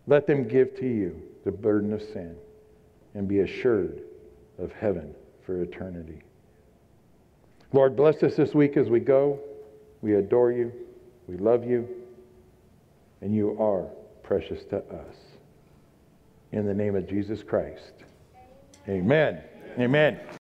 Let 0.08 0.28
them 0.28 0.48
give 0.48 0.76
to 0.80 0.86
you 0.88 1.22
the 1.46 1.52
burden 1.52 1.94
of 1.94 2.02
sin 2.02 2.36
and 3.14 3.28
be 3.28 3.40
assured 3.40 4.02
of 4.58 4.72
heaven 4.72 5.14
for 5.46 5.62
eternity. 5.62 6.22
Lord, 7.74 7.96
bless 7.96 8.22
us 8.24 8.36
this 8.36 8.54
week 8.54 8.78
as 8.78 8.90
we 8.90 9.00
go. 9.00 9.40
We 10.02 10.16
adore 10.16 10.52
you. 10.52 10.72
We 11.28 11.38
love 11.38 11.64
you. 11.64 11.88
And 13.22 13.34
you 13.34 13.58
are 13.60 13.88
precious 14.24 14.64
to 14.66 14.78
us. 14.78 15.16
In 16.52 16.66
the 16.66 16.74
name 16.74 16.96
of 16.96 17.08
Jesus 17.08 17.44
Christ. 17.44 17.94
Amen. 18.90 19.42
Amen. 19.78 20.16
Amen. 20.18 20.38